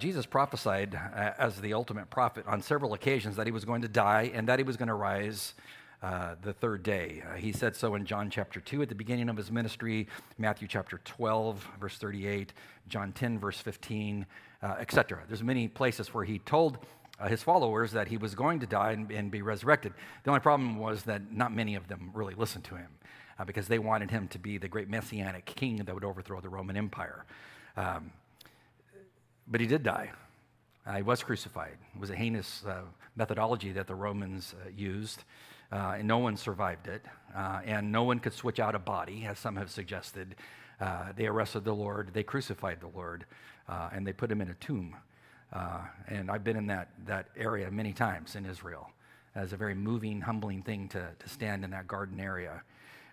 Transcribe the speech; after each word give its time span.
Jesus 0.00 0.26
prophesied 0.26 0.94
uh, 0.94 1.32
as 1.38 1.60
the 1.60 1.74
ultimate 1.74 2.08
prophet 2.08 2.46
on 2.46 2.62
several 2.62 2.94
occasions 2.94 3.34
that 3.34 3.48
he 3.48 3.50
was 3.50 3.64
going 3.64 3.82
to 3.82 3.88
die 3.88 4.30
and 4.32 4.46
that 4.46 4.60
he 4.60 4.62
was 4.62 4.76
going 4.76 4.86
to 4.86 4.94
rise 4.94 5.54
uh, 6.04 6.36
the 6.40 6.52
third 6.52 6.84
day. 6.84 7.20
Uh, 7.28 7.34
he 7.34 7.50
said 7.50 7.74
so 7.74 7.96
in 7.96 8.06
John 8.06 8.30
chapter 8.30 8.60
2 8.60 8.82
at 8.82 8.88
the 8.88 8.94
beginning 8.94 9.28
of 9.28 9.36
his 9.36 9.50
ministry, 9.50 10.06
Matthew 10.38 10.68
chapter 10.68 11.00
12, 11.04 11.66
verse 11.80 11.98
38, 11.98 12.52
John 12.86 13.10
10, 13.10 13.40
verse 13.40 13.58
15, 13.58 14.24
uh, 14.62 14.76
etc. 14.78 15.24
There's 15.26 15.42
many 15.42 15.66
places 15.66 16.14
where 16.14 16.24
he 16.24 16.38
told 16.38 16.78
uh, 17.18 17.26
his 17.26 17.42
followers 17.42 17.90
that 17.90 18.06
he 18.06 18.18
was 18.18 18.36
going 18.36 18.60
to 18.60 18.68
die 18.68 18.92
and, 18.92 19.10
and, 19.10 19.32
be 19.32 19.42
resurrected. 19.42 19.94
The 20.22 20.30
only 20.30 20.38
problem 20.38 20.76
was 20.76 21.02
that 21.02 21.32
not 21.32 21.52
many 21.52 21.74
of 21.74 21.88
them 21.88 22.12
really 22.14 22.34
listened 22.34 22.62
to 22.66 22.76
him 22.76 22.90
uh, 23.36 23.44
because 23.44 23.66
they 23.66 23.80
wanted 23.80 24.12
him 24.12 24.28
to 24.28 24.38
be 24.38 24.58
the 24.58 24.68
great 24.68 24.88
messianic 24.88 25.44
king 25.44 25.78
that 25.78 25.92
would 25.92 26.04
overthrow 26.04 26.40
the 26.40 26.48
Roman 26.48 26.76
Empire. 26.76 27.24
Um, 27.76 28.12
but 29.50 29.60
he 29.60 29.66
did 29.66 29.82
die. 29.82 30.10
Uh, 30.86 30.96
he 30.96 31.02
was 31.02 31.22
crucified. 31.22 31.76
It 31.94 32.00
was 32.00 32.10
a 32.10 32.16
heinous 32.16 32.64
uh, 32.66 32.80
methodology 33.14 33.72
that 33.72 33.86
the 33.86 33.94
Romans 33.94 34.54
uh, 34.54 34.70
used, 34.74 35.24
uh, 35.70 35.96
and 35.98 36.08
no 36.08 36.18
one 36.18 36.36
survived 36.36 36.88
it. 36.88 37.04
Uh, 37.36 37.60
and 37.64 37.92
no 37.92 38.04
one 38.04 38.18
could 38.20 38.32
switch 38.32 38.58
out 38.58 38.74
a 38.74 38.78
body, 38.78 39.26
as 39.26 39.38
some 39.38 39.56
have 39.56 39.70
suggested. 39.70 40.34
Uh, 40.80 41.12
they 41.14 41.26
arrested 41.26 41.64
the 41.64 41.74
Lord, 41.74 42.10
they 42.14 42.22
crucified 42.22 42.80
the 42.80 42.88
Lord, 42.88 43.26
and 43.68 44.06
they 44.06 44.12
put 44.12 44.30
him 44.30 44.40
in 44.40 44.48
a 44.48 44.54
tomb. 44.54 44.96
and 46.08 46.30
I've 46.30 46.44
been 46.44 46.56
in 46.56 46.66
that, 46.68 46.88
that 47.06 47.26
area 47.36 47.70
many 47.70 47.92
times 47.92 48.34
in 48.34 48.46
Israel 48.46 48.88
as 49.34 49.52
a 49.52 49.56
very 49.56 49.74
moving, 49.74 50.22
humbling 50.22 50.62
thing 50.62 50.88
to, 50.88 51.08
to 51.18 51.28
stand 51.28 51.64
in 51.64 51.70
that 51.72 51.86
garden 51.86 52.18
area. 52.18 52.62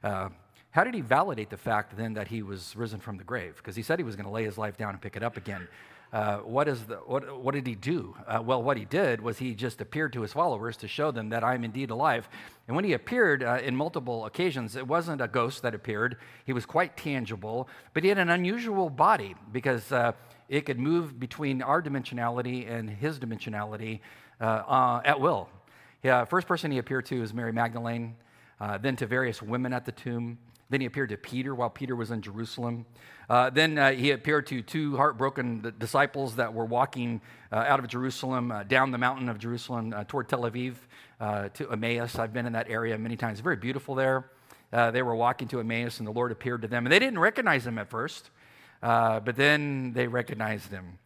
how 0.02 0.84
did 0.84 0.94
he 0.94 1.02
validate 1.02 1.50
the 1.50 1.58
fact 1.58 1.98
then 1.98 2.14
that 2.14 2.30
he 2.30 2.42
was 2.42 2.74
risen 2.78 3.02
from 3.02 3.18
the 3.18 3.24
grave? 3.24 3.56
Because 3.58 3.76
he 3.76 3.82
said 3.82 4.00
he 4.00 4.06
was 4.06 4.16
going 4.16 4.28
to 4.28 4.32
lay 4.32 4.46
his 4.46 4.58
life 4.58 4.78
down 4.78 4.92
and 4.92 5.02
pick 5.02 5.18
it 5.18 5.24
up 5.24 5.36
again. 5.36 5.68
Uh, 6.16 6.38
what, 6.38 6.70
is 6.70 6.82
the, 6.86 6.96
what, 6.96 7.44
what 7.44 7.54
did 7.54 7.68
he 7.68 7.76
do? 7.76 8.16
Uh, 8.26 8.42
well, 8.42 8.64
what 8.64 8.78
he 8.78 8.86
did 8.86 9.20
was 9.20 9.38
he 9.38 9.54
just 9.54 9.82
appeared 9.82 10.14
to 10.14 10.22
his 10.22 10.32
followers 10.32 10.78
to 10.78 10.88
show 10.88 11.12
them 11.12 11.28
that 11.28 11.44
I'm 11.44 11.66
indeed 11.66 11.90
alive. 11.90 12.30
And 12.70 12.76
when 12.76 12.86
he 12.86 12.94
appeared 12.94 13.44
uh, 13.44 13.60
in 13.62 13.76
multiple 13.76 14.24
occasions, 14.24 14.78
it 14.78 14.88
wasn't 14.88 15.20
a 15.20 15.28
ghost 15.28 15.62
that 15.64 15.76
appeared. 15.76 16.16
He 16.46 16.54
was 16.54 16.66
quite 16.66 16.96
tangible, 16.96 17.68
but 17.94 18.04
he 18.04 18.08
had 18.08 18.18
an 18.18 18.30
unusual 18.30 18.90
body 18.90 19.36
because 19.52 19.92
uh, 19.92 20.14
it 20.48 20.62
could 20.62 20.80
move 20.80 21.20
between 21.20 21.62
our 21.62 21.82
dimensionality 21.82 22.66
and 22.72 22.90
his 22.90 23.20
dimensionality 23.20 24.00
uh, 24.40 25.02
at 25.04 25.20
will. 25.20 25.50
Yeah, 26.02 26.24
first 26.24 26.48
person 26.48 26.72
he 26.72 26.78
appeared 26.78 27.08
to 27.08 27.22
is 27.22 27.34
Mary 27.34 27.52
Magdalene, 27.52 28.16
then 28.80 28.96
to 28.96 29.06
various 29.06 29.42
women 29.42 29.74
at 29.74 29.86
the 29.86 29.92
tomb. 29.92 30.38
Then 30.70 30.82
he 30.82 30.88
appeared 30.88 31.10
to 31.10 31.18
Peter 31.18 31.54
while 31.54 31.70
Peter 31.70 31.96
was 31.96 32.12
in 32.12 32.22
Jerusalem. 32.22 32.86
Uh, 33.30 33.50
then 33.50 33.78
uh, 33.78 33.92
he 33.92 34.12
appeared 34.12 34.48
to 34.48 34.62
two 34.62 34.98
heartbroken 34.98 35.74
disciples 35.80 36.36
that 36.36 36.54
were 36.54 36.66
walking 36.66 37.22
uh, 37.52 37.58
out 37.58 37.80
of 37.80 37.88
Jerusalem, 37.88 38.52
uh, 38.52 38.64
down 38.64 38.92
the 38.92 38.98
mountain 38.98 39.30
of 39.30 39.38
Jerusalem 39.38 39.94
uh, 39.96 40.04
toward 40.04 40.28
Tel 40.28 40.42
Aviv 40.42 40.76
uh, 41.20 41.50
to 41.50 41.72
Emmaus. 41.72 42.18
I've 42.18 42.34
been 42.34 42.46
in 42.46 42.54
that 42.54 42.70
area 42.70 42.98
many 42.98 43.16
times. 43.16 43.40
Very 43.40 43.56
beautiful 43.56 43.96
there. 43.96 44.32
they 44.72 45.02
were 45.02 45.16
walking 45.16 45.48
to 45.50 45.60
Emmaus, 45.60 46.00
and 46.00 46.08
the 46.08 46.12
Lord 46.12 46.32
appeared 46.32 46.62
to 46.64 46.68
them. 46.68 46.86
And 46.86 46.92
they 46.92 47.00
didn't 47.00 47.20
recognize 47.20 47.66
him 47.66 47.78
at 47.78 47.90
first, 47.90 48.30
but 48.82 49.36
then 49.36 49.94
they 49.94 50.08
recognized 50.08 50.72
him. 50.72 50.98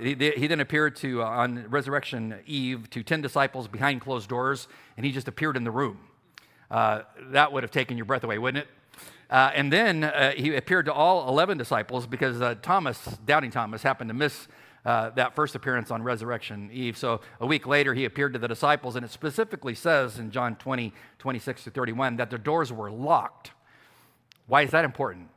He, 0.00 0.14
he, 0.14 0.46
then 0.46 0.60
appeared 0.60 0.96
to, 0.96 1.22
on 1.22 1.68
Resurrection 1.68 2.36
Eve, 2.46 2.88
to 2.90 3.02
10 3.02 3.20
disciples 3.20 3.68
behind 3.68 4.00
closed 4.00 4.28
doors, 4.28 4.68
and 4.96 5.04
he 5.04 5.12
just 5.12 5.28
appeared 5.28 5.56
in 5.56 5.64
the 5.64 5.70
room. 5.70 5.98
That 6.70 7.52
would 7.52 7.62
have 7.62 7.70
taken 7.70 7.96
your 7.96 8.06
breath 8.06 8.24
away, 8.24 8.38
wouldn't 8.38 8.64
it? 8.64 8.70
Uh, 9.30 9.50
and 9.54 9.72
then 9.72 10.04
uh, 10.04 10.32
he 10.32 10.54
appeared 10.54 10.86
to 10.86 10.92
all 10.92 11.28
11 11.28 11.58
disciples 11.58 12.06
because 12.06 12.40
uh, 12.40 12.54
Thomas, 12.62 12.98
doubting 13.26 13.50
Thomas, 13.50 13.82
happened 13.82 14.08
to 14.08 14.14
miss 14.14 14.48
uh, 14.86 15.10
that 15.10 15.34
first 15.34 15.54
appearance 15.54 15.90
on 15.90 16.02
Resurrection 16.02 16.70
Eve. 16.72 16.96
So 16.96 17.20
a 17.40 17.46
week 17.46 17.66
later, 17.66 17.92
he 17.92 18.06
appeared 18.06 18.32
to 18.32 18.38
the 18.38 18.48
disciples, 18.48 18.96
and 18.96 19.04
it 19.04 19.10
specifically 19.10 19.74
says 19.74 20.18
in 20.18 20.30
John 20.30 20.56
20, 20.56 20.94
26 21.18 21.64
to 21.64 21.70
31, 21.70 22.16
that 22.16 22.30
the 22.30 22.38
doors 22.38 22.72
were 22.72 22.90
locked. 22.90 23.50
Why 24.46 24.62
is 24.62 24.70
that 24.70 24.86
important? 24.86 25.28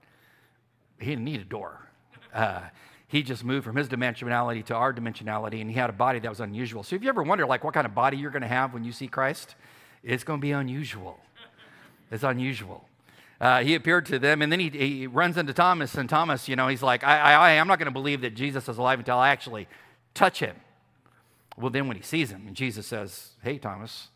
He 1.00 1.07
didn't 1.07 1.25
need 1.25 1.41
a 1.41 1.45
door. 1.45 1.89
Uh, 2.34 2.61
he 3.07 3.23
just 3.23 3.44
moved 3.44 3.66
from 3.66 3.75
his 3.75 3.89
dimensionality 3.89 4.63
to 4.66 4.75
our 4.75 4.94
dimensionality, 4.94 5.59
and 5.59 5.69
he 5.69 5.75
had 5.75 5.89
a 5.89 5.94
body 5.94 6.19
that 6.19 6.29
was 6.29 6.39
unusual. 6.39 6.81
So 6.84 6.95
if 6.95 7.03
you 7.03 7.09
ever 7.09 7.23
wonder, 7.23 7.45
like, 7.45 7.66
what 7.66 7.73
kind 7.73 7.85
of 7.85 7.94
body 7.94 8.16
you're 8.16 8.31
going 8.31 8.44
to 8.44 8.47
have 8.47 8.73
when 8.73 8.85
you 8.85 8.94
see 8.94 9.07
Christ, 9.09 9.55
it's 10.01 10.23
going 10.23 10.39
to 10.39 10.41
be 10.41 10.51
unusual. 10.51 11.19
It's 12.11 12.23
unusual 12.23 12.85
uh, 13.41 13.63
he 13.63 13.73
appeared 13.73 14.05
to 14.05 14.19
them, 14.19 14.44
and 14.44 14.51
then 14.51 14.59
he, 14.59 14.69
he, 14.69 15.07
runs 15.07 15.35
into 15.35 15.51
Thomas, 15.51 15.95
and 15.95 16.07
Thomas, 16.07 16.47
you 16.47 16.55
know, 16.55 16.67
he's 16.67 16.83
like, 16.83 17.03
I, 17.03 17.33
I, 17.33 17.49
I'm 17.59 17.67
not 17.67 17.79
going 17.79 17.88
to 17.88 17.91
believe 17.91 18.22
that 18.22 18.35
Jesus 18.35 18.69
is 18.69 18.77
alive 18.77 18.99
until 18.99 19.17
I 19.17 19.29
actually 19.29 19.67
touch 20.13 20.39
him. 20.39 20.55
Well, 21.57 21.72
then 21.72 21.88
when 21.88 21.97
he 21.97 22.03
sees 22.03 22.29
him, 22.29 22.45
and 22.45 22.55
Jesus 22.55 22.85
says, 22.85 23.31
Hey, 23.41 23.57
Thomas, 23.57 24.09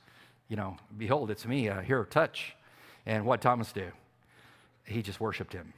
you 0.47 0.55
know, 0.55 0.77
behold, 0.95 1.31
it's 1.31 1.43
me, 1.43 1.67
uh, 1.67 1.81
here, 1.81 2.05
touch. 2.05 2.55
And 3.07 3.25
what 3.25 3.41
Thomas 3.41 3.71
do? 3.71 3.87
He 4.85 5.01
just 5.01 5.19
worshiped 5.19 5.53
him. 5.53 5.73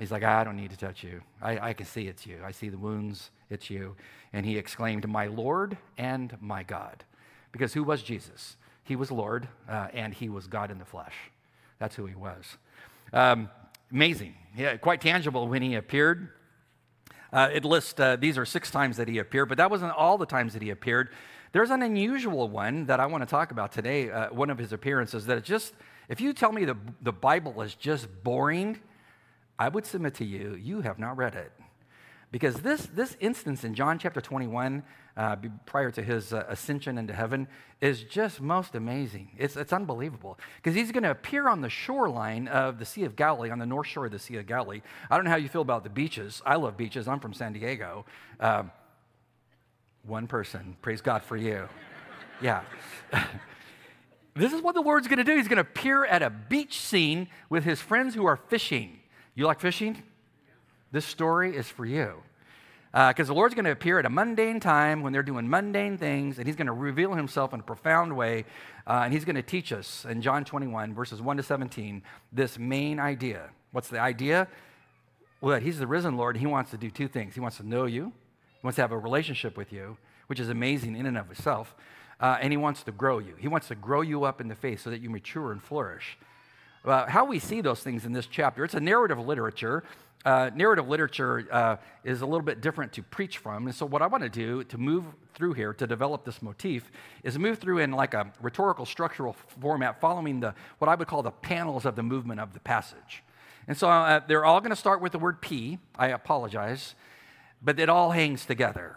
He's 0.00 0.10
like, 0.10 0.24
I 0.24 0.42
don't 0.42 0.56
need 0.56 0.70
to 0.70 0.76
touch 0.76 1.04
you. 1.04 1.20
I, 1.40 1.70
I 1.70 1.72
can 1.74 1.86
see 1.86 2.08
it's 2.08 2.26
you. 2.26 2.40
I 2.44 2.50
see 2.50 2.70
the 2.70 2.78
wounds, 2.78 3.30
it's 3.50 3.70
you. 3.70 3.94
And 4.32 4.44
he 4.44 4.58
exclaimed, 4.58 5.08
My 5.08 5.26
Lord 5.26 5.78
and 5.96 6.36
my 6.40 6.64
God. 6.64 7.04
Because 7.52 7.72
who 7.72 7.84
was 7.84 8.02
Jesus? 8.02 8.56
He 8.88 8.96
was 8.96 9.10
Lord, 9.10 9.46
uh, 9.68 9.88
and 9.92 10.14
he 10.14 10.30
was 10.30 10.46
God 10.46 10.70
in 10.70 10.78
the 10.78 10.84
flesh. 10.86 11.12
That's 11.78 11.94
who 11.94 12.06
he 12.06 12.14
was. 12.14 12.56
Um, 13.12 13.50
amazing. 13.92 14.34
Yeah, 14.56 14.78
quite 14.78 15.02
tangible 15.02 15.46
when 15.46 15.60
he 15.60 15.74
appeared. 15.74 16.30
Uh, 17.30 17.50
it 17.52 17.66
lists 17.66 18.00
uh, 18.00 18.16
these 18.16 18.38
are 18.38 18.46
six 18.46 18.70
times 18.70 18.96
that 18.96 19.06
he 19.06 19.18
appeared, 19.18 19.50
but 19.50 19.58
that 19.58 19.70
wasn't 19.70 19.92
all 19.92 20.16
the 20.16 20.24
times 20.24 20.54
that 20.54 20.62
he 20.62 20.70
appeared. 20.70 21.10
There's 21.52 21.68
an 21.68 21.82
unusual 21.82 22.48
one 22.48 22.86
that 22.86 22.98
I 22.98 23.04
want 23.04 23.20
to 23.20 23.26
talk 23.28 23.50
about 23.50 23.72
today. 23.72 24.10
Uh, 24.10 24.32
one 24.32 24.48
of 24.48 24.56
his 24.56 24.72
appearances 24.72 25.26
that 25.26 25.44
just, 25.44 25.74
if 26.08 26.18
you 26.18 26.32
tell 26.32 26.50
me 26.50 26.64
the, 26.64 26.76
the 27.02 27.12
Bible 27.12 27.60
is 27.60 27.74
just 27.74 28.08
boring, 28.24 28.78
I 29.58 29.68
would 29.68 29.84
submit 29.84 30.14
to 30.14 30.24
you, 30.24 30.54
you 30.54 30.80
have 30.80 30.98
not 30.98 31.18
read 31.18 31.34
it. 31.34 31.52
Because 32.30 32.56
this, 32.56 32.86
this 32.92 33.16
instance 33.20 33.64
in 33.64 33.74
John 33.74 33.98
chapter 33.98 34.20
21, 34.20 34.82
uh, 35.16 35.36
prior 35.64 35.90
to 35.90 36.02
his 36.02 36.32
uh, 36.32 36.44
ascension 36.48 36.98
into 36.98 37.14
heaven, 37.14 37.48
is 37.80 38.02
just 38.02 38.40
most 38.40 38.74
amazing. 38.74 39.30
It's, 39.38 39.56
it's 39.56 39.72
unbelievable. 39.72 40.38
Because 40.56 40.74
he's 40.74 40.92
going 40.92 41.04
to 41.04 41.10
appear 41.10 41.48
on 41.48 41.62
the 41.62 41.70
shoreline 41.70 42.46
of 42.48 42.78
the 42.78 42.84
Sea 42.84 43.04
of 43.04 43.16
Galilee, 43.16 43.50
on 43.50 43.58
the 43.58 43.66
north 43.66 43.86
shore 43.86 44.06
of 44.06 44.12
the 44.12 44.18
Sea 44.18 44.36
of 44.36 44.46
Galilee. 44.46 44.82
I 45.10 45.16
don't 45.16 45.24
know 45.24 45.30
how 45.30 45.36
you 45.36 45.48
feel 45.48 45.62
about 45.62 45.84
the 45.84 45.90
beaches. 45.90 46.42
I 46.44 46.56
love 46.56 46.76
beaches. 46.76 47.08
I'm 47.08 47.20
from 47.20 47.32
San 47.32 47.54
Diego. 47.54 48.04
Um, 48.40 48.70
one 50.02 50.26
person. 50.26 50.76
Praise 50.82 51.00
God 51.00 51.22
for 51.22 51.36
you. 51.36 51.66
Yeah. 52.42 52.62
this 54.34 54.52
is 54.52 54.60
what 54.60 54.74
the 54.74 54.82
Lord's 54.82 55.08
going 55.08 55.18
to 55.18 55.24
do. 55.24 55.36
He's 55.36 55.48
going 55.48 55.56
to 55.56 55.62
appear 55.62 56.04
at 56.04 56.22
a 56.22 56.28
beach 56.28 56.78
scene 56.78 57.28
with 57.48 57.64
his 57.64 57.80
friends 57.80 58.14
who 58.14 58.26
are 58.26 58.36
fishing. 58.36 59.00
You 59.34 59.46
like 59.46 59.60
fishing? 59.60 60.02
This 60.90 61.04
story 61.04 61.54
is 61.54 61.68
for 61.68 61.84
you. 61.84 62.22
Because 62.92 63.28
uh, 63.28 63.32
the 63.32 63.34
Lord's 63.34 63.54
going 63.54 63.66
to 63.66 63.70
appear 63.70 63.98
at 63.98 64.06
a 64.06 64.10
mundane 64.10 64.60
time 64.60 65.02
when 65.02 65.12
they're 65.12 65.22
doing 65.22 65.48
mundane 65.48 65.98
things, 65.98 66.38
and 66.38 66.46
He's 66.46 66.56
going 66.56 66.68
to 66.68 66.72
reveal 66.72 67.12
Himself 67.12 67.52
in 67.52 67.60
a 67.60 67.62
profound 67.62 68.16
way, 68.16 68.46
uh, 68.86 69.02
and 69.04 69.12
He's 69.12 69.26
going 69.26 69.36
to 69.36 69.42
teach 69.42 69.72
us 69.72 70.06
in 70.08 70.22
John 70.22 70.44
21, 70.44 70.94
verses 70.94 71.20
1 71.20 71.36
to 71.36 71.42
17, 71.42 72.02
this 72.32 72.58
main 72.58 72.98
idea. 72.98 73.50
What's 73.72 73.88
the 73.88 74.00
idea? 74.00 74.48
Well, 75.42 75.52
that 75.52 75.62
He's 75.62 75.78
the 75.78 75.86
risen 75.86 76.16
Lord. 76.16 76.36
and 76.36 76.40
He 76.40 76.46
wants 76.50 76.70
to 76.70 76.78
do 76.78 76.90
two 76.90 77.08
things 77.08 77.34
He 77.34 77.40
wants 77.40 77.58
to 77.58 77.68
know 77.68 77.84
you, 77.84 78.12
He 78.60 78.66
wants 78.66 78.76
to 78.76 78.82
have 78.82 78.92
a 78.92 78.98
relationship 78.98 79.58
with 79.58 79.70
you, 79.70 79.98
which 80.28 80.40
is 80.40 80.48
amazing 80.48 80.96
in 80.96 81.04
and 81.04 81.18
of 81.18 81.30
itself, 81.30 81.74
uh, 82.20 82.38
and 82.40 82.54
He 82.54 82.56
wants 82.56 82.82
to 82.84 82.92
grow 82.92 83.18
you. 83.18 83.34
He 83.38 83.48
wants 83.48 83.68
to 83.68 83.74
grow 83.74 84.00
you 84.00 84.24
up 84.24 84.40
in 84.40 84.48
the 84.48 84.56
faith 84.56 84.80
so 84.80 84.88
that 84.88 85.02
you 85.02 85.10
mature 85.10 85.52
and 85.52 85.62
flourish. 85.62 86.16
How 86.84 87.24
we 87.24 87.38
see 87.38 87.60
those 87.60 87.80
things 87.80 88.04
in 88.04 88.12
this 88.12 88.26
chapter, 88.26 88.64
it's 88.64 88.74
a 88.74 88.80
narrative 88.80 89.18
literature 89.18 89.84
uh, 90.24 90.50
narrative 90.54 90.88
literature 90.88 91.46
uh, 91.50 91.76
is 92.04 92.22
a 92.22 92.26
little 92.26 92.42
bit 92.42 92.60
different 92.60 92.92
to 92.92 93.02
preach 93.02 93.38
from. 93.38 93.66
And 93.66 93.74
so, 93.74 93.86
what 93.86 94.02
I 94.02 94.06
want 94.06 94.24
to 94.24 94.28
do 94.28 94.64
to 94.64 94.78
move 94.78 95.04
through 95.34 95.54
here 95.54 95.72
to 95.72 95.86
develop 95.86 96.24
this 96.24 96.42
motif 96.42 96.90
is 97.22 97.38
move 97.38 97.58
through 97.58 97.78
in 97.78 97.92
like 97.92 98.14
a 98.14 98.32
rhetorical 98.42 98.84
structural 98.84 99.34
format, 99.60 100.00
following 100.00 100.40
the 100.40 100.54
what 100.78 100.88
I 100.88 100.96
would 100.96 101.06
call 101.06 101.22
the 101.22 101.30
panels 101.30 101.86
of 101.86 101.94
the 101.94 102.02
movement 102.02 102.40
of 102.40 102.52
the 102.52 102.60
passage. 102.60 103.22
And 103.68 103.76
so, 103.76 103.88
uh, 103.88 104.20
they're 104.26 104.44
all 104.44 104.60
going 104.60 104.70
to 104.70 104.76
start 104.76 105.00
with 105.00 105.12
the 105.12 105.18
word 105.18 105.40
P. 105.40 105.78
I 105.96 106.08
apologize, 106.08 106.94
but 107.62 107.78
it 107.78 107.88
all 107.88 108.10
hangs 108.10 108.44
together. 108.44 108.96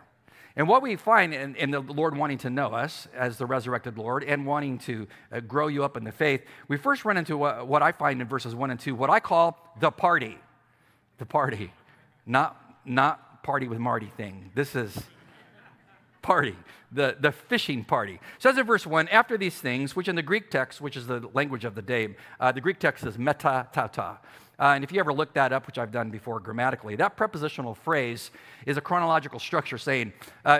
And 0.55 0.67
what 0.67 0.81
we 0.81 0.95
find 0.95 1.33
in, 1.33 1.55
in, 1.55 1.71
the 1.71 1.79
Lord 1.79 2.17
wanting 2.17 2.39
to 2.39 2.49
know 2.49 2.73
us 2.73 3.07
as 3.15 3.37
the 3.37 3.45
resurrected 3.45 3.97
Lord 3.97 4.23
and 4.23 4.45
wanting 4.45 4.79
to 4.79 5.07
uh, 5.31 5.39
grow 5.39 5.67
you 5.67 5.83
up 5.83 5.95
in 5.95 6.03
the 6.03 6.11
faith, 6.11 6.41
we 6.67 6.77
first 6.77 7.05
run 7.05 7.17
into 7.17 7.37
what, 7.37 7.67
what 7.67 7.81
I 7.81 7.91
find 7.91 8.21
in 8.21 8.27
verses 8.27 8.53
1 8.53 8.71
and 8.71 8.79
2, 8.79 8.93
what 8.93 9.09
I 9.09 9.19
call 9.19 9.57
the 9.79 9.91
party 9.91 10.37
the 11.21 11.25
party, 11.27 11.71
not, 12.25 12.79
not 12.83 13.43
party 13.43 13.67
with 13.67 13.77
Marty 13.77 14.11
thing. 14.17 14.49
This 14.55 14.75
is 14.75 14.99
party, 16.21 16.55
the, 16.91 17.15
the 17.19 17.31
fishing 17.31 17.83
party. 17.83 18.13
It 18.13 18.19
says 18.39 18.57
in 18.57 18.65
verse 18.65 18.85
1 18.85 19.07
after 19.09 19.37
these 19.37 19.55
things, 19.55 19.95
which 19.95 20.07
in 20.07 20.15
the 20.15 20.21
Greek 20.21 20.49
text, 20.49 20.81
which 20.81 20.97
is 20.97 21.07
the 21.07 21.27
language 21.33 21.65
of 21.65 21.75
the 21.75 21.81
day, 21.81 22.15
uh, 22.39 22.51
the 22.51 22.61
Greek 22.61 22.79
text 22.79 23.05
is 23.05 23.17
meta 23.17 23.67
tauta. 23.73 24.17
Uh, 24.59 24.73
and 24.75 24.83
if 24.83 24.91
you 24.91 24.99
ever 24.99 25.11
look 25.11 25.33
that 25.33 25.51
up, 25.51 25.65
which 25.65 25.79
I've 25.79 25.91
done 25.91 26.11
before 26.11 26.39
grammatically, 26.39 26.95
that 26.97 27.17
prepositional 27.17 27.73
phrase 27.73 28.29
is 28.65 28.77
a 28.77 28.81
chronological 28.81 29.39
structure 29.39 29.77
saying, 29.77 30.13
uh, 30.45 30.59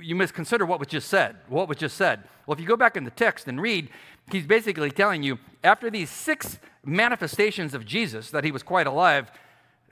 you 0.00 0.14
must 0.14 0.32
consider 0.32 0.64
what 0.64 0.78
was 0.78 0.88
just 0.88 1.08
said. 1.08 1.36
What 1.48 1.68
was 1.68 1.76
just 1.76 1.96
said. 1.96 2.24
Well, 2.46 2.54
if 2.54 2.60
you 2.60 2.66
go 2.66 2.76
back 2.76 2.96
in 2.96 3.04
the 3.04 3.10
text 3.10 3.46
and 3.46 3.60
read, 3.60 3.90
he's 4.30 4.46
basically 4.46 4.90
telling 4.90 5.22
you 5.22 5.38
after 5.62 5.90
these 5.90 6.08
six 6.08 6.58
manifestations 6.84 7.74
of 7.74 7.84
Jesus 7.84 8.30
that 8.30 8.44
he 8.44 8.50
was 8.50 8.62
quite 8.62 8.86
alive, 8.86 9.30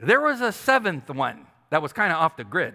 there 0.00 0.20
was 0.20 0.40
a 0.40 0.52
seventh 0.52 1.10
one 1.10 1.46
that 1.70 1.82
was 1.82 1.92
kind 1.92 2.12
of 2.12 2.18
off 2.18 2.36
the 2.36 2.44
grid. 2.44 2.74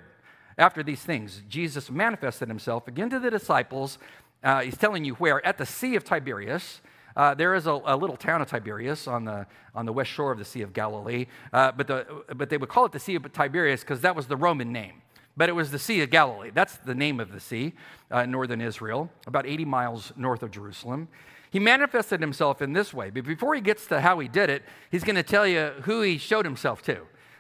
After 0.57 0.81
these 0.81 1.01
things, 1.01 1.43
Jesus 1.47 1.91
manifested 1.91 2.47
himself 2.47 2.87
again 2.87 3.09
to 3.11 3.19
the 3.19 3.29
disciples. 3.29 3.99
Uh, 4.43 4.61
he's 4.61 4.77
telling 4.77 5.05
you 5.05 5.13
where? 5.15 5.45
At 5.45 5.57
the 5.57 5.65
Sea 5.65 5.95
of 5.95 6.03
Tiberias. 6.03 6.81
Uh, 7.15 7.33
there 7.33 7.55
is 7.55 7.65
a, 7.65 7.79
a, 7.85 7.97
little 7.97 8.15
town 8.15 8.41
of 8.41 8.49
Tiberias 8.49 9.07
on 9.07 9.25
the, 9.25 9.47
on 9.73 9.87
the 9.87 9.93
west 9.93 10.11
shore 10.11 10.31
of 10.31 10.37
the 10.37 10.45
Sea 10.45 10.61
of 10.61 10.71
Galilee, 10.71 11.25
uh, 11.51 11.71
but, 11.71 11.87
the, 11.87 12.05
but 12.35 12.49
they 12.49 12.57
would 12.57 12.69
call 12.69 12.85
it 12.85 12.91
the 12.91 12.99
Sea 12.99 13.15
of 13.15 13.33
Tiberias 13.33 13.81
because 13.81 14.01
that 14.01 14.15
was 14.15 14.27
the 14.27 14.37
Roman 14.37 14.71
name. 14.71 15.01
But 15.35 15.49
it 15.49 15.53
was 15.53 15.71
the 15.71 15.79
Sea 15.79 16.01
of 16.01 16.11
Galilee. 16.11 16.51
That's 16.53 16.77
the 16.77 16.93
name 16.93 17.19
of 17.19 17.31
the 17.31 17.39
sea 17.39 17.73
uh, 18.11 18.19
in 18.19 18.31
northern 18.31 18.61
Israel, 18.61 19.11
about 19.25 19.47
80 19.47 19.65
miles 19.65 20.13
north 20.15 20.43
of 20.43 20.51
Jerusalem. 20.51 21.07
He 21.49 21.59
manifested 21.59 22.21
himself 22.21 22.61
in 22.61 22.73
this 22.73 22.93
way, 22.93 23.09
but 23.09 23.23
before 23.23 23.55
he 23.55 23.61
gets 23.61 23.87
to 23.87 24.01
how 24.01 24.19
he 24.19 24.27
did 24.27 24.49
it, 24.51 24.63
he's 24.91 25.03
going 25.03 25.15
to 25.15 25.23
tell 25.23 25.47
you 25.47 25.71
who 25.83 26.01
he 26.01 26.19
showed 26.19 26.45
himself 26.45 26.81
to. 26.83 26.99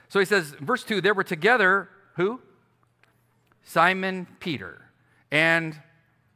So 0.09 0.19
he 0.19 0.25
says, 0.25 0.55
verse 0.59 0.83
2 0.83 1.01
there 1.01 1.13
were 1.13 1.23
together 1.23 1.89
who? 2.15 2.39
Simon 3.67 4.25
Peter 4.39 4.81
and 5.29 5.77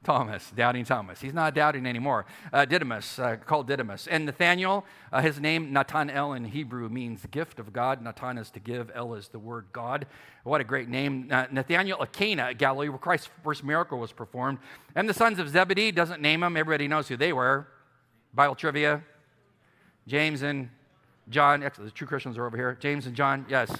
Thomas, 0.03 0.51
doubting 0.53 0.83
Thomas. 0.83 1.21
He's 1.21 1.33
not 1.33 1.55
doubting 1.55 1.85
anymore. 1.85 2.25
Uh, 2.51 2.65
Didymus, 2.65 3.19
uh, 3.19 3.37
called 3.37 3.67
Didymus. 3.67 4.05
And 4.07 4.25
Nathaniel, 4.25 4.83
uh, 5.13 5.21
his 5.21 5.39
name, 5.39 5.71
Nathanael 5.71 6.33
in 6.33 6.43
Hebrew, 6.43 6.89
means 6.89 7.25
gift 7.31 7.57
of 7.57 7.71
God. 7.71 8.01
Nathan 8.01 8.37
is 8.37 8.49
to 8.51 8.59
give, 8.59 8.91
El 8.93 9.13
is 9.13 9.29
the 9.29 9.39
word 9.39 9.67
God. 9.71 10.07
What 10.43 10.59
a 10.59 10.65
great 10.65 10.89
name. 10.89 11.27
Nathaniel 11.51 12.01
of 12.01 12.11
Cana, 12.11 12.53
Galilee, 12.53 12.89
where 12.89 12.97
Christ's 12.97 13.29
first 13.45 13.63
miracle 13.63 13.97
was 13.97 14.11
performed. 14.11 14.57
And 14.93 15.07
the 15.07 15.13
sons 15.13 15.39
of 15.39 15.47
Zebedee, 15.47 15.91
doesn't 15.91 16.21
name 16.21 16.41
them. 16.41 16.57
Everybody 16.57 16.89
knows 16.89 17.07
who 17.07 17.15
they 17.15 17.31
were. 17.31 17.65
Bible 18.33 18.55
trivia. 18.55 19.03
James 20.05 20.41
and 20.41 20.69
John. 21.29 21.61
The 21.61 21.91
true 21.91 22.07
Christians 22.07 22.37
are 22.37 22.45
over 22.45 22.57
here. 22.57 22.77
James 22.81 23.05
and 23.05 23.15
John, 23.15 23.45
yes. 23.47 23.71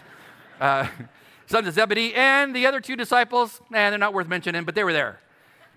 Sons 1.52 1.68
of 1.68 1.74
Zebedee. 1.74 2.16
And 2.16 2.56
the 2.56 2.66
other 2.66 2.80
two 2.80 2.96
disciples, 2.96 3.60
and 3.74 3.92
they're 3.92 4.00
not 4.00 4.14
worth 4.14 4.30
mentioning, 4.30 4.64
but 4.64 4.74
they 4.74 4.86
were 4.86 4.94
there. 4.94 5.20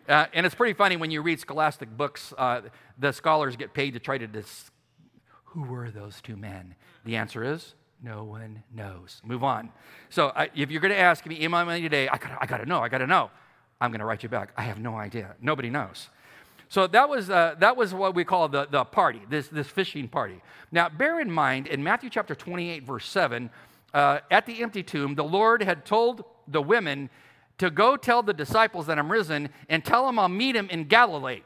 Uh, 0.08 0.26
and 0.32 0.46
it's 0.46 0.54
pretty 0.54 0.72
funny 0.72 0.96
when 0.96 1.10
you 1.10 1.20
read 1.20 1.40
scholastic 1.40 1.94
books, 1.96 2.32
uh, 2.38 2.60
the 2.98 3.12
scholars 3.12 3.56
get 3.56 3.74
paid 3.74 3.92
to 3.94 3.98
try 3.98 4.16
to 4.16 4.28
dis- 4.28 4.70
who 5.46 5.62
were 5.62 5.90
those 5.90 6.20
two 6.20 6.36
men? 6.36 6.76
The 7.04 7.16
answer 7.16 7.42
is 7.42 7.74
no 8.02 8.22
one 8.22 8.62
knows. 8.72 9.20
Move 9.24 9.42
on. 9.42 9.70
So 10.10 10.28
uh, 10.28 10.46
if 10.54 10.70
you're 10.70 10.80
going 10.80 10.94
to 10.94 10.98
ask 10.98 11.26
me, 11.26 11.42
email 11.42 11.64
me 11.64 11.80
today, 11.80 12.08
I 12.08 12.18
got 12.18 12.38
I 12.40 12.58
to 12.58 12.66
know, 12.66 12.80
I 12.80 12.88
got 12.88 12.98
to 12.98 13.06
know. 13.08 13.30
I'm 13.80 13.90
going 13.90 14.00
to 14.00 14.06
write 14.06 14.22
you 14.22 14.28
back. 14.28 14.52
I 14.56 14.62
have 14.62 14.78
no 14.78 14.94
idea. 14.94 15.34
Nobody 15.40 15.70
knows. 15.70 16.08
So 16.68 16.86
that 16.86 17.08
was, 17.08 17.30
uh, 17.30 17.56
that 17.58 17.76
was 17.76 17.92
what 17.92 18.14
we 18.14 18.24
call 18.24 18.48
the, 18.48 18.68
the 18.70 18.84
party, 18.84 19.22
this, 19.28 19.48
this 19.48 19.66
fishing 19.66 20.06
party. 20.06 20.40
Now, 20.70 20.88
bear 20.88 21.20
in 21.20 21.30
mind, 21.30 21.66
in 21.66 21.82
Matthew 21.82 22.10
chapter 22.10 22.34
28, 22.34 22.84
verse 22.84 23.08
7, 23.08 23.50
uh, 23.94 24.18
at 24.30 24.44
the 24.44 24.62
empty 24.62 24.82
tomb, 24.82 25.14
the 25.14 25.24
Lord 25.24 25.62
had 25.62 25.86
told 25.86 26.24
the 26.48 26.60
women 26.60 27.08
to 27.58 27.70
go 27.70 27.96
tell 27.96 28.22
the 28.22 28.34
disciples 28.34 28.86
that 28.88 28.98
I'm 28.98 29.10
risen 29.10 29.48
and 29.68 29.84
tell 29.84 30.04
them 30.06 30.18
I'll 30.18 30.28
meet 30.28 30.56
him 30.56 30.68
in 30.68 30.84
Galilee. 30.84 31.42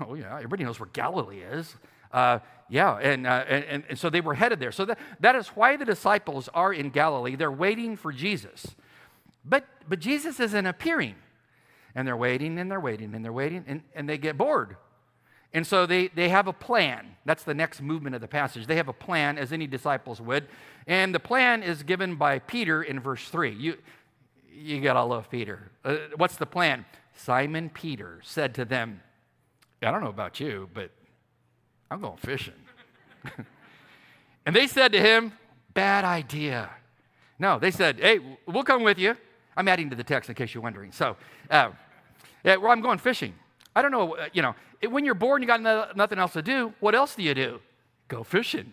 Oh, 0.00 0.14
yeah, 0.14 0.34
everybody 0.34 0.64
knows 0.64 0.80
where 0.80 0.88
Galilee 0.92 1.40
is. 1.40 1.76
Uh, 2.10 2.38
yeah, 2.70 2.96
and, 2.96 3.26
uh, 3.26 3.44
and, 3.46 3.84
and, 3.88 3.98
so 3.98 4.08
they 4.08 4.20
were 4.20 4.34
headed 4.34 4.58
there. 4.58 4.72
So 4.72 4.86
that, 4.86 4.98
that 5.20 5.36
is 5.36 5.48
why 5.48 5.76
the 5.76 5.84
disciples 5.84 6.48
are 6.54 6.72
in 6.72 6.90
Galilee. 6.90 7.36
They're 7.36 7.52
waiting 7.52 7.96
for 7.96 8.10
Jesus. 8.10 8.74
But, 9.44 9.66
but 9.88 10.00
Jesus 10.00 10.40
isn't 10.40 10.66
appearing. 10.66 11.16
And 11.94 12.06
they're 12.06 12.16
waiting 12.16 12.58
and 12.58 12.70
they're 12.70 12.80
waiting 12.80 13.14
and 13.14 13.24
they're 13.24 13.32
waiting 13.32 13.64
and, 13.66 13.82
and 13.94 14.08
they 14.08 14.16
get 14.16 14.38
bored. 14.38 14.76
And 15.52 15.66
so 15.66 15.84
they, 15.84 16.08
they 16.08 16.28
have 16.28 16.46
a 16.46 16.52
plan. 16.52 17.16
That's 17.24 17.42
the 17.42 17.54
next 17.54 17.82
movement 17.82 18.14
of 18.14 18.20
the 18.20 18.28
passage. 18.28 18.66
They 18.66 18.76
have 18.76 18.88
a 18.88 18.92
plan, 18.92 19.36
as 19.36 19.52
any 19.52 19.66
disciples 19.66 20.20
would. 20.20 20.46
And 20.86 21.14
the 21.14 21.20
plan 21.20 21.62
is 21.62 21.82
given 21.82 22.14
by 22.14 22.38
Peter 22.38 22.82
in 22.82 23.00
verse 23.00 23.28
3. 23.28 23.50
You, 23.50 23.78
you 24.52 24.80
got 24.80 24.92
to 24.92 25.02
love 25.02 25.28
Peter. 25.28 25.70
Uh, 25.84 25.96
what's 26.16 26.36
the 26.36 26.46
plan? 26.46 26.84
Simon 27.16 27.68
Peter 27.68 28.20
said 28.22 28.54
to 28.54 28.64
them, 28.64 29.02
I 29.82 29.90
don't 29.90 30.02
know 30.02 30.08
about 30.08 30.38
you, 30.38 30.68
but 30.72 30.90
I'm 31.90 32.00
going 32.00 32.18
fishing. 32.18 32.54
and 34.46 34.54
they 34.54 34.66
said 34.66 34.92
to 34.92 35.00
him, 35.00 35.32
Bad 35.72 36.04
idea. 36.04 36.70
No, 37.38 37.58
they 37.58 37.70
said, 37.70 38.00
Hey, 38.00 38.18
we'll 38.46 38.64
come 38.64 38.82
with 38.82 38.98
you. 38.98 39.16
I'm 39.56 39.68
adding 39.68 39.90
to 39.90 39.96
the 39.96 40.04
text 40.04 40.28
in 40.28 40.34
case 40.34 40.54
you're 40.54 40.62
wondering. 40.62 40.92
So, 40.92 41.16
uh, 41.50 41.70
yeah, 42.44 42.56
well, 42.56 42.70
I'm 42.70 42.80
going 42.80 42.98
fishing. 42.98 43.34
I 43.74 43.82
don't 43.82 43.90
know, 43.90 44.16
uh, 44.16 44.28
you 44.32 44.42
know, 44.42 44.54
when 44.88 45.04
you're 45.04 45.14
bored 45.14 45.40
and 45.40 45.44
you 45.44 45.46
got 45.46 45.60
no, 45.60 45.86
nothing 45.94 46.18
else 46.18 46.32
to 46.32 46.42
do, 46.42 46.72
what 46.80 46.94
else 46.94 47.14
do 47.14 47.22
you 47.22 47.34
do? 47.34 47.60
Go 48.08 48.24
fishing. 48.24 48.72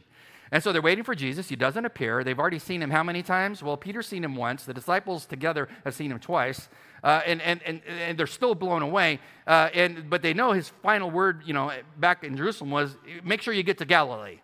And 0.51 0.63
so 0.63 0.71
they're 0.71 0.81
waiting 0.81 1.03
for 1.03 1.13
Jesus. 1.13 1.49
He 1.49 1.55
doesn't 1.55 1.83
appear. 1.85 2.23
They've 2.23 2.39
already 2.39 2.59
seen 2.59 2.81
him 2.81 2.89
how 2.89 3.03
many 3.03 3.21
times? 3.21 3.61
Well, 3.61 3.75
Peter's 3.75 4.07
seen 4.07 4.23
him 4.23 4.35
once. 4.35 4.63
The 4.63 4.73
disciples 4.73 5.25
together 5.25 5.67
have 5.83 5.94
seen 5.94 6.11
him 6.11 6.19
twice. 6.19 6.69
Uh, 7.03 7.21
and, 7.25 7.41
and, 7.41 7.61
and, 7.63 7.81
and 7.85 8.17
they're 8.17 8.25
still 8.25 8.55
blown 8.55 8.81
away. 8.81 9.19
Uh, 9.45 9.69
and, 9.73 10.09
but 10.09 10.21
they 10.21 10.33
know 10.33 10.53
his 10.53 10.69
final 10.81 11.11
word, 11.11 11.41
you 11.45 11.53
know, 11.53 11.71
back 11.97 12.23
in 12.23 12.38
Jerusalem 12.38 12.71
was, 12.71 12.95
make 13.23 13.41
sure 13.41 13.53
you 13.53 13.63
get 13.63 13.77
to 13.79 13.85
Galilee. 13.85 14.39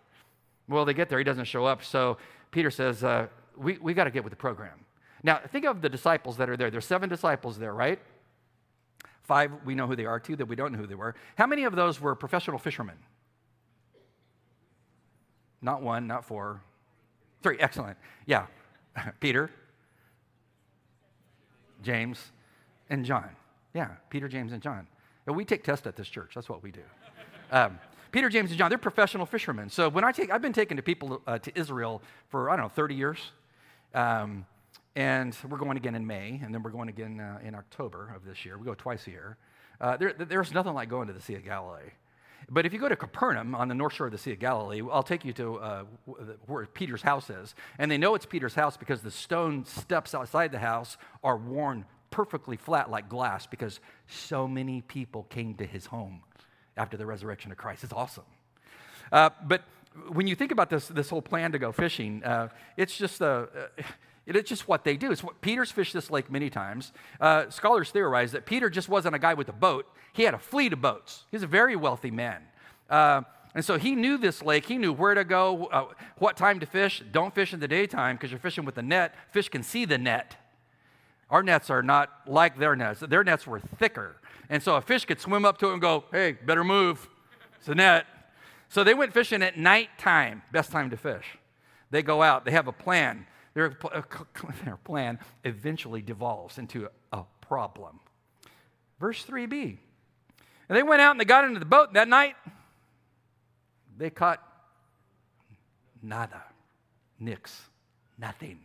Well, 0.68 0.84
they 0.84 0.94
get 0.94 1.08
there. 1.08 1.18
He 1.18 1.24
doesn't 1.24 1.46
show 1.46 1.64
up. 1.64 1.82
So 1.82 2.18
Peter 2.50 2.70
says, 2.70 3.02
uh, 3.02 3.26
we, 3.56 3.78
we 3.78 3.94
got 3.94 4.04
to 4.04 4.10
get 4.10 4.24
with 4.24 4.30
the 4.30 4.36
program. 4.36 4.78
Now, 5.22 5.40
think 5.50 5.64
of 5.64 5.80
the 5.80 5.88
disciples 5.88 6.36
that 6.36 6.50
are 6.50 6.56
there. 6.56 6.70
There's 6.70 6.84
seven 6.84 7.08
disciples 7.08 7.58
there, 7.58 7.72
right? 7.72 7.98
Five, 9.24 9.52
we 9.64 9.74
know 9.74 9.86
who 9.86 9.96
they 9.96 10.04
are. 10.04 10.20
Two 10.20 10.36
that 10.36 10.46
we 10.46 10.54
don't 10.54 10.72
know 10.72 10.78
who 10.78 10.86
they 10.86 10.94
were. 10.94 11.14
How 11.36 11.46
many 11.46 11.64
of 11.64 11.74
those 11.74 12.00
were 12.00 12.14
professional 12.14 12.58
fishermen? 12.58 12.96
Not 15.62 15.82
one, 15.82 16.06
not 16.06 16.24
four. 16.24 16.60
Three, 17.42 17.56
excellent. 17.58 17.96
Yeah. 18.26 18.46
Peter, 19.20 19.50
James, 21.82 22.32
and 22.90 23.04
John. 23.04 23.30
Yeah, 23.72 23.88
Peter, 24.10 24.28
James, 24.28 24.52
and 24.52 24.62
John. 24.62 24.86
And 25.26 25.34
we 25.34 25.44
take 25.44 25.64
tests 25.64 25.86
at 25.86 25.96
this 25.96 26.08
church. 26.08 26.32
That's 26.34 26.48
what 26.48 26.62
we 26.62 26.70
do. 26.70 26.82
Um, 27.50 27.78
Peter, 28.12 28.28
James, 28.28 28.50
and 28.50 28.58
John, 28.58 28.68
they're 28.68 28.78
professional 28.78 29.26
fishermen. 29.26 29.68
So 29.68 29.88
when 29.88 30.04
I 30.04 30.12
take, 30.12 30.30
I've 30.30 30.42
been 30.42 30.52
taking 30.52 30.76
to 30.76 30.82
people 30.82 31.20
uh, 31.26 31.38
to 31.38 31.58
Israel 31.58 32.02
for, 32.28 32.50
I 32.50 32.56
don't 32.56 32.66
know, 32.66 32.68
30 32.68 32.94
years. 32.94 33.18
Um, 33.94 34.46
and 34.96 35.36
we're 35.48 35.58
going 35.58 35.76
again 35.76 35.94
in 35.94 36.06
May, 36.06 36.40
and 36.42 36.54
then 36.54 36.62
we're 36.62 36.70
going 36.70 36.88
again 36.88 37.20
uh, 37.20 37.38
in 37.46 37.54
October 37.54 38.12
of 38.14 38.24
this 38.24 38.44
year. 38.44 38.56
We 38.58 38.64
go 38.64 38.74
twice 38.74 39.06
a 39.06 39.10
year. 39.10 39.36
Uh, 39.80 39.96
there, 39.96 40.12
there's 40.12 40.52
nothing 40.52 40.74
like 40.74 40.88
going 40.88 41.08
to 41.08 41.12
the 41.12 41.20
Sea 41.20 41.34
of 41.34 41.44
Galilee. 41.44 41.90
But 42.48 42.66
if 42.66 42.72
you 42.72 42.78
go 42.78 42.88
to 42.88 42.96
Capernaum 42.96 43.54
on 43.54 43.68
the 43.68 43.74
north 43.74 43.94
shore 43.94 44.06
of 44.06 44.12
the 44.12 44.18
Sea 44.18 44.32
of 44.32 44.38
Galilee, 44.38 44.82
I'll 44.92 45.02
take 45.02 45.24
you 45.24 45.32
to 45.34 45.56
uh, 45.56 45.84
where 46.46 46.66
Peter's 46.66 47.02
house 47.02 47.30
is. 47.30 47.54
And 47.78 47.90
they 47.90 47.98
know 47.98 48.14
it's 48.14 48.26
Peter's 48.26 48.54
house 48.54 48.76
because 48.76 49.02
the 49.02 49.10
stone 49.10 49.64
steps 49.64 50.14
outside 50.14 50.52
the 50.52 50.58
house 50.58 50.96
are 51.22 51.36
worn 51.36 51.86
perfectly 52.10 52.56
flat 52.56 52.90
like 52.90 53.08
glass 53.08 53.46
because 53.46 53.80
so 54.06 54.46
many 54.46 54.82
people 54.82 55.24
came 55.24 55.54
to 55.54 55.66
his 55.66 55.86
home 55.86 56.22
after 56.76 56.96
the 56.96 57.06
resurrection 57.06 57.50
of 57.50 57.56
Christ. 57.56 57.82
It's 57.82 57.92
awesome. 57.92 58.24
Uh, 59.10 59.30
but 59.44 59.62
when 60.12 60.26
you 60.26 60.34
think 60.34 60.52
about 60.52 60.70
this, 60.70 60.88
this 60.88 61.08
whole 61.08 61.22
plan 61.22 61.52
to 61.52 61.58
go 61.58 61.72
fishing, 61.72 62.22
uh, 62.24 62.48
it's 62.76 62.96
just 62.96 63.20
a. 63.20 63.48
It's 64.26 64.48
just 64.48 64.66
what 64.66 64.84
they 64.84 64.96
do. 64.96 65.12
It's 65.12 65.22
what, 65.22 65.40
Peter's 65.40 65.70
fished 65.70 65.92
this 65.92 66.10
lake 66.10 66.30
many 66.30 66.48
times. 66.48 66.92
Uh, 67.20 67.50
scholars 67.50 67.90
theorize 67.90 68.32
that 68.32 68.46
Peter 68.46 68.70
just 68.70 68.88
wasn't 68.88 69.14
a 69.14 69.18
guy 69.18 69.34
with 69.34 69.48
a 69.48 69.52
boat. 69.52 69.86
He 70.12 70.22
had 70.22 70.34
a 70.34 70.38
fleet 70.38 70.72
of 70.72 70.80
boats. 70.80 71.24
He's 71.30 71.42
a 71.42 71.46
very 71.46 71.76
wealthy 71.76 72.10
man. 72.10 72.42
Uh, 72.88 73.22
and 73.54 73.64
so 73.64 73.78
he 73.78 73.94
knew 73.94 74.16
this 74.16 74.42
lake. 74.42 74.66
He 74.66 74.78
knew 74.78 74.92
where 74.92 75.14
to 75.14 75.24
go, 75.24 75.66
uh, 75.66 75.86
what 76.18 76.36
time 76.36 76.58
to 76.60 76.66
fish. 76.66 77.02
Don't 77.12 77.34
fish 77.34 77.52
in 77.52 77.60
the 77.60 77.68
daytime 77.68 78.16
because 78.16 78.30
you're 78.30 78.40
fishing 78.40 78.64
with 78.64 78.78
a 78.78 78.82
net. 78.82 79.14
Fish 79.30 79.48
can 79.48 79.62
see 79.62 79.84
the 79.84 79.98
net. 79.98 80.36
Our 81.30 81.42
nets 81.42 81.70
are 81.70 81.82
not 81.82 82.10
like 82.26 82.58
their 82.58 82.74
nets. 82.76 83.00
Their 83.00 83.24
nets 83.24 83.46
were 83.46 83.60
thicker. 83.60 84.16
And 84.48 84.62
so 84.62 84.76
a 84.76 84.80
fish 84.80 85.04
could 85.04 85.20
swim 85.20 85.44
up 85.44 85.58
to 85.58 85.68
it 85.68 85.72
and 85.72 85.80
go, 85.80 86.04
hey, 86.12 86.32
better 86.32 86.64
move. 86.64 87.08
It's 87.58 87.68
a 87.68 87.74
net. 87.74 88.06
So 88.68 88.82
they 88.84 88.94
went 88.94 89.12
fishing 89.12 89.42
at 89.42 89.56
nighttime, 89.56 90.42
best 90.50 90.70
time 90.70 90.90
to 90.90 90.96
fish. 90.96 91.38
They 91.90 92.02
go 92.02 92.22
out, 92.22 92.44
they 92.44 92.50
have 92.50 92.66
a 92.66 92.72
plan. 92.72 93.26
Their, 93.54 93.76
uh, 93.92 94.02
their 94.64 94.76
plan 94.76 95.18
eventually 95.44 96.02
devolves 96.02 96.58
into 96.58 96.88
a 97.12 97.22
problem. 97.40 98.00
Verse 99.00 99.24
3b. 99.24 99.78
And 100.68 100.76
they 100.76 100.82
went 100.82 101.00
out 101.00 101.12
and 101.12 101.20
they 101.20 101.24
got 101.24 101.44
into 101.44 101.60
the 101.60 101.66
boat 101.66 101.92
that 101.94 102.08
night. 102.08 102.36
They 103.96 104.10
caught 104.10 104.42
nada, 106.02 106.42
nix, 107.20 107.62
nothing. 108.18 108.58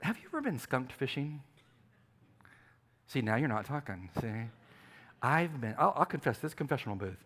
Have 0.00 0.16
you 0.16 0.24
ever 0.28 0.40
been 0.40 0.58
skunked 0.58 0.92
fishing? 0.92 1.42
See, 3.06 3.20
now 3.20 3.36
you're 3.36 3.48
not 3.48 3.66
talking. 3.66 4.08
See? 4.20 4.28
I've 5.22 5.60
been, 5.60 5.74
I'll, 5.78 5.92
I'll 5.96 6.04
confess 6.06 6.38
this 6.38 6.54
confessional 6.54 6.96
booth. 6.96 7.18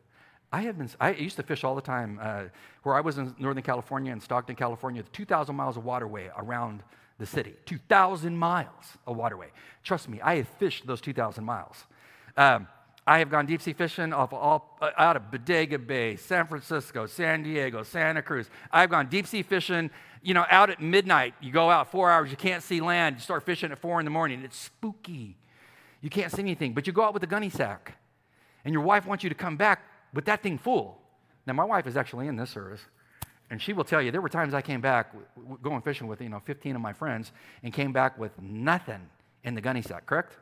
I 0.54 0.60
have 0.60 0.78
been, 0.78 0.88
I 1.00 1.10
used 1.10 1.34
to 1.38 1.42
fish 1.42 1.64
all 1.64 1.74
the 1.74 1.80
time. 1.80 2.20
Uh, 2.22 2.44
where 2.84 2.94
I 2.94 3.00
was 3.00 3.18
in 3.18 3.34
Northern 3.40 3.64
California 3.64 4.12
in 4.12 4.20
Stockton, 4.20 4.54
California, 4.54 5.02
2,000 5.12 5.56
miles 5.56 5.76
of 5.76 5.84
waterway 5.84 6.30
around 6.36 6.84
the 7.18 7.26
city. 7.26 7.54
2,000 7.66 8.36
miles 8.36 8.96
of 9.04 9.16
waterway. 9.16 9.48
Trust 9.82 10.08
me, 10.08 10.20
I 10.20 10.36
have 10.36 10.48
fished 10.60 10.86
those 10.86 11.00
2,000 11.00 11.42
miles. 11.42 11.86
Um, 12.36 12.68
I 13.04 13.18
have 13.18 13.30
gone 13.30 13.46
deep 13.46 13.62
sea 13.62 13.72
fishing 13.72 14.12
off 14.12 14.32
all, 14.32 14.78
uh, 14.80 14.90
out 14.96 15.16
of 15.16 15.32
Bodega 15.32 15.76
Bay, 15.76 16.14
San 16.14 16.46
Francisco, 16.46 17.06
San 17.06 17.42
Diego, 17.42 17.82
Santa 17.82 18.22
Cruz. 18.22 18.48
I've 18.70 18.90
gone 18.90 19.08
deep 19.08 19.26
sea 19.26 19.42
fishing, 19.42 19.90
you 20.22 20.34
know, 20.34 20.46
out 20.50 20.70
at 20.70 20.80
midnight. 20.80 21.34
You 21.40 21.50
go 21.50 21.68
out 21.68 21.90
four 21.90 22.12
hours, 22.12 22.30
you 22.30 22.36
can't 22.36 22.62
see 22.62 22.80
land. 22.80 23.16
You 23.16 23.22
start 23.22 23.44
fishing 23.44 23.72
at 23.72 23.80
four 23.80 23.98
in 23.98 24.04
the 24.04 24.12
morning. 24.12 24.42
It's 24.44 24.56
spooky. 24.56 25.36
You 26.00 26.10
can't 26.10 26.30
see 26.30 26.42
anything, 26.42 26.74
but 26.74 26.86
you 26.86 26.92
go 26.92 27.02
out 27.02 27.12
with 27.12 27.24
a 27.24 27.26
gunny 27.26 27.50
sack, 27.50 27.98
and 28.64 28.72
your 28.72 28.84
wife 28.84 29.04
wants 29.04 29.24
you 29.24 29.30
to 29.30 29.34
come 29.34 29.56
back 29.56 29.80
with 30.14 30.24
that 30.26 30.42
thing 30.42 30.56
full. 30.56 30.98
Now, 31.46 31.52
my 31.52 31.64
wife 31.64 31.86
is 31.86 31.96
actually 31.96 32.28
in 32.28 32.36
this 32.36 32.50
service, 32.50 32.80
and 33.50 33.60
she 33.60 33.72
will 33.72 33.84
tell 33.84 34.00
you 34.00 34.10
there 34.10 34.22
were 34.22 34.30
times 34.30 34.54
I 34.54 34.62
came 34.62 34.80
back 34.80 35.14
going 35.62 35.82
fishing 35.82 36.06
with, 36.06 36.22
you 36.22 36.28
know, 36.30 36.40
15 36.40 36.74
of 36.76 36.80
my 36.80 36.92
friends 36.92 37.32
and 37.62 37.72
came 37.72 37.92
back 37.92 38.18
with 38.18 38.32
nothing 38.40 39.10
in 39.42 39.54
the 39.54 39.60
gunny 39.60 39.82
sack, 39.82 40.06
correct? 40.06 40.32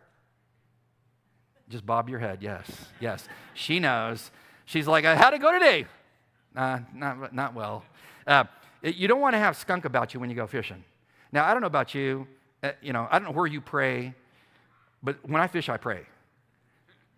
Just 1.68 1.84
bob 1.84 2.08
your 2.08 2.20
head. 2.20 2.38
Yes, 2.40 2.70
yes. 3.00 3.28
She 3.54 3.80
knows. 3.80 4.30
She's 4.66 4.86
like, 4.86 5.04
how'd 5.04 5.34
it 5.34 5.40
go 5.40 5.50
today? 5.50 5.86
Uh, 6.54 6.80
not, 6.94 7.34
not 7.34 7.54
well. 7.54 7.84
Uh, 8.26 8.44
you 8.82 9.08
don't 9.08 9.20
want 9.20 9.34
to 9.34 9.38
have 9.38 9.56
skunk 9.56 9.84
about 9.84 10.14
you 10.14 10.20
when 10.20 10.28
you 10.28 10.36
go 10.36 10.46
fishing. 10.46 10.84
Now, 11.32 11.46
I 11.46 11.52
don't 11.52 11.62
know 11.62 11.66
about 11.66 11.94
you. 11.94 12.26
Uh, 12.62 12.72
you 12.80 12.92
know, 12.92 13.08
I 13.10 13.18
don't 13.18 13.28
know 13.28 13.34
where 13.34 13.46
you 13.46 13.60
pray, 13.60 14.14
but 15.02 15.16
when 15.28 15.40
I 15.40 15.46
fish, 15.48 15.68
I 15.68 15.78
pray 15.78 16.06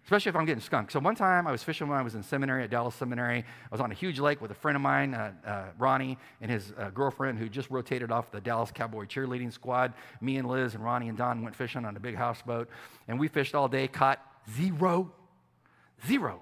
especially 0.05 0.29
if 0.29 0.37
I'm 0.37 0.45
getting 0.45 0.61
skunked. 0.61 0.93
So 0.93 1.01
one 1.01 1.15
time 1.15 1.47
I 1.47 1.53
was 1.53 1.63
fishing 1.63 1.89
when 1.89 1.99
I 1.99 2.03
was 2.03 2.15
in 2.15 2.23
seminary 2.23 2.63
at 2.63 2.71
Dallas 2.71 2.95
Seminary. 2.95 3.39
I 3.39 3.69
was 3.71 3.81
on 3.81 3.91
a 3.91 3.95
huge 3.95 4.21
lake 4.21 4.41
with 4.43 4.51
a 4.51 4.55
friend 4.55 4.77
of 4.77 4.83
mine, 4.83 5.15
uh, 5.15 5.33
uh, 5.47 5.65
Ronnie, 5.79 6.19
and 6.43 6.51
his 6.51 6.73
uh, 6.79 6.91
girlfriend 6.91 7.39
who 7.39 7.49
just 7.49 7.71
rotated 7.71 8.13
off 8.13 8.31
the 8.31 8.41
Dallas 8.41 8.71
Cowboy 8.71 9.07
cheerleading 9.07 9.53
squad. 9.53 9.95
Me 10.21 10.37
and 10.37 10.47
Liz 10.47 10.75
and 10.75 10.85
Ronnie 10.85 11.09
and 11.09 11.17
Don 11.17 11.43
went 11.43 11.57
fishing 11.57 11.87
on 11.87 11.97
a 11.97 12.01
big 12.01 12.17
houseboat, 12.17 12.69
and 13.09 13.19
we 13.19 13.29
fished 13.29 13.55
all 13.55 13.67
day, 13.67 13.89
caught 13.89 14.21
zero, 14.55 15.11
zero. 16.07 16.41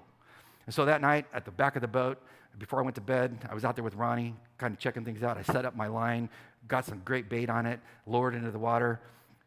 And 0.65 0.75
so 0.75 0.83
that 0.85 1.01
night 1.01 1.25
at 1.33 1.45
the 1.45 1.51
back 1.51 1.77
of 1.77 1.81
the 1.81 1.87
boat, 1.87 2.21
before 2.59 2.79
I 2.79 2.81
went 2.83 2.95
to 2.95 3.01
bed, 3.01 3.47
I 3.49 3.53
was 3.53 3.63
out 3.63 3.75
there 3.75 3.83
with 3.83 3.95
Ronnie, 3.95 4.35
kind 4.57 4.73
of 4.73 4.79
checking 4.79 5.05
things 5.05 5.23
out. 5.23 5.37
I 5.37 5.41
set 5.41 5.63
up 5.63 5.75
my 5.75 5.87
line, 5.87 6.29
got 6.67 6.85
some 6.85 7.01
great 7.05 7.29
bait 7.29 7.49
on 7.49 7.65
it, 7.65 7.79
lowered 8.05 8.35
into 8.35 8.51
the 8.51 8.59
water, 8.59 8.99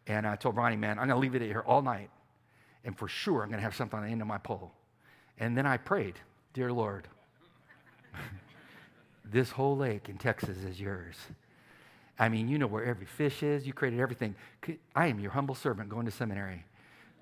and 0.06 0.26
I 0.26 0.36
told 0.36 0.56
Ronnie, 0.56 0.76
man, 0.76 0.98
I'm 0.98 1.06
going 1.06 1.20
to 1.20 1.20
leave 1.20 1.34
it 1.34 1.42
here 1.42 1.62
all 1.66 1.82
night 1.82 2.10
and 2.86 2.96
for 2.96 3.08
sure 3.08 3.42
I'm 3.42 3.48
going 3.48 3.58
to 3.58 3.64
have 3.64 3.74
something 3.74 3.98
on 3.98 4.06
the 4.06 4.10
end 4.10 4.22
of 4.22 4.28
my 4.28 4.38
pole. 4.38 4.72
And 5.38 5.58
then 5.58 5.66
I 5.66 5.76
prayed, 5.76 6.14
Dear 6.54 6.72
Lord, 6.72 7.08
this 9.24 9.50
whole 9.50 9.76
lake 9.76 10.08
in 10.08 10.16
Texas 10.16 10.56
is 10.58 10.80
yours. 10.80 11.16
I 12.18 12.30
mean, 12.30 12.48
you 12.48 12.56
know 12.56 12.66
where 12.66 12.84
every 12.84 13.04
fish 13.04 13.42
is. 13.42 13.66
You 13.66 13.74
created 13.74 14.00
everything. 14.00 14.34
I 14.94 15.08
am 15.08 15.20
your 15.20 15.32
humble 15.32 15.54
servant 15.54 15.90
going 15.90 16.06
to 16.06 16.12
seminary. 16.12 16.64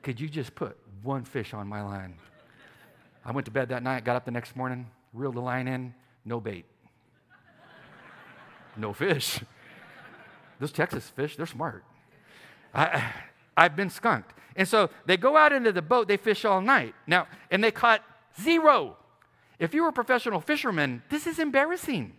Could 0.03 0.21
you 0.21 0.29
just 0.29 0.55
put 0.55 0.77
one 1.03 1.25
fish 1.25 1.53
on 1.53 1.67
my 1.67 1.83
line? 1.83 2.15
I 3.25 3.33
went 3.33 3.47
to 3.47 3.51
bed 3.51 3.71
that 3.71 3.83
night, 3.83 4.05
got 4.05 4.17
up 4.17 4.27
the 4.27 4.31
next 4.31 4.55
morning, 4.55 4.87
reeled 5.15 5.35
the 5.35 5.41
line 5.41 5.67
in, 5.67 5.95
no 6.25 6.39
bait. 6.41 6.67
no 8.77 8.93
fish. 8.93 9.41
Those 10.61 10.71
Texas 10.71 11.09
fish, 11.09 11.37
they're 11.37 11.47
smart. 11.47 11.85
I, 12.73 13.13
I've 13.57 13.77
been 13.77 13.91
skunked. 13.91 14.33
And 14.57 14.69
so 14.69 14.91
they 15.07 15.17
go 15.17 15.37
out 15.37 15.53
into 15.53 15.73
the 15.73 15.83
boat, 15.83 16.09
they 16.09 16.17
fish 16.17 16.45
all 16.45 16.61
night. 16.61 16.95
Now, 17.07 17.27
and 17.51 17.63
they 17.63 17.71
caught 17.71 18.03
zero. 18.41 18.97
If 19.59 19.75
you 19.75 19.83
were 19.83 19.89
a 19.89 19.93
professional 19.93 20.41
fisherman, 20.41 21.03
this 21.11 21.27
is 21.27 21.39
embarrassing. 21.39 22.15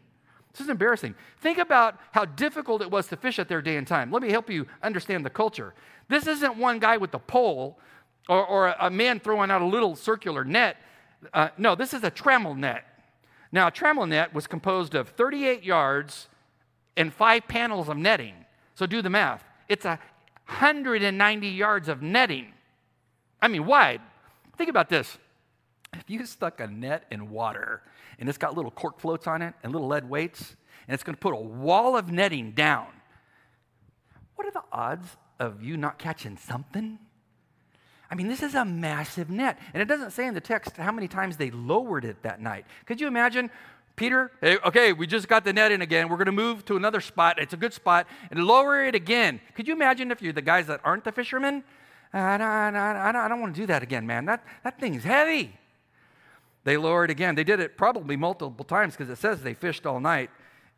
This 0.52 0.62
is 0.62 0.70
embarrassing. 0.70 1.16
Think 1.42 1.58
about 1.58 2.00
how 2.12 2.26
difficult 2.26 2.82
it 2.82 2.90
was 2.90 3.08
to 3.08 3.18
fish 3.18 3.40
at 3.40 3.50
their 3.50 3.62
day 3.62 3.76
and 3.76 3.86
time. 3.86 4.12
Let 4.12 4.22
me 4.22 4.32
help 4.32 4.50
you 4.50 4.68
understand 4.82 5.26
the 5.26 5.30
culture. 5.30 5.74
This 6.08 6.28
isn't 6.28 6.58
one 6.58 6.80
guy 6.80 6.98
with 6.98 7.14
a 7.14 7.20
pole 7.20 7.78
or, 8.30 8.46
or 8.46 8.76
a, 8.80 8.90
man 8.90 9.20
throwing 9.20 9.52
out 9.52 9.62
a 9.62 9.66
little 9.66 9.96
circular 9.96 10.46
net. 10.46 10.78
Uh, 11.34 11.50
no, 11.58 11.76
this 11.76 11.94
is 11.94 12.04
a 12.04 12.12
trammel 12.12 12.58
net. 12.58 12.86
Now, 13.52 13.68
a 13.68 13.72
trammel 13.72 14.08
net 14.08 14.34
was 14.34 14.48
composed 14.48 14.96
of 14.96 15.10
38 15.10 15.64
yards 15.64 16.28
and 16.98 17.14
five 17.14 17.48
panels 17.48 17.90
of 17.90 17.98
netting. 17.98 18.34
So 18.76 18.86
do 18.86 19.02
the 19.02 19.10
math. 19.10 19.44
It's 19.68 19.86
a 19.86 20.00
190 20.48 21.48
yards 21.48 21.88
of 21.90 22.02
netting. 22.02 22.54
I 23.42 23.48
mean, 23.48 23.66
wide. 23.66 24.02
Think 24.58 24.70
about 24.70 24.90
this. 24.90 25.18
If 25.94 26.10
you 26.10 26.26
stuck 26.26 26.60
a 26.60 26.68
net 26.68 27.06
in 27.12 27.30
water 27.30 27.82
and 28.20 28.30
it's 28.30 28.38
got 28.38 28.56
little 28.56 28.72
cork 28.72 29.00
floats 29.00 29.28
on 29.28 29.42
it 29.42 29.54
and 29.64 29.72
little 29.72 29.88
lead 29.88 30.10
weights, 30.10 30.56
and 30.88 30.94
it's 30.94 31.04
going 31.04 31.16
to 31.16 31.20
put 31.20 31.34
a 31.34 31.38
wall 31.38 31.98
of 31.98 32.12
netting 32.12 32.52
down, 32.52 32.88
what 34.36 34.48
are 34.48 34.52
the 34.52 34.64
odds 34.72 35.18
of 35.40 35.64
you 35.64 35.78
not 35.78 35.98
catching 35.98 36.38
something? 36.38 37.00
I 38.10 38.16
mean, 38.16 38.28
this 38.28 38.44
is 38.44 38.54
a 38.56 38.64
massive 38.64 39.30
net. 39.30 39.60
And 39.74 39.82
it 39.82 39.86
doesn't 39.86 40.12
say 40.12 40.28
in 40.28 40.34
the 40.34 40.42
text 40.42 40.78
how 40.78 40.92
many 40.92 41.08
times 41.08 41.38
they 41.38 41.50
lowered 41.50 42.06
it 42.06 42.22
that 42.24 42.40
night. 42.40 42.66
Could 42.86 43.02
you 43.02 43.08
imagine 43.08 43.50
Peter, 43.96 44.32
hey, 44.42 44.58
okay, 44.66 44.92
we 44.94 45.08
just 45.08 45.28
got 45.28 45.46
the 45.46 45.54
net 45.54 45.72
in 45.72 45.82
again. 45.82 46.10
We're 46.10 46.18
going 46.18 46.26
to 46.26 46.32
move 46.32 46.66
to 46.66 46.76
another 46.76 47.00
spot. 47.00 47.40
It's 47.40 47.54
a 47.54 47.58
good 47.58 47.74
spot 47.74 48.08
and 48.30 48.44
lower 48.44 48.84
it 48.84 48.94
again. 48.94 49.40
Could 49.56 49.68
you 49.68 49.74
imagine 49.74 50.12
if 50.12 50.22
you're 50.22 50.34
the 50.34 50.42
guys 50.42 50.68
that 50.68 50.82
aren't 50.84 51.06
the 51.06 51.12
fishermen? 51.12 51.64
I 52.14 52.38
don't, 52.38 52.48
I 52.48 53.12
don't, 53.12 53.16
I 53.16 53.28
don't 53.28 53.42
want 53.42 53.56
to 53.56 53.62
do 53.62 53.68
that 53.68 53.84
again, 53.84 54.06
man. 54.06 54.26
That, 54.26 54.44
that 54.64 54.80
thing's 54.80 55.04
heavy. 55.04 55.58
They 56.66 56.78
lower 56.78 57.06
it 57.06 57.12
again. 57.12 57.36
They 57.36 57.44
did 57.44 57.60
it 57.60 57.78
probably 57.78 58.16
multiple 58.16 58.66
times 58.66 58.96
because 58.96 59.10
it 59.10 59.18
says 59.18 59.44
they 59.44 59.54
fished 59.54 59.86
all 59.86 60.00
night 60.00 60.30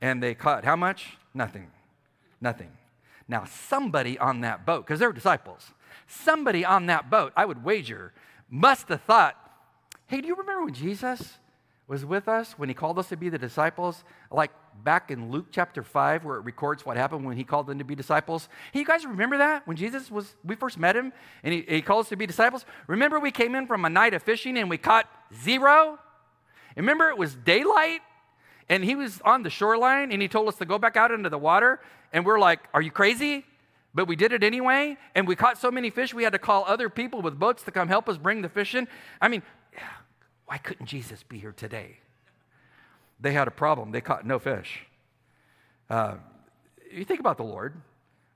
and 0.02 0.22
they 0.22 0.36
caught 0.36 0.64
how 0.64 0.76
much? 0.76 1.18
Nothing. 1.34 1.72
Nothing. 2.42 2.72
Now, 3.28 3.46
somebody 3.46 4.18
on 4.20 4.42
that 4.42 4.66
boat, 4.66 4.86
because 4.86 5.00
they're 5.00 5.12
disciples, 5.12 5.72
somebody 6.08 6.64
on 6.64 6.86
that 6.86 7.10
boat, 7.10 7.34
I 7.36 7.46
would 7.46 7.64
wager, 7.64 8.14
must 8.50 8.90
have 8.90 9.02
thought, 9.02 9.36
hey, 10.08 10.22
do 10.22 10.28
you 10.28 10.36
remember 10.36 10.66
when 10.66 10.74
Jesus 10.74 11.38
was 11.88 12.04
with 12.04 12.28
us 12.28 12.54
when 12.58 12.68
he 12.68 12.76
called 12.76 13.00
us 13.00 13.08
to 13.10 13.16
be 13.16 13.30
the 13.30 13.38
disciples, 13.38 14.04
like 14.30 14.52
back 14.84 15.10
in 15.10 15.32
Luke 15.32 15.48
chapter 15.52 15.84
5, 15.84 16.26
where 16.26 16.36
it 16.36 16.42
records 16.42 16.86
what 16.86 16.98
happened 16.98 17.26
when 17.26 17.38
he 17.38 17.46
called 17.46 17.68
them 17.68 17.78
to 17.80 17.86
be 17.86 17.96
disciples. 17.96 18.50
Hey, 18.74 18.80
you 18.80 18.86
guys 18.86 19.06
remember 19.06 19.38
that? 19.38 19.66
When 19.66 19.78
Jesus 19.78 20.12
was, 20.12 20.36
we 20.44 20.56
first 20.56 20.78
met 20.78 20.96
him 20.96 21.14
and 21.44 21.54
he, 21.54 21.66
he 21.68 21.82
called 21.82 22.06
us 22.06 22.10
to 22.10 22.18
be 22.18 22.26
disciples? 22.26 22.66
Remember 22.88 23.20
we 23.20 23.32
came 23.32 23.56
in 23.56 23.68
from 23.68 23.86
a 23.86 23.90
night 23.90 24.14
of 24.14 24.22
fishing 24.22 24.58
and 24.58 24.70
we 24.70 24.78
caught 24.78 25.10
zero? 25.44 25.98
Remember 26.76 27.10
it 27.10 27.18
was 27.18 27.36
daylight 27.36 28.02
and 28.68 28.84
he 28.84 28.96
was 28.96 29.22
on 29.24 29.44
the 29.44 29.50
shoreline 29.50 30.12
and 30.12 30.22
he 30.22 30.28
told 30.28 30.50
us 30.50 30.58
to 30.58 30.66
go 30.66 30.78
back 30.78 30.98
out 30.98 31.12
into 31.12 31.30
the 31.30 31.38
water 31.38 31.80
and 32.12 32.26
we're 32.26 32.40
like, 32.40 32.60
are 32.74 32.82
you 32.82 32.92
crazy? 32.92 33.46
But 33.98 34.08
we 34.08 34.16
did 34.16 34.32
it 34.32 34.44
anyway, 34.44 34.96
and 35.16 35.28
we 35.28 35.36
caught 35.36 35.58
so 35.58 35.72
many 35.72 35.90
fish 35.90 36.14
we 36.14 36.24
had 36.24 36.34
to 36.34 36.38
call 36.40 36.66
other 36.68 36.88
people 36.88 37.24
with 37.24 37.40
boats 37.40 37.64
to 37.64 37.72
come 37.72 37.88
help 37.88 38.08
us 38.08 38.16
bring 38.16 38.44
the 38.44 38.50
fish 38.50 38.76
in. 38.76 38.88
I 39.20 39.28
mean, 39.28 39.42
why 40.48 40.58
couldn't 40.58 40.88
Jesus 40.88 41.24
be 41.24 41.38
here 41.38 41.52
today? 41.52 41.98
They 43.20 43.34
had 43.34 43.48
a 43.48 43.52
problem. 43.52 43.92
They 43.92 44.02
caught 44.02 44.26
no 44.26 44.40
fish. 44.40 44.86
Uh, 45.90 46.16
you 46.92 47.04
think 47.04 47.20
about 47.20 47.38
the 47.38 47.44
Lord. 47.44 47.76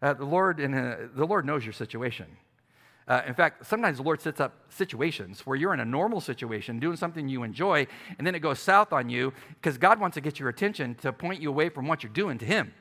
Uh, 0.02 0.14
the 0.14 0.26
Lord, 0.26 0.60
in 0.60 0.74
a, 0.74 1.08
the 1.16 1.26
Lord 1.26 1.46
knows 1.46 1.66
your 1.66 1.74
situation. 1.74 2.26
Uh, 3.08 3.22
in 3.26 3.34
fact, 3.34 3.66
sometimes 3.66 3.98
the 3.98 4.04
Lord 4.04 4.22
sets 4.22 4.40
up 4.40 4.54
situations 4.70 5.46
where 5.46 5.56
you're 5.56 5.74
in 5.74 5.80
a 5.80 5.86
normal 5.86 6.22
situation, 6.22 6.80
doing 6.80 6.98
something 6.98 7.28
you 7.28 7.44
enjoy, 7.44 7.88
and 8.18 8.28
then 8.28 8.36
it 8.36 8.40
goes 8.40 8.60
south 8.60 8.94
on 8.94 9.10
you 9.10 9.34
because 9.56 9.78
God 9.78 10.00
wants 10.00 10.16
to 10.16 10.22
get 10.22 10.40
your 10.40 10.50
attention 10.50 10.96
to 10.96 11.14
point 11.14 11.42
you 11.42 11.50
away 11.50 11.70
from 11.70 11.88
what 11.88 12.04
you're 12.04 12.12
doing 12.12 12.38
to 12.40 12.46
Him. 12.46 12.74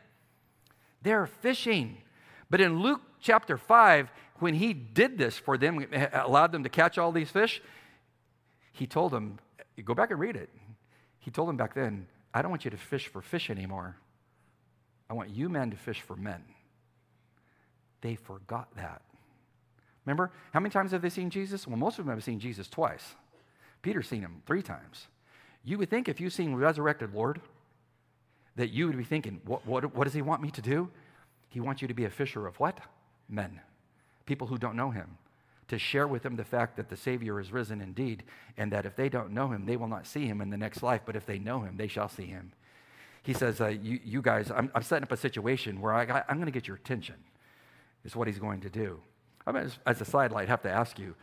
They're 1.03 1.27
fishing. 1.27 1.99
But 2.49 2.61
in 2.61 2.81
Luke 2.81 3.01
chapter 3.21 3.57
5, 3.57 4.11
when 4.41 4.55
He 4.55 4.73
did 4.73 5.19
this 5.19 5.39
for 5.39 5.57
them, 5.57 5.87
allowed 6.13 6.53
them 6.53 6.65
to 6.65 6.69
catch 6.69 6.99
all 6.99 7.13
these 7.13 7.31
fish, 7.31 7.63
he 8.73 8.87
told 8.87 9.12
them, 9.12 9.39
go 9.85 9.95
back 9.95 10.11
and 10.11 10.21
read 10.21 10.37
it. 10.37 10.50
He 11.19 11.31
told 11.31 11.49
them 11.49 11.57
back 11.57 11.75
then, 11.75 12.07
I 12.33 12.43
don't 12.43 12.50
want 12.50 12.65
you 12.65 12.71
to 12.71 12.77
fish 12.77 13.09
for 13.09 13.21
fish 13.21 13.50
anymore. 13.50 13.97
I 15.09 15.15
want 15.15 15.31
you 15.31 15.49
men 15.49 15.71
to 15.71 15.77
fish 15.77 16.00
for 16.00 16.17
men. 16.17 16.45
They 18.00 18.15
forgot 18.15 18.69
that. 18.77 19.03
Remember, 20.07 20.31
how 20.53 20.61
many 20.61 20.71
times 20.71 20.93
have 20.93 21.03
they 21.03 21.11
seen 21.11 21.31
Jesus? 21.31 21.67
Well, 21.67 21.77
most 21.77 21.99
of 21.99 22.07
them 22.07 22.15
have 22.15 22.25
seen 22.25 22.41
Jesus 22.41 22.69
twice. 22.69 23.15
Peter's 23.83 24.09
seen 24.09 24.23
him 24.23 24.43
three 24.47 24.62
times. 24.62 25.09
You 25.65 25.79
would 25.79 25.91
think 25.91 26.09
if 26.09 26.21
you've 26.21 26.33
seen 26.33 26.55
resurrected 26.55 27.15
Lord, 27.15 27.41
that 28.57 28.71
you 28.71 28.87
would 28.87 28.97
be 28.97 29.05
thinking, 29.05 29.41
what, 29.45 29.67
what, 29.67 29.95
what 29.95 30.05
does 30.05 30.15
he 30.15 30.23
want 30.23 30.43
me 30.43 30.50
to 30.53 30.62
do? 30.62 30.89
He 31.49 31.61
wants 31.61 31.83
you 31.83 31.89
to 31.89 31.95
be 31.95 32.05
a 32.05 32.11
fisher 32.11 32.47
of 32.47 32.59
what? 32.59 32.79
Men. 33.29 33.61
People 34.25 34.47
who 34.47 34.59
don't 34.59 34.77
know 34.77 34.91
him 34.91 35.19
to 35.71 35.79
share 35.79 36.09
with 36.09 36.23
them 36.23 36.35
the 36.35 36.45
fact 36.45 36.77
that 36.77 36.89
the 36.89 36.97
Savior 36.97 37.39
is 37.39 37.53
risen 37.53 37.81
indeed, 37.81 38.25
and 38.57 38.73
that 38.73 38.85
if 38.85 38.97
they 38.97 39.09
don't 39.09 39.31
know 39.31 39.49
him, 39.49 39.67
they 39.67 39.77
will 39.77 39.89
not 39.89 40.07
see 40.07 40.27
him 40.27 40.41
in 40.41 40.50
the 40.50 40.57
next 40.57 40.83
life, 40.83 41.03
but 41.07 41.15
if 41.15 41.27
they 41.27 41.39
know 41.39 41.61
him, 41.61 41.77
they 41.77 41.87
shall 41.87 42.09
see 42.09 42.27
him. 42.27 42.53
He 43.23 43.33
says, 43.33 43.61
uh, 43.61 43.69
you, 43.69 44.00
you, 44.05 44.21
guys, 44.21 44.50
I'm, 44.50 44.71
I'm, 44.75 44.83
setting 44.83 45.05
up 45.05 45.12
a 45.12 45.17
situation 45.17 45.81
where 45.81 45.95
I, 45.95 46.25
I'm 46.29 46.37
going 46.37 46.47
to 46.47 46.53
get 46.53 46.67
your 46.67 46.77
attention, 46.77 47.15
is 48.05 48.17
what 48.17 48.27
he's 48.27 48.41
going 48.41 48.61
to 48.62 48.71
do. 48.71 49.00
I 49.47 49.53
mean, 49.53 49.62
as, 49.65 49.79
as 49.87 50.00
a 50.00 50.05
sidelight, 50.05 50.49
have 50.49 50.62
to 50.62 50.71
ask 50.71 50.99
you, 50.99 51.15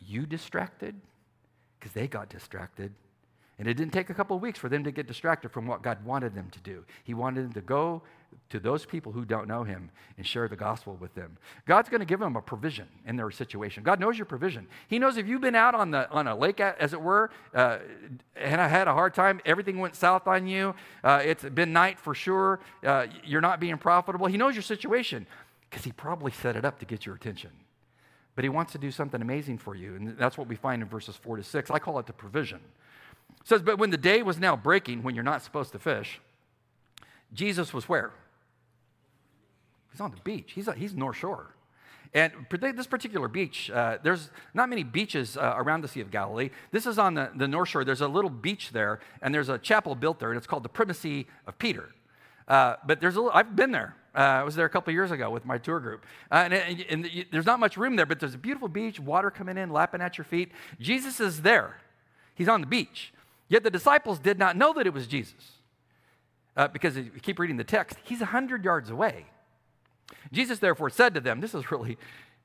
you 0.00 0.24
distracted? 0.24 0.94
Because 1.78 1.92
they 1.92 2.08
got 2.08 2.30
distracted. 2.30 2.94
And 3.58 3.68
it 3.68 3.74
didn't 3.74 3.92
take 3.92 4.10
a 4.10 4.14
couple 4.14 4.34
of 4.34 4.42
weeks 4.42 4.58
for 4.58 4.68
them 4.68 4.82
to 4.84 4.90
get 4.90 5.06
distracted 5.06 5.50
from 5.50 5.66
what 5.66 5.82
God 5.82 6.04
wanted 6.04 6.34
them 6.34 6.48
to 6.50 6.60
do. 6.60 6.84
He 7.04 7.14
wanted 7.14 7.44
them 7.44 7.52
to 7.52 7.60
go 7.60 8.02
to 8.50 8.58
those 8.58 8.84
people 8.84 9.12
who 9.12 9.24
don't 9.24 9.46
know 9.46 9.62
Him 9.62 9.90
and 10.16 10.26
share 10.26 10.48
the 10.48 10.56
gospel 10.56 10.96
with 11.00 11.14
them. 11.14 11.36
God's 11.66 11.88
going 11.88 12.00
to 12.00 12.06
give 12.06 12.20
them 12.20 12.36
a 12.36 12.42
provision 12.42 12.86
in 13.06 13.16
their 13.16 13.30
situation. 13.30 13.82
God 13.82 14.00
knows 14.00 14.16
your 14.16 14.26
provision. 14.26 14.66
He 14.88 14.98
knows 14.98 15.16
if 15.16 15.26
you've 15.26 15.40
been 15.40 15.54
out 15.54 15.74
on, 15.74 15.90
the, 15.90 16.10
on 16.10 16.26
a 16.26 16.34
lake, 16.34 16.60
as 16.60 16.92
it 16.92 17.00
were, 17.00 17.30
uh, 17.54 17.78
and 18.36 18.60
I 18.60 18.68
had 18.68 18.88
a 18.88 18.92
hard 18.92 19.14
time, 19.14 19.40
everything 19.44 19.78
went 19.78 19.96
south 19.96 20.26
on 20.26 20.46
you, 20.46 20.74
uh, 21.04 21.20
it's 21.24 21.44
been 21.44 21.72
night 21.72 21.98
for 21.98 22.14
sure, 22.14 22.60
uh, 22.84 23.06
you're 23.24 23.40
not 23.40 23.60
being 23.60 23.78
profitable. 23.78 24.26
He 24.26 24.36
knows 24.36 24.54
your 24.54 24.62
situation 24.62 25.26
because 25.68 25.84
He 25.84 25.92
probably 25.92 26.32
set 26.32 26.56
it 26.56 26.64
up 26.64 26.78
to 26.80 26.84
get 26.84 27.06
your 27.06 27.14
attention. 27.14 27.50
But 28.34 28.44
He 28.44 28.48
wants 28.48 28.72
to 28.72 28.78
do 28.78 28.90
something 28.90 29.20
amazing 29.20 29.58
for 29.58 29.74
you. 29.74 29.94
And 29.94 30.16
that's 30.18 30.38
what 30.38 30.48
we 30.48 30.56
find 30.56 30.82
in 30.82 30.88
verses 30.88 31.16
4 31.16 31.36
to 31.36 31.44
6. 31.44 31.70
I 31.70 31.78
call 31.78 31.98
it 31.98 32.06
the 32.06 32.12
provision. 32.12 32.60
It 33.42 33.48
says, 33.48 33.62
But 33.62 33.78
when 33.78 33.90
the 33.90 33.96
day 33.96 34.22
was 34.22 34.38
now 34.38 34.56
breaking, 34.56 35.02
when 35.02 35.14
you're 35.14 35.24
not 35.24 35.42
supposed 35.42 35.72
to 35.72 35.78
fish, 35.78 36.20
Jesus 37.32 37.74
was 37.74 37.88
where? 37.88 38.12
He's 39.90 40.00
on 40.00 40.10
the 40.10 40.20
beach. 40.22 40.52
He's, 40.54 40.68
he's 40.76 40.94
North 40.94 41.16
Shore. 41.16 41.54
And 42.14 42.32
this 42.50 42.86
particular 42.86 43.26
beach, 43.26 43.70
uh, 43.70 43.96
there's 44.02 44.30
not 44.52 44.68
many 44.68 44.84
beaches 44.84 45.36
uh, 45.36 45.54
around 45.56 45.80
the 45.80 45.88
Sea 45.88 46.00
of 46.00 46.10
Galilee. 46.10 46.50
This 46.70 46.86
is 46.86 46.98
on 46.98 47.14
the, 47.14 47.30
the 47.34 47.48
North 47.48 47.70
Shore. 47.70 47.84
There's 47.84 48.02
a 48.02 48.08
little 48.08 48.28
beach 48.28 48.70
there, 48.72 49.00
and 49.22 49.34
there's 49.34 49.48
a 49.48 49.58
chapel 49.58 49.94
built 49.94 50.18
there, 50.18 50.30
and 50.30 50.36
it's 50.36 50.46
called 50.46 50.62
the 50.62 50.68
Primacy 50.68 51.26
of 51.46 51.58
Peter. 51.58 51.88
Uh, 52.46 52.76
but 52.86 53.00
there's 53.00 53.16
a 53.16 53.20
little, 53.20 53.36
I've 53.36 53.56
been 53.56 53.72
there. 53.72 53.96
Uh, 54.14 54.18
I 54.18 54.42
was 54.42 54.54
there 54.54 54.66
a 54.66 54.68
couple 54.68 54.92
years 54.92 55.10
ago 55.10 55.30
with 55.30 55.46
my 55.46 55.56
tour 55.56 55.80
group. 55.80 56.04
Uh, 56.30 56.48
and, 56.50 56.52
and, 56.52 56.84
and 56.90 57.26
there's 57.30 57.46
not 57.46 57.58
much 57.58 57.78
room 57.78 57.96
there, 57.96 58.04
but 58.04 58.20
there's 58.20 58.34
a 58.34 58.38
beautiful 58.38 58.68
beach, 58.68 59.00
water 59.00 59.30
coming 59.30 59.56
in, 59.56 59.70
lapping 59.70 60.02
at 60.02 60.18
your 60.18 60.26
feet. 60.26 60.52
Jesus 60.78 61.18
is 61.18 61.40
there. 61.40 61.78
He's 62.34 62.48
on 62.48 62.60
the 62.60 62.66
beach. 62.66 63.14
Yet 63.52 63.64
the 63.64 63.70
disciples 63.70 64.18
did 64.18 64.38
not 64.38 64.56
know 64.56 64.72
that 64.72 64.86
it 64.86 64.94
was 64.94 65.06
Jesus. 65.06 65.58
Uh, 66.56 66.68
because 66.68 66.96
if 66.96 67.04
you 67.04 67.20
keep 67.20 67.38
reading 67.38 67.58
the 67.58 67.64
text, 67.64 67.98
he's 68.02 68.20
100 68.20 68.64
yards 68.64 68.88
away. 68.88 69.26
Jesus 70.32 70.58
therefore 70.58 70.88
said 70.88 71.12
to 71.12 71.20
them, 71.20 71.42
This 71.42 71.54
is 71.54 71.70
really, 71.70 71.98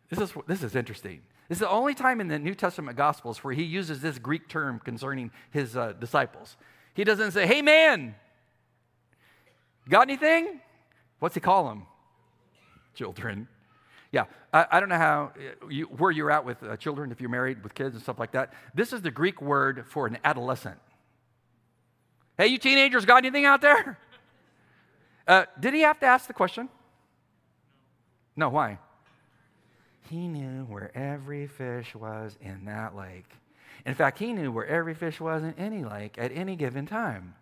this 0.10 0.20
is, 0.20 0.34
this 0.48 0.64
is 0.64 0.76
interesting. 0.76 1.22
This 1.48 1.56
is 1.56 1.60
the 1.62 1.70
only 1.70 1.94
time 1.94 2.20
in 2.20 2.28
the 2.28 2.38
New 2.38 2.54
Testament 2.54 2.98
Gospels 2.98 3.42
where 3.42 3.54
he 3.54 3.64
uses 3.64 4.02
this 4.02 4.20
Greek 4.20 4.50
term 4.50 4.82
concerning 4.84 5.32
his 5.50 5.78
uh, 5.78 5.94
disciples. 5.94 6.58
He 6.94 7.06
doesn't 7.06 7.32
say, 7.32 7.48
Hey 7.48 7.62
man, 7.62 8.14
got 9.88 10.10
anything? 10.10 10.60
What's 11.20 11.36
he 11.36 11.40
call 11.40 11.70
them? 11.70 11.86
Children. 12.96 13.48
Yeah, 14.12 14.26
I, 14.52 14.66
I, 14.72 14.80
don't 14.82 14.90
know 14.90 14.98
how 14.98 15.32
uh, 15.38 15.68
you, 15.70 15.86
where 15.86 16.12
you're 16.12 16.32
at 16.32 16.44
with 16.44 16.62
uh, 16.64 16.76
children, 16.76 17.14
if 17.14 17.22
you're 17.22 17.30
married 17.30 17.64
with 17.64 17.74
kids 17.74 17.96
and 17.96 18.04
stuff 18.04 18.20
like 18.20 18.34
that. 18.34 18.52
This 18.76 18.92
is 18.92 19.02
the 19.02 19.12
Greek 19.12 19.42
word 19.42 19.86
for 19.88 20.06
an 20.06 20.18
adolescent. 20.26 20.78
Hey, 22.38 22.48
you 22.48 22.58
teenagers, 22.58 23.06
got 23.06 23.17
anything 23.17 23.46
out 23.46 23.62
there? 23.62 23.98
Uh, 25.27 25.44
did 25.60 25.74
he 25.74 25.82
have 25.82 26.00
to 26.00 26.06
ask 26.06 26.25
the 26.27 26.34
question? 26.34 26.70
No, 28.38 28.48
why? 28.48 28.79
He 30.10 30.29
knew 30.29 30.63
where 30.63 30.89
every 30.96 31.48
fish 31.48 31.94
was 31.94 32.38
in 32.39 32.63
that 32.63 32.96
lake. 32.96 33.29
In 33.86 33.94
fact, 33.94 34.20
he 34.20 34.32
knew 34.32 34.53
where 34.53 34.65
every 34.65 34.94
fish 34.94 35.20
was 35.20 35.44
in 35.44 35.53
any 35.58 35.84
lake 35.84 36.15
at 36.17 36.32
any 36.32 36.56
given 36.56 36.86
time. 36.86 37.36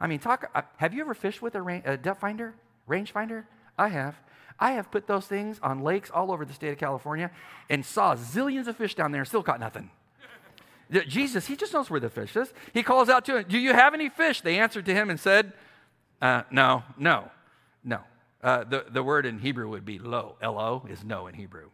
I 0.00 0.06
mean, 0.06 0.20
talk. 0.20 0.50
Uh, 0.54 0.62
have 0.78 0.94
you 0.94 1.02
ever 1.02 1.12
fished 1.12 1.42
with 1.42 1.54
a, 1.54 1.60
rain, 1.60 1.82
a 1.84 1.98
depth 1.98 2.20
finder, 2.20 2.54
range 2.86 3.12
finder? 3.12 3.46
I 3.76 3.88
have. 3.88 4.16
I 4.58 4.72
have 4.72 4.90
put 4.90 5.06
those 5.06 5.26
things 5.26 5.58
on 5.62 5.80
lakes 5.80 6.10
all 6.10 6.32
over 6.32 6.44
the 6.44 6.54
state 6.54 6.72
of 6.72 6.78
California 6.78 7.30
and 7.68 7.84
saw 7.84 8.14
zillions 8.14 8.68
of 8.68 8.76
fish 8.76 8.94
down 8.94 9.12
there 9.12 9.20
and 9.20 9.28
still 9.28 9.42
caught 9.42 9.60
nothing. 9.60 9.90
Jesus, 10.90 11.46
he 11.46 11.56
just 11.56 11.72
knows 11.72 11.90
where 11.90 12.00
the 12.00 12.08
fish 12.08 12.34
is. 12.36 12.52
He 12.72 12.82
calls 12.82 13.08
out 13.08 13.24
to 13.26 13.38
him, 13.38 13.44
Do 13.48 13.58
you 13.58 13.74
have 13.74 13.94
any 13.94 14.08
fish? 14.08 14.40
They 14.40 14.58
answered 14.58 14.86
to 14.86 14.94
him 14.94 15.10
and 15.10 15.20
said, 15.20 15.52
uh, 16.22 16.42
No, 16.50 16.82
no, 16.96 17.30
no. 17.84 18.00
Uh, 18.42 18.64
the, 18.64 18.86
the 18.88 19.02
word 19.02 19.26
in 19.26 19.38
Hebrew 19.38 19.68
would 19.68 19.84
be 19.84 19.98
lo. 19.98 20.36
L 20.40 20.58
O 20.58 20.86
is 20.88 21.04
no 21.04 21.26
in 21.26 21.34
Hebrew. 21.34 21.70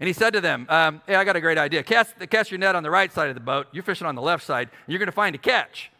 And 0.00 0.06
he 0.06 0.12
said 0.12 0.32
to 0.34 0.40
them, 0.40 0.66
um, 0.68 1.02
Hey, 1.06 1.16
I 1.16 1.24
got 1.24 1.36
a 1.36 1.40
great 1.40 1.58
idea. 1.58 1.82
Cast, 1.82 2.14
cast 2.30 2.50
your 2.50 2.58
net 2.58 2.74
on 2.74 2.82
the 2.82 2.90
right 2.90 3.12
side 3.12 3.28
of 3.28 3.34
the 3.34 3.40
boat. 3.40 3.66
You're 3.72 3.82
fishing 3.82 4.06
on 4.06 4.14
the 4.14 4.22
left 4.22 4.44
side, 4.44 4.68
and 4.70 4.92
you're 4.92 5.00
going 5.00 5.06
to 5.06 5.12
find 5.12 5.34
a 5.34 5.38
catch. 5.38 5.90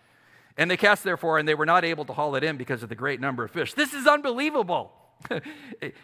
And 0.57 0.71
they 0.71 0.77
cast, 0.77 1.05
therefore, 1.05 1.39
and 1.39 1.47
they 1.47 1.55
were 1.55 1.67
not 1.67 1.85
able 1.85 2.05
to 2.07 2.13
haul 2.13 2.35
it 2.35 2.43
in 2.43 2.57
because 2.57 2.83
of 2.83 2.89
the 2.89 2.95
great 2.95 3.21
number 3.21 3.45
of 3.45 3.51
fish. 3.51 3.75
This 3.75 3.95
is 3.95 4.07
unbelievable. 4.07 4.93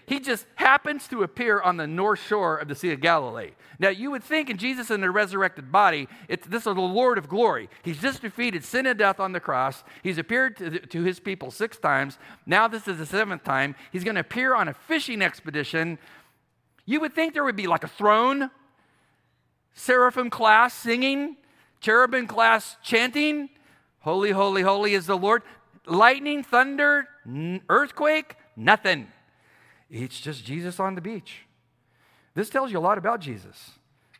he 0.06 0.20
just 0.20 0.46
happens 0.56 1.08
to 1.08 1.22
appear 1.22 1.60
on 1.60 1.76
the 1.76 1.86
north 1.86 2.20
shore 2.20 2.56
of 2.56 2.68
the 2.68 2.74
Sea 2.74 2.92
of 2.92 3.00
Galilee. 3.00 3.52
Now, 3.78 3.88
you 3.88 4.10
would 4.10 4.24
think 4.24 4.50
in 4.50 4.56
Jesus 4.56 4.90
in 4.90 5.00
the 5.00 5.10
resurrected 5.10 5.70
body, 5.70 6.08
this 6.28 6.60
is 6.60 6.64
the 6.64 6.74
Lord 6.74 7.18
of 7.18 7.28
glory. 7.28 7.68
He's 7.82 8.00
just 8.00 8.22
defeated 8.22 8.64
sin 8.64 8.86
and 8.86 8.98
death 8.98 9.20
on 9.20 9.32
the 9.32 9.40
cross. 9.40 9.84
He's 10.02 10.18
appeared 10.18 10.56
to, 10.58 10.78
to 10.78 11.02
his 11.02 11.20
people 11.20 11.50
six 11.50 11.78
times. 11.78 12.18
Now, 12.46 12.68
this 12.68 12.88
is 12.88 12.98
the 12.98 13.06
seventh 13.06 13.44
time. 13.44 13.74
He's 13.92 14.04
going 14.04 14.16
to 14.16 14.20
appear 14.20 14.54
on 14.54 14.68
a 14.68 14.74
fishing 14.74 15.22
expedition. 15.22 15.98
You 16.84 17.00
would 17.00 17.14
think 17.14 17.34
there 17.34 17.44
would 17.44 17.56
be 17.56 17.66
like 17.66 17.84
a 17.84 17.88
throne, 17.88 18.50
seraphim 19.74 20.30
class 20.30 20.74
singing, 20.74 21.36
cherubim 21.80 22.26
class 22.26 22.76
chanting. 22.82 23.48
Holy, 24.00 24.32
holy, 24.32 24.62
holy 24.62 24.94
is 24.94 25.06
the 25.06 25.16
Lord. 25.16 25.42
Lightning, 25.86 26.42
thunder, 26.42 27.08
earthquake 27.68 28.36
Nothing. 28.56 29.08
It's 29.90 30.20
just 30.20 30.44
Jesus 30.44 30.80
on 30.80 30.94
the 30.94 31.00
beach. 31.00 31.46
This 32.34 32.50
tells 32.50 32.72
you 32.72 32.78
a 32.78 32.80
lot 32.80 32.98
about 32.98 33.20
Jesus. 33.20 33.70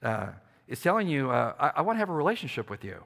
Uh, 0.03 0.29
it's 0.69 0.83
telling 0.83 1.09
you, 1.09 1.31
uh, 1.31 1.55
I, 1.59 1.73
I 1.77 1.81
want 1.83 1.97
to 1.97 2.01
have 2.01 2.11
a 2.11 2.15
relationship 2.15 2.71
with 2.71 2.85
you. 2.85 3.03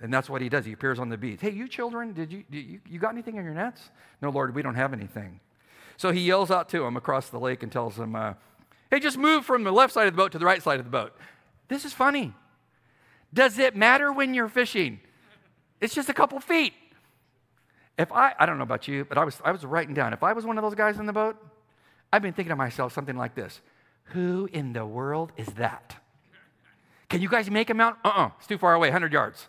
And 0.00 0.12
that's 0.12 0.28
what 0.28 0.42
he 0.42 0.48
does. 0.48 0.64
He 0.64 0.72
appears 0.72 0.98
on 0.98 1.08
the 1.08 1.16
beach. 1.16 1.40
Hey, 1.40 1.50
you 1.50 1.68
children, 1.68 2.12
did 2.12 2.32
you, 2.32 2.44
did 2.50 2.64
you, 2.64 2.80
you 2.88 2.98
got 2.98 3.12
anything 3.12 3.36
in 3.36 3.44
your 3.44 3.54
nets? 3.54 3.90
No, 4.20 4.30
Lord, 4.30 4.54
we 4.54 4.62
don't 4.62 4.74
have 4.74 4.92
anything. 4.92 5.40
So 5.96 6.10
he 6.10 6.20
yells 6.20 6.50
out 6.50 6.68
to 6.70 6.80
them 6.80 6.96
across 6.96 7.30
the 7.30 7.38
lake 7.38 7.62
and 7.62 7.70
tells 7.70 7.96
them, 7.96 8.16
uh, 8.16 8.34
hey, 8.90 9.00
just 9.00 9.16
move 9.16 9.44
from 9.44 9.64
the 9.64 9.72
left 9.72 9.92
side 9.92 10.06
of 10.06 10.12
the 10.12 10.16
boat 10.16 10.32
to 10.32 10.38
the 10.38 10.44
right 10.44 10.62
side 10.62 10.78
of 10.78 10.84
the 10.84 10.90
boat. 10.90 11.16
This 11.68 11.84
is 11.84 11.92
funny. 11.92 12.34
Does 13.32 13.58
it 13.58 13.74
matter 13.74 14.12
when 14.12 14.34
you're 14.34 14.48
fishing? 14.48 15.00
It's 15.80 15.94
just 15.94 16.08
a 16.08 16.14
couple 16.14 16.40
feet. 16.40 16.72
If 17.96 18.10
I, 18.12 18.34
I 18.38 18.46
don't 18.46 18.58
know 18.58 18.64
about 18.64 18.88
you, 18.88 19.04
but 19.04 19.18
I 19.18 19.24
was, 19.24 19.40
I 19.44 19.52
was 19.52 19.64
writing 19.64 19.94
down, 19.94 20.12
if 20.12 20.22
I 20.22 20.32
was 20.32 20.44
one 20.44 20.58
of 20.58 20.62
those 20.62 20.74
guys 20.74 20.98
in 20.98 21.06
the 21.06 21.12
boat, 21.12 21.36
I've 22.12 22.22
been 22.22 22.32
thinking 22.32 22.50
to 22.50 22.56
myself 22.56 22.92
something 22.92 23.16
like 23.16 23.34
this 23.34 23.60
Who 24.06 24.48
in 24.52 24.72
the 24.72 24.84
world 24.84 25.32
is 25.36 25.46
that? 25.54 25.96
Can 27.08 27.20
you 27.20 27.28
guys 27.28 27.50
make 27.50 27.70
him 27.70 27.80
out? 27.80 27.98
Uh 28.04 28.08
uh-uh, 28.08 28.26
uh, 28.26 28.30
it's 28.38 28.46
too 28.46 28.58
far 28.58 28.74
away, 28.74 28.88
100 28.88 29.12
yards. 29.12 29.48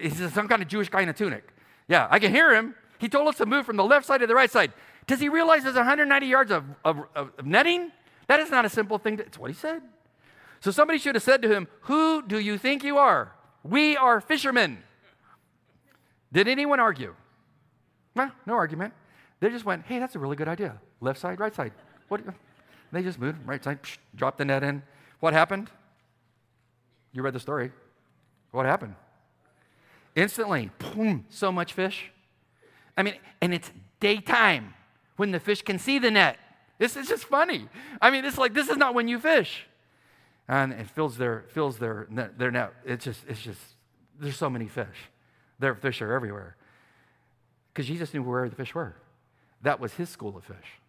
Is 0.00 0.18
this 0.18 0.32
some 0.32 0.48
kind 0.48 0.62
of 0.62 0.68
Jewish 0.68 0.88
guy 0.88 1.02
in 1.02 1.08
a 1.08 1.12
tunic? 1.12 1.46
Yeah, 1.86 2.08
I 2.10 2.18
can 2.18 2.32
hear 2.32 2.54
him. 2.54 2.74
He 2.98 3.08
told 3.08 3.28
us 3.28 3.36
to 3.36 3.46
move 3.46 3.66
from 3.66 3.76
the 3.76 3.84
left 3.84 4.06
side 4.06 4.18
to 4.18 4.26
the 4.26 4.34
right 4.34 4.50
side. 4.50 4.72
Does 5.06 5.20
he 5.20 5.28
realize 5.28 5.62
there's 5.62 5.76
190 5.76 6.26
yards 6.26 6.50
of, 6.50 6.64
of, 6.84 7.04
of 7.14 7.44
netting? 7.44 7.92
That 8.26 8.40
is 8.40 8.50
not 8.50 8.64
a 8.64 8.70
simple 8.70 8.98
thing. 8.98 9.18
To, 9.18 9.22
it's 9.24 9.38
what 9.38 9.50
he 9.50 9.54
said. 9.54 9.82
So 10.60 10.70
somebody 10.70 10.98
should 10.98 11.14
have 11.14 11.22
said 11.22 11.42
to 11.42 11.48
him, 11.48 11.68
Who 11.82 12.26
do 12.26 12.38
you 12.38 12.56
think 12.56 12.82
you 12.82 12.96
are? 12.96 13.32
We 13.62 13.96
are 13.96 14.20
fishermen. 14.20 14.82
Did 16.32 16.48
anyone 16.48 16.80
argue? 16.80 17.14
Well, 18.14 18.30
no 18.46 18.54
argument. 18.54 18.94
They 19.40 19.50
just 19.50 19.64
went, 19.64 19.84
hey, 19.86 19.98
that's 19.98 20.14
a 20.14 20.18
really 20.18 20.36
good 20.36 20.48
idea. 20.48 20.80
Left 21.00 21.18
side, 21.20 21.40
right 21.40 21.54
side. 21.54 21.72
What? 22.08 22.22
They 22.92 23.02
just 23.02 23.18
moved, 23.18 23.46
right 23.46 23.62
side, 23.62 23.82
psh, 23.82 23.98
dropped 24.14 24.38
the 24.38 24.44
net 24.44 24.62
in. 24.62 24.82
What 25.20 25.32
happened? 25.32 25.70
You 27.12 27.22
read 27.22 27.34
the 27.34 27.40
story. 27.40 27.72
What 28.52 28.66
happened? 28.66 28.94
Instantly, 30.14 30.70
boom, 30.78 31.26
so 31.28 31.50
much 31.50 31.72
fish. 31.72 32.12
I 32.96 33.02
mean, 33.02 33.14
and 33.40 33.52
it's 33.52 33.70
daytime 33.98 34.74
when 35.16 35.32
the 35.32 35.40
fish 35.40 35.62
can 35.62 35.78
see 35.78 35.98
the 35.98 36.10
net. 36.10 36.38
This 36.78 36.96
is 36.96 37.08
just 37.08 37.24
funny. 37.24 37.68
I 38.00 38.10
mean, 38.10 38.24
it's 38.24 38.38
like 38.38 38.54
this 38.54 38.68
is 38.68 38.76
not 38.76 38.94
when 38.94 39.08
you 39.08 39.18
fish. 39.18 39.66
And 40.46 40.72
it 40.72 40.88
fills 40.90 41.16
their 41.16 41.44
fills 41.48 41.78
their 41.78 42.06
their 42.36 42.50
net. 42.50 42.74
It's 42.84 43.04
just 43.04 43.20
it's 43.26 43.40
just 43.40 43.60
there's 44.20 44.36
so 44.36 44.50
many 44.50 44.68
fish. 44.68 45.10
Their 45.58 45.74
fish 45.74 46.02
are 46.02 46.12
everywhere 46.12 46.56
because 47.74 47.88
Jesus 47.88 48.14
knew 48.14 48.22
where 48.22 48.48
the 48.48 48.54
fish 48.54 48.74
were. 48.74 48.94
That 49.62 49.80
was 49.80 49.92
his 49.94 50.08
school 50.08 50.36
of 50.36 50.44
fish. 50.44 50.80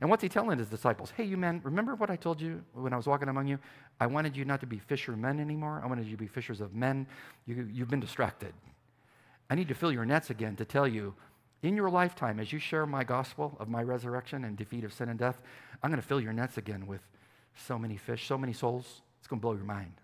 And 0.00 0.08
what's 0.08 0.22
he 0.22 0.28
telling 0.28 0.58
his 0.58 0.68
disciples? 0.68 1.12
Hey, 1.16 1.24
you 1.24 1.36
men, 1.36 1.60
remember 1.64 1.96
what 1.96 2.10
I 2.10 2.16
told 2.16 2.40
you 2.40 2.62
when 2.72 2.92
I 2.92 2.96
was 2.96 3.06
walking 3.06 3.28
among 3.28 3.48
you? 3.48 3.58
I 4.00 4.06
wanted 4.06 4.36
you 4.36 4.44
not 4.44 4.60
to 4.60 4.66
be 4.66 4.78
fishermen 4.78 5.40
anymore. 5.40 5.80
I 5.82 5.86
wanted 5.86 6.06
you 6.06 6.12
to 6.12 6.16
be 6.16 6.26
fishers 6.26 6.60
of 6.60 6.74
men. 6.74 7.06
You, 7.46 7.68
you've 7.72 7.90
been 7.90 8.00
distracted. 8.00 8.52
I 9.50 9.54
need 9.54 9.68
to 9.68 9.74
fill 9.74 9.92
your 9.92 10.04
nets 10.04 10.30
again 10.30 10.56
to 10.56 10.64
tell 10.64 10.86
you 10.86 11.14
in 11.64 11.76
your 11.76 11.88
lifetime, 11.88 12.38
as 12.40 12.52
you 12.52 12.58
share 12.58 12.84
my 12.84 13.04
gospel 13.04 13.56
of 13.58 13.70
my 13.70 13.82
resurrection 13.82 14.44
and 14.44 14.54
defeat 14.54 14.84
of 14.84 14.92
sin 14.92 15.08
and 15.08 15.18
death, 15.18 15.40
I'm 15.82 15.90
going 15.90 16.00
to 16.00 16.06
fill 16.06 16.20
your 16.20 16.34
nets 16.34 16.58
again 16.58 16.86
with 16.86 17.00
so 17.54 17.78
many 17.78 17.96
fish, 17.96 18.26
so 18.26 18.36
many 18.36 18.52
souls. 18.52 19.00
It's 19.18 19.26
going 19.26 19.40
to 19.40 19.42
blow 19.42 19.54
your 19.54 19.64
mind. 19.64 19.94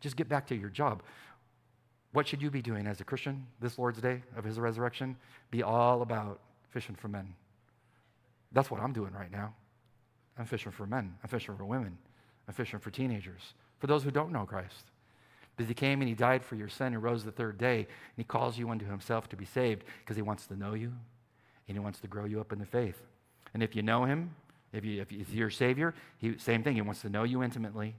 Just 0.00 0.16
get 0.16 0.28
back 0.28 0.48
to 0.48 0.56
your 0.56 0.68
job. 0.68 1.04
What 2.12 2.26
should 2.26 2.42
you 2.42 2.50
be 2.50 2.62
doing 2.62 2.86
as 2.86 3.00
a 3.00 3.04
Christian 3.04 3.46
this 3.60 3.78
Lord's 3.78 4.00
Day 4.00 4.22
of 4.36 4.44
His 4.44 4.58
resurrection? 4.58 5.16
Be 5.50 5.62
all 5.62 6.02
about 6.02 6.40
fishing 6.70 6.96
for 6.96 7.08
men. 7.08 7.34
That's 8.52 8.70
what 8.70 8.80
I'm 8.80 8.92
doing 8.92 9.12
right 9.12 9.30
now. 9.30 9.54
I'm 10.36 10.46
fishing 10.46 10.72
for 10.72 10.86
men. 10.86 11.14
I'm 11.22 11.28
fishing 11.28 11.56
for 11.56 11.64
women. 11.64 11.98
I'm 12.48 12.54
fishing 12.54 12.80
for 12.80 12.90
teenagers, 12.90 13.54
for 13.78 13.86
those 13.86 14.02
who 14.02 14.10
don't 14.10 14.32
know 14.32 14.44
Christ. 14.44 14.90
Because 15.56 15.68
he 15.68 15.74
came 15.74 16.00
and 16.00 16.08
he 16.08 16.14
died 16.14 16.44
for 16.44 16.56
your 16.56 16.68
sin 16.68 16.88
and 16.88 17.02
rose 17.02 17.22
the 17.22 17.30
third 17.30 17.58
day, 17.58 17.78
and 17.78 18.16
he 18.16 18.24
calls 18.24 18.58
you 18.58 18.70
unto 18.70 18.86
himself 18.86 19.28
to 19.28 19.36
be 19.36 19.44
saved 19.44 19.84
because 20.00 20.16
he 20.16 20.22
wants 20.22 20.46
to 20.46 20.56
know 20.56 20.74
you 20.74 20.92
and 21.68 21.76
he 21.76 21.78
wants 21.78 22.00
to 22.00 22.08
grow 22.08 22.24
you 22.24 22.40
up 22.40 22.52
in 22.52 22.58
the 22.58 22.66
faith. 22.66 23.00
And 23.54 23.62
if 23.62 23.76
you 23.76 23.82
know 23.82 24.04
him, 24.04 24.34
if, 24.72 24.84
you, 24.84 25.00
if 25.00 25.10
he's 25.10 25.32
your 25.32 25.50
Savior, 25.50 25.94
he, 26.18 26.38
same 26.38 26.64
thing. 26.64 26.74
He 26.74 26.82
wants 26.82 27.02
to 27.02 27.08
know 27.08 27.22
you 27.22 27.42
intimately, 27.42 27.94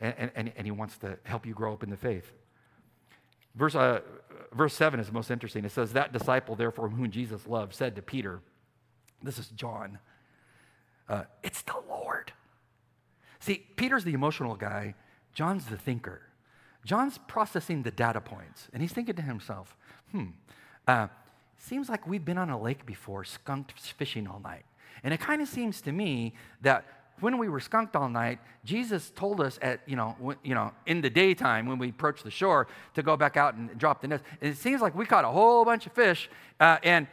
and, 0.00 0.30
and, 0.36 0.52
and 0.56 0.66
he 0.66 0.70
wants 0.70 0.98
to 0.98 1.18
help 1.24 1.46
you 1.46 1.54
grow 1.54 1.72
up 1.72 1.82
in 1.82 1.90
the 1.90 1.96
faith. 1.96 2.30
Verse, 3.56 3.74
uh, 3.74 4.00
verse 4.52 4.74
7 4.74 5.00
is 5.00 5.06
the 5.06 5.12
most 5.12 5.30
interesting. 5.30 5.64
It 5.64 5.72
says, 5.72 5.92
That 5.92 6.12
disciple, 6.12 6.54
therefore, 6.54 6.88
whom 6.88 7.10
Jesus 7.10 7.46
loved, 7.46 7.74
said 7.74 7.96
to 7.96 8.02
Peter, 8.02 8.40
This 9.22 9.38
is 9.38 9.48
John, 9.48 9.98
uh, 11.08 11.24
it's 11.42 11.62
the 11.62 11.80
Lord. 11.88 12.32
See, 13.40 13.66
Peter's 13.76 14.04
the 14.04 14.12
emotional 14.12 14.56
guy, 14.56 14.94
John's 15.32 15.66
the 15.66 15.76
thinker. 15.76 16.22
John's 16.84 17.18
processing 17.26 17.82
the 17.82 17.90
data 17.90 18.20
points, 18.20 18.68
and 18.72 18.80
he's 18.80 18.92
thinking 18.92 19.16
to 19.16 19.22
himself, 19.22 19.76
hmm, 20.12 20.26
uh, 20.86 21.08
seems 21.58 21.88
like 21.88 22.06
we've 22.06 22.24
been 22.24 22.38
on 22.38 22.50
a 22.50 22.60
lake 22.60 22.86
before, 22.86 23.24
skunked 23.24 23.72
fishing 23.80 24.28
all 24.28 24.40
night. 24.40 24.64
And 25.02 25.12
it 25.12 25.18
kind 25.20 25.42
of 25.42 25.48
seems 25.48 25.80
to 25.82 25.92
me 25.92 26.34
that 26.62 26.84
when 27.20 27.38
we 27.38 27.48
were 27.48 27.60
skunked 27.60 27.96
all 27.96 28.08
night, 28.08 28.38
Jesus 28.64 29.10
told 29.10 29.40
us 29.40 29.58
at, 29.62 29.80
you 29.86 29.96
know, 29.96 30.36
you 30.42 30.54
know, 30.54 30.72
in 30.86 31.00
the 31.00 31.10
daytime 31.10 31.66
when 31.66 31.78
we 31.78 31.88
approached 31.88 32.24
the 32.24 32.30
shore 32.30 32.68
to 32.94 33.02
go 33.02 33.16
back 33.16 33.36
out 33.36 33.54
and 33.54 33.76
drop 33.78 34.02
the 34.02 34.08
nets. 34.08 34.22
And 34.40 34.52
it 34.52 34.58
seems 34.58 34.80
like 34.82 34.94
we 34.94 35.06
caught 35.06 35.24
a 35.24 35.28
whole 35.28 35.64
bunch 35.64 35.86
of 35.86 35.92
fish. 35.92 36.28
Uh, 36.60 36.78
and 36.82 37.06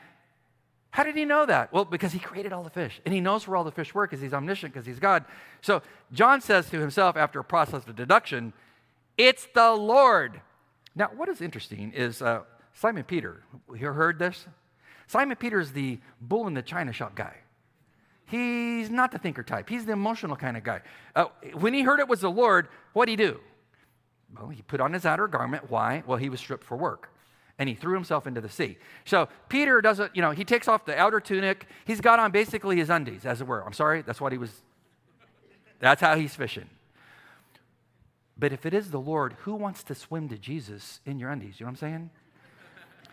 how 0.92 1.04
did 1.04 1.16
he 1.16 1.26
know 1.26 1.46
that? 1.46 1.74
Well, 1.74 1.86
because 1.86 2.12
he 2.12 2.20
created 2.20 2.54
all 2.54 2.64
the 2.64 2.70
fish. 2.70 3.02
And 3.06 3.14
he 3.14 3.22
knows 3.22 3.48
where 3.48 3.58
all 3.58 3.64
the 3.64 3.72
fish 3.72 3.94
were 3.94 4.06
because 4.06 4.22
he's 4.22 4.34
omniscient, 4.34 4.74
because 4.74 4.86
he's 4.86 5.00
God. 5.00 5.26
So 5.62 5.82
John 6.12 6.42
says 6.42 6.70
to 6.70 6.80
himself 6.80 7.18
after 7.18 7.40
a 7.40 7.44
process 7.44 7.88
of 7.88 7.96
deduction, 7.96 8.54
it's 9.18 9.48
the 9.54 9.72
Lord. 9.72 10.42
Now, 10.96 11.10
what 11.16 11.30
is 11.30 11.42
interesting 11.42 11.94
is 11.94 12.22
uh, 12.22 12.42
Simon 12.74 13.04
Peter. 13.04 13.44
You 13.74 13.88
heard 13.88 14.20
this? 14.20 14.46
Simon 15.08 15.38
Peter 15.38 15.60
is 15.60 15.72
the 15.72 16.00
bull 16.22 16.48
in 16.48 16.54
the 16.54 16.62
china 16.62 16.92
shop 16.92 17.16
guy. 17.16 17.38
He's 18.26 18.90
not 18.90 19.12
the 19.12 19.18
thinker 19.20 19.44
type. 19.44 19.70
He's 19.70 19.86
the 19.86 19.92
emotional 19.92 20.36
kind 20.36 20.58
of 20.58 20.64
guy. 20.64 20.82
Uh, 21.16 21.26
when 21.54 21.74
he 21.74 21.82
heard 21.82 22.00
it 22.00 22.08
was 22.08 22.22
the 22.22 22.32
Lord, 22.32 22.68
what 22.94 23.06
did 23.06 23.12
he 23.12 23.16
do? 23.18 23.40
Well, 24.36 24.50
he 24.50 24.62
put 24.62 24.82
on 24.82 24.94
his 24.94 25.06
outer 25.06 25.28
garment. 25.28 25.70
Why? 25.70 26.04
Well, 26.06 26.18
he 26.18 26.30
was 26.30 26.40
stripped 26.40 26.64
for 26.64 26.76
work. 26.78 27.10
And 27.60 27.70
he 27.70 27.76
threw 27.76 27.94
himself 27.94 28.26
into 28.26 28.42
the 28.42 28.50
sea. 28.50 28.78
So 29.06 29.30
Peter 29.48 29.80
doesn't, 29.80 30.16
you 30.16 30.22
know, 30.22 30.32
he 30.32 30.44
takes 30.44 30.68
off 30.68 30.86
the 30.86 30.98
outer 30.98 31.20
tunic. 31.20 31.68
He's 31.86 32.02
got 32.02 32.18
on 32.18 32.32
basically 32.32 32.78
his 32.78 32.90
undies, 32.90 33.26
as 33.26 33.42
it 33.42 33.48
were. 33.48 33.64
I'm 33.64 33.74
sorry, 33.74 34.02
that's 34.02 34.20
what 34.20 34.32
he 34.32 34.40
was, 34.40 34.64
that's 35.80 36.02
how 36.02 36.16
he's 36.16 36.34
fishing. 36.34 36.70
But 38.38 38.52
if 38.52 38.66
it 38.66 38.74
is 38.74 38.90
the 38.90 39.00
Lord, 39.00 39.34
who 39.42 39.54
wants 39.54 39.84
to 39.84 39.96
swim 39.96 40.30
to 40.30 40.38
Jesus 40.38 41.00
in 41.06 41.20
your 41.20 41.30
undies? 41.30 41.60
You 41.60 41.66
know 41.66 41.72
what 41.74 41.84
I'm 41.84 42.10
saying? 42.10 42.10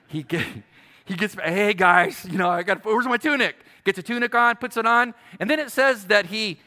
He, 0.09 0.25
he 1.11 1.16
gets, 1.16 1.35
hey 1.35 1.75
guys, 1.75 2.25
you 2.31 2.38
know, 2.38 2.49
I 2.49 2.62
got, 2.62 2.85
where's 2.85 3.05
my 3.05 3.16
tunic? 3.16 3.57
Gets 3.83 3.99
a 3.99 4.03
tunic 4.03 4.33
on, 4.33 4.55
puts 4.57 4.77
it 4.77 4.87
on, 4.87 5.12
and 5.40 5.51
then 5.51 5.59
it 5.59 5.73
says 5.73 6.05
that 6.05 6.27
he, 6.27 6.61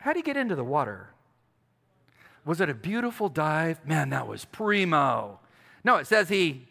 how 0.00 0.12
did 0.12 0.18
he 0.18 0.22
get 0.24 0.36
into 0.36 0.56
the 0.56 0.64
water? 0.64 1.10
Was 2.44 2.60
it 2.60 2.68
a 2.68 2.74
beautiful 2.74 3.28
dive? 3.28 3.86
Man, 3.86 4.10
that 4.10 4.26
was 4.26 4.44
primo. 4.46 5.38
No, 5.84 5.98
it 5.98 6.08
says 6.08 6.30
he 6.30 6.66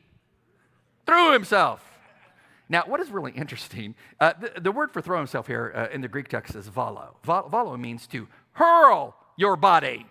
threw 1.05 1.31
himself. 1.31 1.87
Now, 2.67 2.83
what 2.85 2.99
is 2.99 3.11
really 3.11 3.31
interesting, 3.31 3.95
uh, 4.19 4.33
the, 4.37 4.59
the, 4.59 4.71
word 4.73 4.91
for 4.91 5.01
throw 5.01 5.19
himself 5.19 5.47
here 5.47 5.71
uh, 5.73 5.87
in 5.93 6.01
the 6.01 6.09
Greek 6.09 6.27
text 6.27 6.53
is 6.55 6.67
valo. 6.67 7.15
Valo 7.23 7.79
means 7.79 8.07
to 8.07 8.27
hurl 8.51 9.15
your 9.37 9.55
body. 9.55 10.05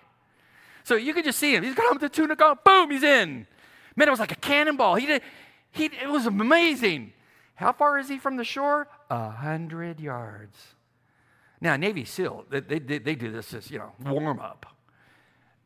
So 0.85 0.95
you 0.95 1.13
can 1.13 1.23
just 1.23 1.39
see 1.39 1.55
him. 1.55 1.65
He's 1.65 1.75
got 1.75 2.01
the 2.01 2.09
tunic 2.09 2.41
on, 2.41 2.59
boom, 2.65 2.91
he's 2.91 3.03
in. 3.03 3.47
Man, 3.95 4.09
it 4.09 4.11
was 4.11 4.21
like 4.21 4.33
a 4.33 4.37
cannonball. 4.37 4.95
He 4.95 5.05
did, 5.05 5.23
he, 5.73 5.87
it 5.87 6.09
was 6.09 6.27
amazing. 6.27 7.13
How 7.55 7.73
far 7.73 7.99
is 7.99 8.09
he 8.09 8.19
from 8.19 8.37
the 8.37 8.45
shore? 8.45 8.89
A 9.11 9.31
hundred 9.31 10.01
yards. 10.01 10.57
Now, 11.61 11.77
Navy 11.77 12.05
SEAL, 12.05 12.47
they, 12.49 12.61
they, 12.61 12.99
they 12.99 13.15
do 13.15 13.31
this 13.31 13.53
as, 13.53 13.71
you 13.71 13.79
know, 13.79 13.93
warm 14.05 14.41
up. 14.41 14.67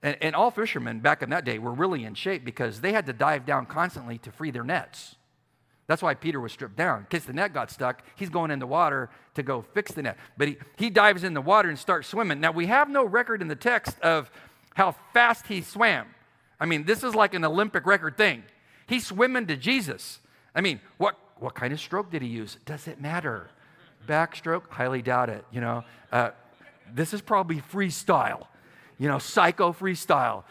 And, 0.02 0.16
and 0.20 0.34
all 0.34 0.50
fishermen 0.50 1.00
back 1.00 1.22
in 1.22 1.30
that 1.30 1.44
day 1.44 1.58
were 1.58 1.72
really 1.72 2.04
in 2.04 2.14
shape 2.14 2.44
because 2.44 2.80
they 2.80 2.92
had 2.92 3.06
to 3.06 3.12
dive 3.12 3.46
down 3.46 3.66
constantly 3.66 4.18
to 4.18 4.32
free 4.32 4.50
their 4.50 4.64
nets. 4.64 5.14
That's 5.86 6.02
why 6.02 6.14
Peter 6.14 6.40
was 6.40 6.52
stripped 6.52 6.76
down. 6.76 7.00
In 7.00 7.06
case 7.06 7.24
the 7.24 7.32
net 7.32 7.52
got 7.52 7.70
stuck, 7.70 8.02
he's 8.16 8.30
going 8.30 8.50
in 8.50 8.58
the 8.58 8.66
water 8.66 9.10
to 9.34 9.42
go 9.42 9.62
fix 9.62 9.92
the 9.92 10.02
net. 10.02 10.16
But 10.36 10.48
he, 10.48 10.56
he 10.76 10.90
dives 10.90 11.24
in 11.24 11.34
the 11.34 11.40
water 11.40 11.68
and 11.68 11.78
starts 11.78 12.08
swimming. 12.08 12.40
Now, 12.40 12.52
we 12.52 12.66
have 12.66 12.88
no 12.88 13.04
record 13.04 13.40
in 13.42 13.48
the 13.48 13.56
text 13.56 14.00
of 14.00 14.30
how 14.74 14.96
fast 15.12 15.46
he 15.46 15.60
swam. 15.60 16.08
I 16.58 16.66
mean, 16.66 16.84
this 16.84 17.04
is 17.04 17.14
like 17.14 17.34
an 17.34 17.44
Olympic 17.44 17.86
record 17.86 18.16
thing. 18.16 18.44
He's 18.86 19.06
swimming 19.06 19.46
to 19.46 19.56
Jesus. 19.56 20.20
I 20.54 20.60
mean, 20.60 20.80
what, 20.98 21.18
what 21.38 21.54
kind 21.54 21.72
of 21.72 21.80
stroke 21.80 22.10
did 22.10 22.22
he 22.22 22.28
use? 22.28 22.58
Does 22.64 22.86
it 22.86 23.00
matter? 23.00 23.50
Backstroke? 24.06 24.68
Highly 24.68 25.02
doubt 25.02 25.30
it. 25.30 25.44
You 25.50 25.60
know, 25.60 25.84
uh, 26.12 26.30
this 26.92 27.14
is 27.14 27.20
probably 27.20 27.60
freestyle, 27.60 28.46
you 28.98 29.08
know, 29.08 29.18
psycho 29.18 29.72
freestyle. 29.72 30.44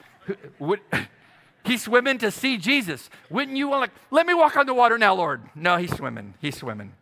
Would, 0.60 0.82
he's 1.64 1.84
swimming 1.84 2.18
to 2.20 2.32
see 2.32 2.58
Jesus. 2.58 3.10
Wouldn't 3.30 3.58
you 3.58 3.68
want 3.68 3.94
to, 3.94 4.00
let 4.12 4.26
me 4.26 4.34
walk 4.34 4.58
on 4.58 4.66
the 4.66 4.74
water 4.74 4.98
now, 4.98 5.14
Lord? 5.14 5.42
No, 5.56 5.78
he's 5.78 5.96
swimming. 5.96 6.34
He's 6.40 6.58
swimming. 6.58 6.94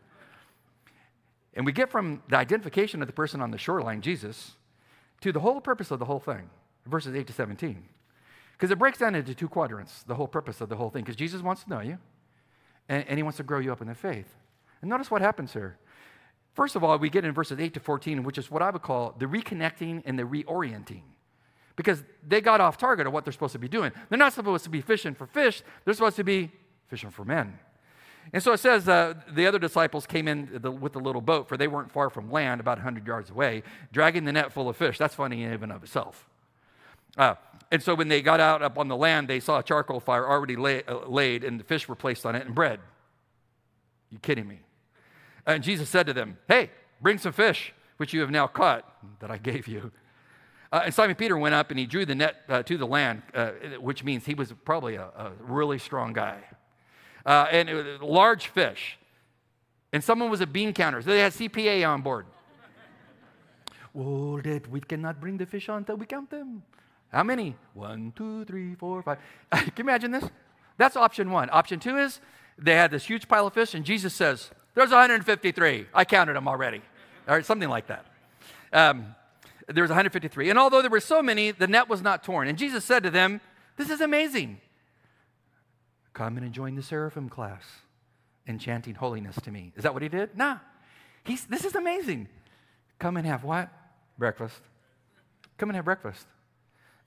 And 1.53 1.65
we 1.65 1.71
get 1.71 1.89
from 1.89 2.23
the 2.29 2.37
identification 2.37 3.01
of 3.01 3.07
the 3.07 3.13
person 3.13 3.41
on 3.41 3.51
the 3.51 3.57
shoreline, 3.57 4.01
Jesus, 4.01 4.53
to 5.21 5.31
the 5.31 5.39
whole 5.39 5.59
purpose 5.61 5.91
of 5.91 5.99
the 5.99 6.05
whole 6.05 6.19
thing, 6.19 6.49
verses 6.85 7.15
8 7.15 7.27
to 7.27 7.33
17. 7.33 7.83
Because 8.61 8.71
it 8.71 8.77
breaks 8.77 8.99
down 8.99 9.15
into 9.15 9.33
two 9.33 9.49
quadrants, 9.49 10.03
the 10.03 10.13
whole 10.13 10.27
purpose 10.27 10.61
of 10.61 10.69
the 10.69 10.75
whole 10.75 10.91
thing. 10.91 11.01
Because 11.01 11.15
Jesus 11.15 11.41
wants 11.41 11.63
to 11.63 11.69
know 11.71 11.79
you, 11.79 11.97
and, 12.87 13.03
and, 13.07 13.17
he 13.17 13.23
wants 13.23 13.37
to 13.37 13.43
grow 13.43 13.57
you 13.57 13.71
up 13.71 13.81
in 13.81 13.87
the 13.87 13.95
faith. 13.95 14.35
And 14.81 14.89
notice 14.91 15.09
what 15.09 15.19
happens 15.23 15.51
here. 15.51 15.79
First 16.53 16.75
of 16.75 16.83
all, 16.83 16.95
we 16.99 17.09
get 17.09 17.25
in 17.25 17.33
verses 17.33 17.59
8 17.59 17.73
to 17.73 17.79
14, 17.79 18.21
which 18.21 18.37
is 18.37 18.51
what 18.51 18.61
I 18.61 18.69
would 18.69 18.83
call 18.83 19.15
the 19.17 19.25
reconnecting 19.25 20.03
and 20.05 20.19
the 20.19 20.23
reorienting. 20.23 21.01
Because 21.75 22.03
they 22.27 22.39
got 22.39 22.61
off 22.61 22.77
target 22.77 23.07
of 23.07 23.13
what 23.13 23.25
they're 23.25 23.33
supposed 23.33 23.53
to 23.53 23.59
be 23.59 23.67
doing. 23.67 23.93
They're 24.09 24.19
not 24.19 24.33
supposed 24.33 24.63
to 24.65 24.69
be 24.69 24.81
fishing 24.81 25.15
for 25.15 25.25
fish, 25.25 25.63
they're 25.83 25.95
supposed 25.95 26.17
to 26.17 26.23
be 26.23 26.51
fishing 26.87 27.09
for 27.09 27.25
men. 27.25 27.57
And 28.31 28.43
so 28.43 28.53
it 28.53 28.59
says 28.59 28.87
uh, 28.87 29.15
the 29.33 29.47
other 29.47 29.57
disciples 29.57 30.05
came 30.05 30.27
in 30.27 30.59
the, 30.61 30.69
with 30.69 30.93
the 30.93 30.99
little 30.99 31.21
boat, 31.21 31.49
for 31.49 31.57
they 31.57 31.67
weren't 31.67 31.91
far 31.91 32.11
from 32.11 32.29
land, 32.29 32.61
about 32.61 32.77
100 32.77 33.07
yards 33.07 33.31
away, 33.31 33.63
dragging 33.91 34.25
the 34.25 34.31
net 34.31 34.53
full 34.53 34.69
of 34.69 34.77
fish. 34.77 34.99
That's 34.99 35.15
funny 35.15 35.41
in 35.41 35.51
and 35.51 35.71
of 35.71 35.81
itself. 35.81 36.27
Uh, 37.17 37.35
and 37.71 37.81
so 37.81 37.95
when 37.95 38.09
they 38.09 38.21
got 38.21 38.39
out 38.39 38.61
up 38.61 38.77
on 38.77 38.87
the 38.87 38.97
land, 38.97 39.27
they 39.27 39.39
saw 39.39 39.59
a 39.59 39.63
charcoal 39.63 39.99
fire 39.99 40.27
already 40.27 40.55
lay, 40.55 40.83
uh, 40.83 41.07
laid, 41.07 41.43
and 41.43 41.59
the 41.59 41.63
fish 41.63 41.87
were 41.87 41.95
placed 41.95 42.25
on 42.25 42.35
it 42.35 42.45
and 42.45 42.53
bread. 42.53 42.79
You 44.09 44.19
kidding 44.19 44.47
me? 44.47 44.59
And 45.45 45.63
Jesus 45.63 45.89
said 45.89 46.05
to 46.07 46.13
them, 46.13 46.37
Hey, 46.47 46.69
bring 47.01 47.17
some 47.17 47.31
fish, 47.31 47.73
which 47.97 48.13
you 48.13 48.19
have 48.21 48.29
now 48.29 48.47
caught, 48.47 48.85
that 49.19 49.31
I 49.31 49.37
gave 49.37 49.67
you. 49.67 49.91
Uh, 50.71 50.83
and 50.85 50.93
Simon 50.93 51.15
Peter 51.15 51.37
went 51.37 51.53
up 51.53 51.69
and 51.69 51.79
he 51.79 51.85
drew 51.85 52.05
the 52.05 52.15
net 52.15 52.43
uh, 52.47 52.63
to 52.63 52.77
the 52.77 52.87
land, 52.87 53.23
uh, 53.33 53.51
which 53.79 54.03
means 54.03 54.25
he 54.25 54.33
was 54.33 54.53
probably 54.63 54.95
a, 54.95 55.03
a 55.03 55.31
really 55.39 55.77
strong 55.77 56.13
guy. 56.13 56.39
Uh, 57.25 57.47
and 57.51 57.69
it 57.69 57.73
was 57.73 57.85
large 58.01 58.47
fish. 58.47 58.97
And 59.93 60.03
someone 60.03 60.29
was 60.29 60.39
a 60.39 60.47
bean 60.47 60.73
counter. 60.73 61.01
So 61.01 61.09
they 61.09 61.19
had 61.19 61.33
CPA 61.33 61.87
on 61.87 62.01
board. 62.01 62.25
well, 63.93 64.41
that 64.43 64.69
we 64.69 64.79
cannot 64.79 65.19
bring 65.19 65.37
the 65.37 65.45
fish 65.45 65.67
on 65.67 65.79
until 65.79 65.97
we 65.97 66.05
count 66.05 66.29
them. 66.29 66.63
How 67.11 67.23
many? 67.23 67.55
One, 67.73 68.13
two, 68.15 68.45
three, 68.45 68.75
four, 68.75 69.01
five. 69.03 69.17
Can 69.51 69.71
you 69.77 69.83
imagine 69.83 70.11
this? 70.11 70.25
That's 70.77 70.95
option 70.95 71.31
one. 71.31 71.49
Option 71.51 71.79
two 71.79 71.97
is 71.97 72.21
they 72.57 72.75
had 72.75 72.91
this 72.91 73.05
huge 73.05 73.27
pile 73.27 73.47
of 73.47 73.53
fish, 73.53 73.73
and 73.73 73.85
Jesus 73.85 74.13
says, 74.13 74.49
There's 74.75 74.91
153. 74.91 75.87
I 75.93 76.05
counted 76.05 76.35
them 76.35 76.47
already. 76.47 76.81
Or 77.27 77.41
something 77.43 77.69
like 77.69 77.87
that. 77.87 78.05
Um, 78.73 79.15
there 79.67 79.83
was 79.83 79.89
153. 79.89 80.49
And 80.49 80.57
although 80.57 80.81
there 80.81 80.89
were 80.89 80.99
so 80.99 81.21
many, 81.21 81.51
the 81.51 81.67
net 81.67 81.87
was 81.87 82.01
not 82.01 82.23
torn. 82.23 82.47
And 82.47 82.57
Jesus 82.57 82.83
said 82.85 83.03
to 83.03 83.09
them, 83.09 83.41
This 83.77 83.89
is 83.89 84.01
amazing. 84.01 84.59
Come 86.13 86.37
and 86.37 86.51
join 86.51 86.75
the 86.75 86.83
seraphim 86.83 87.29
class 87.29 87.63
enchanting 88.47 88.95
holiness 88.95 89.35
to 89.43 89.51
me. 89.51 89.71
Is 89.75 89.83
that 89.83 89.93
what 89.93 90.01
he 90.01 90.09
did? 90.09 90.35
Nah. 90.35 90.57
He's, 91.23 91.45
this 91.45 91.63
is 91.65 91.75
amazing. 91.75 92.27
Come 92.99 93.17
and 93.17 93.25
have 93.25 93.43
what? 93.43 93.69
Breakfast. 94.17 94.59
Come 95.57 95.69
and 95.69 95.75
have 95.75 95.85
breakfast. 95.85 96.25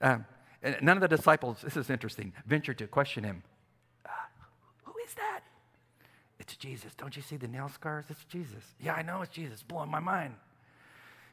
Um, 0.01 0.25
none 0.81 0.97
of 0.97 1.01
the 1.01 1.07
disciples, 1.07 1.59
this 1.63 1.77
is 1.77 1.89
interesting, 1.89 2.33
ventured 2.45 2.77
to 2.79 2.87
question 2.87 3.23
him. 3.23 3.43
Uh, 4.05 4.09
who 4.83 4.93
is 5.05 5.13
that? 5.15 5.41
It's 6.39 6.55
Jesus. 6.55 6.93
Don't 6.95 7.15
you 7.15 7.21
see 7.21 7.37
the 7.37 7.47
nail 7.47 7.69
scars? 7.69 8.05
It's 8.09 8.25
Jesus. 8.25 8.63
Yeah, 8.79 8.93
I 8.93 9.01
know 9.01 9.21
it's 9.21 9.33
Jesus. 9.33 9.63
Blowing 9.63 9.89
my 9.89 9.99
mind. 9.99 10.35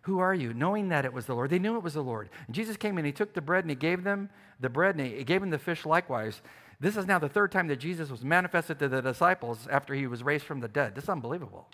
Who 0.03 0.18
are 0.18 0.35
you? 0.35 0.53
Knowing 0.53 0.88
that 0.88 1.05
it 1.05 1.12
was 1.12 1.27
the 1.27 1.35
Lord. 1.35 1.51
They 1.51 1.59
knew 1.59 1.77
it 1.77 1.83
was 1.83 1.94
the 1.94 2.03
Lord. 2.03 2.29
And 2.46 2.55
Jesus 2.55 2.77
came 2.77 2.98
and 2.98 3.07
he 3.07 3.12
took 3.12 3.35
the 3.35 3.40
bread 3.40 3.64
and 3.64 3.70
he 3.70 3.77
gave 3.77 4.03
them 4.03 4.31
the 4.59 4.68
bread 4.68 4.96
and 4.96 5.07
he 5.07 5.22
gave 5.25 5.40
them 5.40 5.51
the 5.51 5.59
fish 5.59 5.87
likewise. 5.87 6.42
This 6.81 6.96
is 6.96 7.07
now 7.07 7.20
the 7.20 7.29
third 7.29 7.53
time 7.53 7.68
that 7.68 7.77
Jesus 7.77 8.11
was 8.11 8.25
manifested 8.25 8.81
to 8.81 8.88
the 8.88 9.01
disciples 9.01 9.68
after 9.70 9.94
he 9.94 10.09
was 10.09 10.25
raised 10.25 10.44
from 10.44 10.59
the 10.59 10.66
dead. 10.66 10.96
This 10.96 11.05
is 11.05 11.11
unbelievable. 11.11 11.68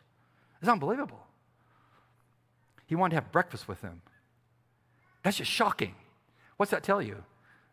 It's 0.60 0.68
unbelievable. 0.68 1.26
He 2.86 2.94
wanted 2.94 3.16
to 3.16 3.22
have 3.22 3.32
breakfast 3.32 3.68
with 3.68 3.80
them. 3.80 4.02
That's 5.22 5.38
just 5.38 5.50
shocking. 5.50 5.94
What's 6.58 6.72
that 6.72 6.82
tell 6.82 7.00
you? 7.00 7.24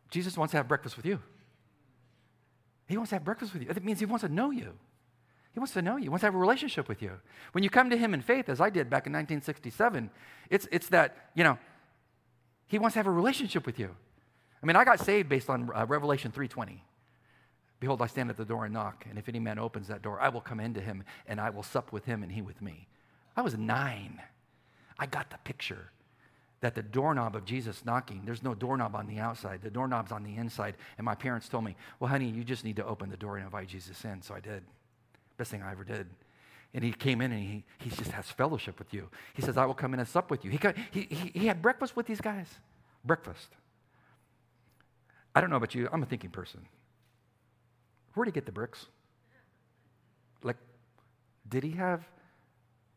Jesus 0.10 0.38
wants 0.38 0.52
to 0.52 0.58
have 0.58 0.68
breakfast 0.68 0.96
with 0.96 1.06
you. 1.06 1.20
He 2.88 2.96
wants 2.96 3.10
to 3.10 3.16
have 3.16 3.26
breakfast 3.26 3.52
with 3.52 3.64
you. 3.64 3.68
That 3.68 3.84
means 3.84 4.00
he 4.00 4.06
wants 4.06 4.24
to 4.24 4.30
know 4.30 4.52
you. 4.52 4.74
He 5.54 5.60
wants 5.60 5.74
to 5.74 5.82
know 5.82 5.98
you. 5.98 6.04
He 6.04 6.10
wants 6.10 6.22
to 6.22 6.28
have 6.28 6.36
a 6.36 6.38
relationship 6.38 6.88
with 6.88 7.02
you. 7.02 7.14
When 7.52 7.64
you 7.64 7.70
come 7.70 7.90
to 7.90 7.98
him 7.98 8.14
in 8.14 8.22
faith, 8.22 8.48
as 8.48 8.62
I 8.62 8.70
did 8.70 8.90
back 8.90 9.08
in 9.08 9.14
1967, 9.14 10.12
it's, 10.50 10.68
it's 10.72 10.88
that, 10.90 11.32
you 11.34 11.44
know, 11.44 11.58
he 12.68 12.78
wants 12.78 12.94
to 12.94 13.00
have 13.00 13.08
a 13.08 13.12
relationship 13.12 13.66
with 13.66 13.80
you. 13.80 13.90
I 14.62 14.66
mean, 14.66 14.76
I 14.76 14.84
got 14.84 15.00
saved 15.00 15.30
based 15.30 15.50
on 15.50 15.70
uh, 15.74 15.86
Revelation 15.88 16.32
3.20. 16.32 16.80
Behold, 17.80 18.02
I 18.02 18.08
stand 18.08 18.30
at 18.30 18.38
the 18.38 18.46
door 18.46 18.66
and 18.66 18.74
knock, 18.74 19.06
and 19.10 19.18
if 19.18 19.28
any 19.28 19.40
man 19.40 19.58
opens 19.58 19.88
that 19.88 20.02
door, 20.02 20.20
I 20.22 20.30
will 20.30 20.42
come 20.42 20.60
into 20.60 20.80
him, 20.80 21.04
and 21.28 21.42
I 21.42 21.50
will 21.50 21.64
sup 21.64 21.92
with 21.92 22.06
him, 22.06 22.22
and 22.22 22.32
he 22.32 22.42
with 22.42 22.62
me. 22.62 22.88
I 23.36 23.42
was 23.42 23.58
nine. 23.58 24.22
I 25.00 25.06
got 25.08 25.30
the 25.30 25.38
picture 25.40 25.92
that 26.62 26.76
the 26.76 26.82
doorknob 26.82 27.36
of 27.36 27.46
Jesus 27.46 27.84
knocking, 27.86 28.22
there's 28.26 28.44
no 28.44 28.54
doorknob 28.54 28.96
on 28.96 29.08
the 29.08 29.20
outside, 29.20 29.62
the 29.62 29.70
doorknob's 29.70 30.12
on 30.12 30.24
the 30.24 30.36
inside. 30.36 30.76
And 30.98 31.06
my 31.06 31.16
parents 31.16 31.50
told 31.50 31.64
me, 31.64 31.76
Well, 32.00 32.10
honey, 32.10 32.30
you 32.30 32.44
just 32.44 32.64
need 32.64 32.78
to 32.78 32.86
open 32.86 33.10
the 33.10 33.18
door 33.18 33.38
and 33.38 33.46
invite 33.46 33.68
Jesus 33.68 34.04
in. 34.06 34.22
So 34.22 34.34
I 34.34 34.40
did. 34.40 34.64
Best 35.38 35.52
thing 35.52 35.62
I 35.62 35.72
ever 35.72 35.84
did. 35.84 36.08
And 36.74 36.84
he 36.84 36.92
came 36.92 37.22
in 37.22 37.32
and 37.32 37.42
he, 37.42 37.64
he 37.78 37.90
just 37.90 38.12
has 38.12 38.30
fellowship 38.30 38.80
with 38.80 38.94
you. 38.94 39.10
He 39.34 39.42
says, 39.42 39.58
I 39.58 39.66
will 39.66 39.74
come 39.74 39.94
in 39.94 40.00
and 40.00 40.08
sup 40.08 40.30
with 40.30 40.44
you. 40.44 40.52
He, 40.52 40.58
got, 40.58 40.76
he, 40.92 41.08
he, 41.10 41.40
he 41.40 41.48
had 41.48 41.62
breakfast 41.62 41.96
with 41.96 42.06
these 42.06 42.20
guys. 42.20 42.48
Breakfast. 43.06 43.48
I 45.34 45.42
don't 45.42 45.50
know 45.50 45.58
about 45.58 45.76
you, 45.76 45.90
I'm 45.92 46.04
a 46.04 46.06
thinking 46.06 46.32
person. 46.32 46.66
Where'd 48.14 48.28
he 48.28 48.32
get 48.32 48.46
the 48.46 48.52
bricks? 48.52 48.88
Like, 50.44 50.58
did 51.48 51.64
he 51.64 51.72
have, 51.72 52.04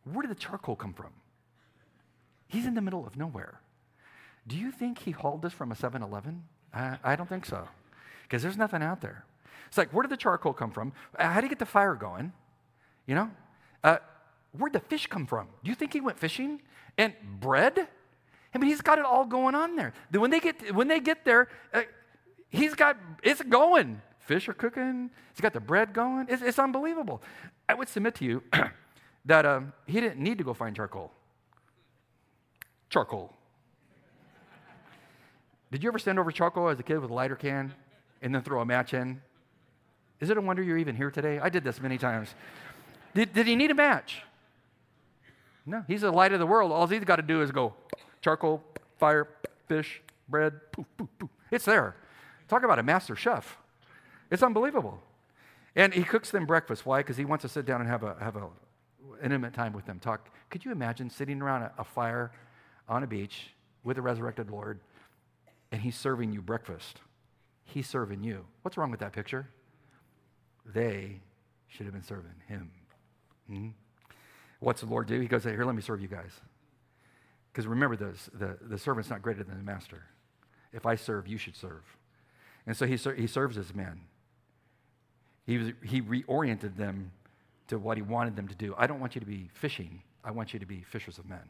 where 0.04 0.22
did 0.22 0.30
the 0.30 0.40
charcoal 0.40 0.76
come 0.76 0.92
from? 0.92 1.10
He's 2.48 2.66
in 2.66 2.74
the 2.74 2.80
middle 2.80 3.06
of 3.06 3.16
nowhere. 3.16 3.60
Do 4.46 4.56
you 4.56 4.72
think 4.72 5.00
he 5.00 5.10
hauled 5.10 5.42
this 5.42 5.52
from 5.52 5.70
a 5.70 5.76
7 5.76 6.02
Eleven? 6.02 6.44
I 6.72 7.16
don't 7.16 7.28
think 7.28 7.44
so, 7.44 7.68
because 8.22 8.42
there's 8.42 8.56
nothing 8.56 8.82
out 8.82 9.00
there. 9.00 9.24
It's 9.68 9.76
like, 9.76 9.92
where 9.92 10.02
did 10.02 10.10
the 10.10 10.16
charcoal 10.16 10.52
come 10.52 10.70
from? 10.70 10.92
How 11.18 11.34
did 11.36 11.44
he 11.44 11.48
get 11.48 11.58
the 11.58 11.66
fire 11.66 11.94
going? 11.94 12.32
You 13.06 13.14
know? 13.14 13.30
Uh, 13.84 13.98
where'd 14.56 14.72
the 14.72 14.80
fish 14.80 15.06
come 15.06 15.26
from? 15.26 15.48
Do 15.62 15.70
you 15.70 15.74
think 15.74 15.92
he 15.92 16.00
went 16.00 16.18
fishing? 16.18 16.60
And 16.96 17.12
bread? 17.40 17.88
I 18.54 18.58
mean, 18.58 18.70
he's 18.70 18.80
got 18.80 18.98
it 18.98 19.04
all 19.04 19.24
going 19.24 19.54
on 19.54 19.76
there. 19.76 19.92
When 20.10 20.30
they 20.30 20.40
get, 20.40 20.74
when 20.74 20.88
they 20.88 21.00
get 21.00 21.24
there, 21.24 21.48
uh, 21.74 21.82
he's 22.48 22.74
got, 22.74 22.96
it's 23.22 23.42
going. 23.42 24.00
Fish 24.18 24.48
are 24.48 24.54
cooking. 24.54 25.10
He's 25.32 25.40
got 25.40 25.52
the 25.52 25.60
bread 25.60 25.92
going. 25.92 26.26
It's, 26.28 26.42
it's 26.42 26.58
unbelievable. 26.58 27.22
I 27.68 27.74
would 27.74 27.88
submit 27.88 28.14
to 28.16 28.24
you 28.24 28.42
that 29.26 29.44
um, 29.44 29.72
he 29.86 30.00
didn't 30.00 30.18
need 30.18 30.38
to 30.38 30.44
go 30.44 30.54
find 30.54 30.74
charcoal 30.74 31.12
charcoal. 32.88 33.32
Did 35.70 35.82
you 35.82 35.88
ever 35.88 35.98
stand 35.98 36.18
over 36.18 36.30
charcoal 36.30 36.68
as 36.68 36.78
a 36.80 36.82
kid 36.82 36.98
with 36.98 37.10
a 37.10 37.14
lighter 37.14 37.36
can 37.36 37.74
and 38.22 38.34
then 38.34 38.42
throw 38.42 38.60
a 38.60 38.64
match 38.64 38.94
in? 38.94 39.20
Is 40.20 40.30
it 40.30 40.36
a 40.36 40.40
wonder 40.40 40.62
you're 40.62 40.78
even 40.78 40.96
here 40.96 41.10
today? 41.10 41.38
I 41.38 41.48
did 41.48 41.62
this 41.62 41.80
many 41.80 41.98
times. 41.98 42.34
Did, 43.14 43.32
did 43.32 43.46
he 43.46 43.54
need 43.54 43.70
a 43.70 43.74
match? 43.74 44.22
No, 45.66 45.84
he's 45.86 46.00
the 46.00 46.10
light 46.10 46.32
of 46.32 46.38
the 46.38 46.46
world. 46.46 46.72
All 46.72 46.86
he's 46.86 47.04
got 47.04 47.16
to 47.16 47.22
do 47.22 47.42
is 47.42 47.52
go 47.52 47.74
charcoal, 48.22 48.64
fire, 48.98 49.28
fish, 49.66 50.00
bread, 50.28 50.54
poof, 50.72 50.86
poof, 50.96 51.08
poof. 51.18 51.30
It's 51.50 51.66
there. 51.66 51.94
Talk 52.48 52.62
about 52.62 52.78
a 52.78 52.82
master 52.82 53.14
chef. 53.14 53.58
It's 54.30 54.42
unbelievable. 54.42 55.00
And 55.76 55.92
he 55.92 56.02
cooks 56.02 56.30
them 56.30 56.46
breakfast. 56.46 56.86
Why? 56.86 57.00
Because 57.00 57.18
he 57.18 57.26
wants 57.26 57.42
to 57.42 57.48
sit 57.48 57.66
down 57.66 57.80
and 57.80 57.88
have 57.88 58.02
a 58.02 58.16
have 58.20 58.36
a 58.36 58.48
intimate 59.22 59.52
time 59.52 59.72
with 59.72 59.84
them. 59.84 59.98
Talk. 59.98 60.30
Could 60.48 60.64
you 60.64 60.72
imagine 60.72 61.10
sitting 61.10 61.42
around 61.42 61.62
a, 61.62 61.72
a 61.78 61.84
fire 61.84 62.32
on 62.88 63.02
a 63.02 63.06
beach 63.06 63.50
with 63.84 63.96
the 63.96 64.02
resurrected 64.02 64.50
Lord, 64.50 64.80
and 65.70 65.80
he's 65.80 65.96
serving 65.96 66.32
you 66.32 66.40
breakfast. 66.40 67.00
He's 67.64 67.86
serving 67.86 68.22
you. 68.24 68.46
What's 68.62 68.76
wrong 68.76 68.90
with 68.90 69.00
that 69.00 69.12
picture? 69.12 69.48
They 70.64 71.20
should 71.68 71.86
have 71.86 71.92
been 71.92 72.02
serving 72.02 72.32
him. 72.46 72.70
Mm-hmm. 73.50 73.68
What's 74.60 74.80
the 74.80 74.86
Lord 74.86 75.06
do? 75.06 75.20
He 75.20 75.28
goes, 75.28 75.44
Here, 75.44 75.64
let 75.64 75.74
me 75.74 75.82
serve 75.82 76.00
you 76.00 76.08
guys. 76.08 76.32
Because 77.52 77.66
remember, 77.66 77.96
this, 77.96 78.28
the, 78.32 78.56
the 78.60 78.78
servant's 78.78 79.10
not 79.10 79.22
greater 79.22 79.42
than 79.42 79.56
the 79.56 79.64
master. 79.64 80.04
If 80.72 80.86
I 80.86 80.96
serve, 80.96 81.26
you 81.26 81.38
should 81.38 81.56
serve. 81.56 81.82
And 82.66 82.76
so 82.76 82.86
he, 82.86 82.96
ser- 82.96 83.14
he 83.14 83.26
serves 83.26 83.56
his 83.56 83.74
men. 83.74 84.00
He, 85.46 85.58
was, 85.58 85.72
he 85.82 86.02
reoriented 86.02 86.76
them 86.76 87.10
to 87.68 87.78
what 87.78 87.96
he 87.96 88.02
wanted 88.02 88.36
them 88.36 88.48
to 88.48 88.54
do. 88.54 88.74
I 88.76 88.86
don't 88.86 89.00
want 89.00 89.14
you 89.14 89.20
to 89.20 89.26
be 89.26 89.48
fishing, 89.54 90.02
I 90.24 90.30
want 90.30 90.52
you 90.52 90.60
to 90.60 90.66
be 90.66 90.82
fishers 90.82 91.18
of 91.18 91.28
men. 91.28 91.40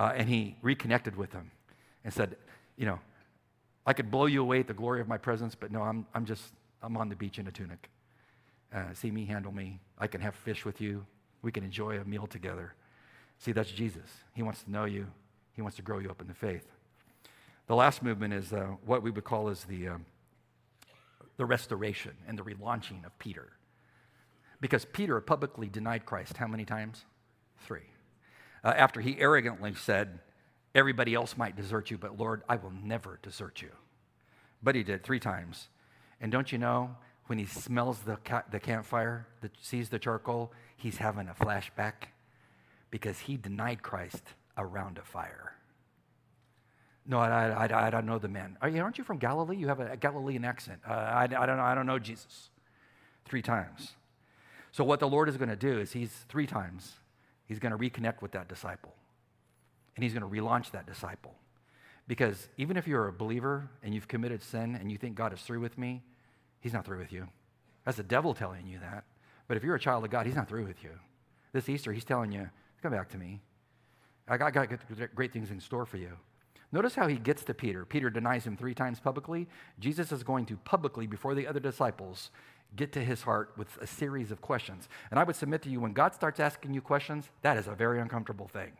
Uh, 0.00 0.14
and 0.16 0.30
he 0.30 0.56
reconnected 0.62 1.14
with 1.14 1.30
them 1.30 1.50
and 2.04 2.14
said, 2.14 2.36
You 2.78 2.86
know, 2.86 2.98
I 3.84 3.92
could 3.92 4.10
blow 4.10 4.24
you 4.24 4.40
away 4.40 4.60
at 4.60 4.66
the 4.66 4.72
glory 4.72 5.02
of 5.02 5.08
my 5.08 5.18
presence, 5.18 5.54
but 5.54 5.70
no, 5.70 5.82
I'm, 5.82 6.06
I'm 6.14 6.24
just, 6.24 6.42
I'm 6.82 6.96
on 6.96 7.10
the 7.10 7.16
beach 7.16 7.38
in 7.38 7.46
a 7.46 7.50
tunic. 7.50 7.90
Uh, 8.74 8.94
see 8.94 9.10
me 9.10 9.26
handle 9.26 9.52
me. 9.52 9.78
I 9.98 10.06
can 10.06 10.22
have 10.22 10.34
fish 10.34 10.64
with 10.64 10.80
you. 10.80 11.04
We 11.42 11.52
can 11.52 11.64
enjoy 11.64 11.98
a 11.98 12.04
meal 12.06 12.26
together. 12.26 12.72
See, 13.36 13.52
that's 13.52 13.70
Jesus. 13.70 14.08
He 14.32 14.42
wants 14.42 14.62
to 14.62 14.70
know 14.70 14.86
you, 14.86 15.06
He 15.52 15.60
wants 15.60 15.76
to 15.76 15.82
grow 15.82 15.98
you 15.98 16.08
up 16.08 16.22
in 16.22 16.28
the 16.28 16.34
faith. 16.34 16.66
The 17.66 17.74
last 17.74 18.02
movement 18.02 18.32
is 18.32 18.54
uh, 18.54 18.68
what 18.86 19.02
we 19.02 19.10
would 19.10 19.24
call 19.24 19.50
as 19.50 19.64
the, 19.64 19.88
um, 19.88 20.06
the 21.36 21.44
restoration 21.44 22.12
and 22.26 22.38
the 22.38 22.42
relaunching 22.42 23.04
of 23.04 23.18
Peter. 23.18 23.50
Because 24.62 24.86
Peter 24.86 25.20
publicly 25.20 25.68
denied 25.68 26.06
Christ 26.06 26.38
how 26.38 26.46
many 26.46 26.64
times? 26.64 27.04
Three 27.66 27.90
uh, 28.64 28.74
after 28.76 29.00
he 29.00 29.18
arrogantly 29.18 29.74
said, 29.74 30.20
Everybody 30.74 31.14
else 31.14 31.36
might 31.36 31.56
desert 31.56 31.90
you, 31.90 31.98
but 31.98 32.16
Lord, 32.16 32.42
I 32.48 32.56
will 32.56 32.72
never 32.84 33.18
desert 33.22 33.60
you. 33.60 33.70
But 34.62 34.76
he 34.76 34.84
did 34.84 35.02
three 35.02 35.18
times. 35.18 35.68
And 36.20 36.30
don't 36.30 36.52
you 36.52 36.58
know, 36.58 36.94
when 37.26 37.38
he 37.38 37.46
smells 37.46 38.00
the, 38.00 38.16
ca- 38.16 38.44
the 38.50 38.60
campfire, 38.60 39.26
the, 39.40 39.50
sees 39.60 39.88
the 39.88 39.98
charcoal, 39.98 40.52
he's 40.76 40.98
having 40.98 41.28
a 41.28 41.34
flashback 41.34 42.10
because 42.90 43.18
he 43.18 43.36
denied 43.36 43.82
Christ 43.82 44.22
around 44.56 44.98
a 44.98 45.02
fire. 45.02 45.54
No, 47.06 47.18
I, 47.18 47.66
I, 47.66 47.86
I 47.86 47.90
don't 47.90 48.06
know 48.06 48.18
the 48.18 48.28
man. 48.28 48.56
Are 48.60 48.68
you, 48.68 48.80
aren't 48.80 48.98
you 48.98 49.04
from 49.04 49.18
Galilee? 49.18 49.56
You 49.56 49.68
have 49.68 49.80
a, 49.80 49.92
a 49.92 49.96
Galilean 49.96 50.44
accent. 50.44 50.80
Uh, 50.88 50.92
I, 50.92 51.22
I, 51.22 51.46
don't 51.46 51.56
know, 51.56 51.62
I 51.62 51.74
don't 51.74 51.86
know 51.86 51.98
Jesus. 51.98 52.50
Three 53.24 53.42
times. 53.42 53.94
So, 54.72 54.84
what 54.84 55.00
the 55.00 55.08
Lord 55.08 55.28
is 55.28 55.36
going 55.36 55.48
to 55.48 55.56
do 55.56 55.80
is 55.80 55.92
he's 55.92 56.12
three 56.28 56.46
times 56.46 56.94
He's 57.50 57.58
going 57.58 57.72
to 57.72 57.78
reconnect 57.78 58.22
with 58.22 58.30
that 58.30 58.48
disciple. 58.48 58.94
And 59.96 60.04
he's 60.04 60.14
going 60.14 60.22
to 60.22 60.28
relaunch 60.28 60.70
that 60.70 60.86
disciple. 60.86 61.34
Because 62.06 62.48
even 62.56 62.76
if 62.76 62.86
you're 62.86 63.08
a 63.08 63.12
believer 63.12 63.68
and 63.82 63.92
you've 63.92 64.06
committed 64.06 64.40
sin 64.40 64.76
and 64.76 64.92
you 64.92 64.96
think 64.96 65.16
God 65.16 65.32
is 65.32 65.40
through 65.40 65.58
with 65.58 65.76
me, 65.76 66.04
he's 66.60 66.72
not 66.72 66.84
through 66.84 66.98
with 66.98 67.12
you. 67.12 67.26
That's 67.84 67.96
the 67.96 68.04
devil 68.04 68.34
telling 68.34 68.68
you 68.68 68.78
that. 68.78 69.02
But 69.48 69.56
if 69.56 69.64
you're 69.64 69.74
a 69.74 69.80
child 69.80 70.04
of 70.04 70.12
God, 70.12 70.26
he's 70.26 70.36
not 70.36 70.48
through 70.48 70.64
with 70.64 70.84
you. 70.84 70.90
This 71.52 71.68
Easter, 71.68 71.92
he's 71.92 72.04
telling 72.04 72.30
you, 72.30 72.48
come 72.82 72.92
back 72.92 73.08
to 73.08 73.18
me. 73.18 73.40
I 74.28 74.36
got, 74.36 74.52
got 74.52 74.68
great 75.16 75.32
things 75.32 75.50
in 75.50 75.58
store 75.58 75.86
for 75.86 75.96
you. 75.96 76.12
Notice 76.70 76.94
how 76.94 77.08
he 77.08 77.16
gets 77.16 77.42
to 77.46 77.54
Peter. 77.54 77.84
Peter 77.84 78.10
denies 78.10 78.46
him 78.46 78.56
three 78.56 78.74
times 78.74 79.00
publicly. 79.00 79.48
Jesus 79.80 80.12
is 80.12 80.22
going 80.22 80.46
to 80.46 80.56
publicly, 80.58 81.08
before 81.08 81.34
the 81.34 81.48
other 81.48 81.58
disciples, 81.58 82.30
get 82.76 82.92
to 82.92 83.04
his 83.04 83.22
heart 83.22 83.52
with 83.56 83.76
a 83.80 83.86
series 83.86 84.30
of 84.30 84.40
questions. 84.40 84.88
And 85.10 85.18
I 85.18 85.24
would 85.24 85.36
submit 85.36 85.62
to 85.62 85.70
you, 85.70 85.80
when 85.80 85.92
God 85.92 86.14
starts 86.14 86.40
asking 86.40 86.74
you 86.74 86.80
questions, 86.80 87.28
that 87.42 87.56
is 87.56 87.66
a 87.66 87.72
very 87.72 88.00
uncomfortable 88.00 88.48
thing. 88.48 88.72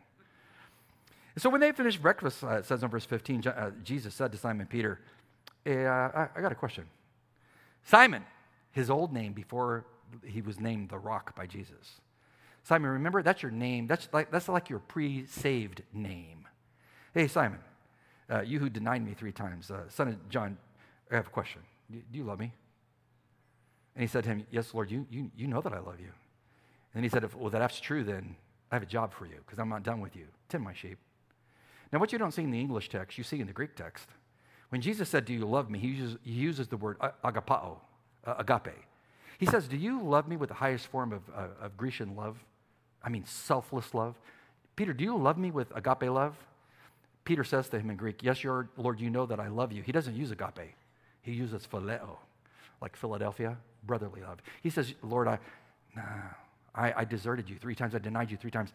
so 1.37 1.49
when 1.49 1.61
they 1.61 1.71
finished 1.71 2.01
breakfast, 2.01 2.43
uh, 2.43 2.57
it 2.57 2.65
says 2.65 2.83
in 2.83 2.89
verse 2.89 3.05
15, 3.05 3.47
uh, 3.47 3.71
Jesus 3.83 4.15
said 4.15 4.31
to 4.31 4.37
Simon 4.37 4.67
Peter, 4.67 4.99
hey, 5.65 5.85
uh, 5.85 5.91
I, 5.91 6.29
I 6.35 6.41
got 6.41 6.51
a 6.51 6.55
question. 6.55 6.85
Simon, 7.83 8.23
his 8.71 8.89
old 8.89 9.11
name 9.11 9.33
before 9.33 9.85
he 10.25 10.41
was 10.41 10.59
named 10.59 10.89
the 10.89 10.97
rock 10.97 11.35
by 11.35 11.45
Jesus. 11.45 11.99
Simon, 12.63 12.91
remember, 12.91 13.23
that's 13.23 13.41
your 13.41 13.51
name. 13.51 13.87
That's 13.87 14.07
like, 14.13 14.31
that's 14.31 14.47
like 14.47 14.69
your 14.69 14.79
pre 14.79 15.25
saved 15.25 15.81
name. 15.93 16.47
Hey, 17.13 17.27
Simon, 17.27 17.59
uh, 18.29 18.41
you 18.41 18.59
who 18.59 18.69
denied 18.69 19.03
me 19.03 19.13
three 19.13 19.31
times, 19.31 19.71
uh, 19.71 19.89
son 19.89 20.09
of 20.09 20.29
John, 20.29 20.57
I 21.11 21.15
have 21.15 21.27
a 21.27 21.31
question. 21.31 21.61
Do 21.91 21.99
you 22.13 22.23
love 22.23 22.39
me? 22.39 22.53
And 23.95 24.01
he 24.01 24.07
said 24.07 24.23
to 24.23 24.29
him, 24.29 24.45
Yes, 24.51 24.73
Lord, 24.73 24.89
you, 24.91 25.05
you, 25.09 25.31
you 25.35 25.47
know 25.47 25.61
that 25.61 25.73
I 25.73 25.79
love 25.79 25.99
you. 25.99 26.11
And 26.93 26.95
then 26.95 27.03
he 27.03 27.09
said, 27.09 27.27
Well, 27.33 27.49
that's 27.49 27.79
true, 27.79 28.03
then 28.03 28.35
I 28.71 28.75
have 28.75 28.83
a 28.83 28.87
job 28.87 29.13
for 29.13 29.25
you 29.25 29.37
because 29.45 29.59
I'm 29.59 29.69
not 29.69 29.83
done 29.83 30.01
with 30.01 30.15
you. 30.15 30.25
Tend 30.49 30.63
my 30.63 30.73
sheep. 30.73 30.97
Now, 31.91 31.99
what 31.99 32.13
you 32.13 32.17
don't 32.17 32.31
see 32.31 32.43
in 32.43 32.51
the 32.51 32.59
English 32.59 32.89
text, 32.89 33.17
you 33.17 33.23
see 33.23 33.41
in 33.41 33.47
the 33.47 33.53
Greek 33.53 33.75
text. 33.75 34.07
When 34.69 34.79
Jesus 34.81 35.09
said, 35.09 35.25
Do 35.25 35.33
you 35.33 35.45
love 35.45 35.69
me? 35.69 35.79
he 35.79 35.87
uses, 35.87 36.17
he 36.23 36.31
uses 36.31 36.67
the 36.67 36.77
word 36.77 36.97
agapao, 37.23 37.77
uh, 38.25 38.35
agape. 38.39 38.75
He 39.37 39.45
says, 39.45 39.67
Do 39.67 39.75
you 39.75 40.01
love 40.01 40.27
me 40.27 40.37
with 40.37 40.49
the 40.49 40.55
highest 40.55 40.87
form 40.87 41.11
of, 41.11 41.21
uh, 41.35 41.47
of 41.65 41.75
Grecian 41.75 42.15
love? 42.15 42.37
I 43.03 43.09
mean, 43.09 43.25
selfless 43.25 43.93
love. 43.93 44.15
Peter, 44.75 44.93
do 44.93 45.03
you 45.03 45.17
love 45.17 45.37
me 45.37 45.51
with 45.51 45.75
agape 45.75 46.09
love? 46.09 46.35
Peter 47.25 47.43
says 47.43 47.67
to 47.69 47.79
him 47.79 47.89
in 47.89 47.97
Greek, 47.97 48.23
Yes, 48.23 48.43
your 48.43 48.69
Lord, 48.77 49.01
you 49.01 49.09
know 49.09 49.25
that 49.25 49.39
I 49.39 49.47
love 49.47 49.73
you. 49.73 49.83
He 49.83 49.91
doesn't 49.91 50.15
use 50.15 50.31
agape, 50.31 50.75
he 51.21 51.33
uses 51.33 51.67
phileo, 51.67 52.17
like 52.81 52.95
Philadelphia 52.95 53.57
brotherly 53.83 54.21
love. 54.21 54.39
He 54.61 54.69
says, 54.69 54.93
Lord, 55.01 55.27
I, 55.27 55.39
nah, 55.95 56.03
I, 56.73 56.93
I 56.97 57.05
deserted 57.05 57.49
you 57.49 57.57
three 57.57 57.75
times. 57.75 57.95
I 57.95 57.99
denied 57.99 58.31
you 58.31 58.37
three 58.37 58.51
times. 58.51 58.71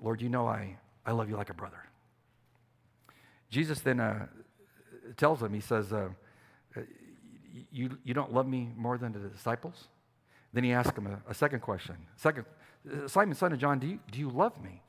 Lord, 0.00 0.20
you 0.20 0.28
know 0.28 0.46
I, 0.46 0.76
I 1.04 1.12
love 1.12 1.28
you 1.28 1.36
like 1.36 1.50
a 1.50 1.54
brother. 1.54 1.82
Jesus 3.50 3.80
then 3.80 4.00
uh, 4.00 4.26
tells 5.16 5.42
him, 5.42 5.52
He 5.52 5.60
says, 5.60 5.92
uh, 5.92 6.08
you, 7.72 7.98
you 8.04 8.14
don't 8.14 8.32
love 8.32 8.46
me 8.46 8.70
more 8.76 8.96
than 8.96 9.12
the 9.12 9.18
disciples? 9.18 9.88
Then 10.52 10.64
he 10.64 10.72
asks 10.72 10.96
him 10.96 11.06
a, 11.06 11.30
a 11.30 11.34
second 11.34 11.60
question. 11.60 11.96
Second, 12.16 12.44
Simon, 13.06 13.34
son 13.34 13.52
of 13.52 13.58
John, 13.58 13.78
do 13.78 13.86
you, 13.86 13.98
do 14.10 14.18
you 14.18 14.30
love 14.30 14.62
me? 14.62 14.82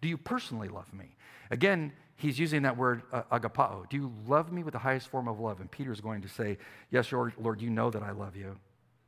Do 0.00 0.08
you 0.08 0.16
personally 0.16 0.68
love 0.68 0.92
me? 0.92 1.16
Again, 1.50 1.92
he's 2.16 2.38
using 2.38 2.62
that 2.62 2.76
word 2.76 3.02
uh, 3.12 3.22
agapao. 3.32 3.88
Do 3.88 3.96
you 3.96 4.12
love 4.26 4.52
me 4.52 4.62
with 4.62 4.72
the 4.72 4.78
highest 4.78 5.08
form 5.08 5.26
of 5.26 5.40
love? 5.40 5.60
And 5.60 5.70
Peter's 5.70 6.00
going 6.00 6.22
to 6.22 6.28
say, 6.28 6.58
Yes, 6.90 7.10
Lord, 7.10 7.32
Lord, 7.38 7.60
you 7.60 7.70
know 7.70 7.90
that 7.90 8.02
I 8.02 8.10
love 8.10 8.36
you 8.36 8.56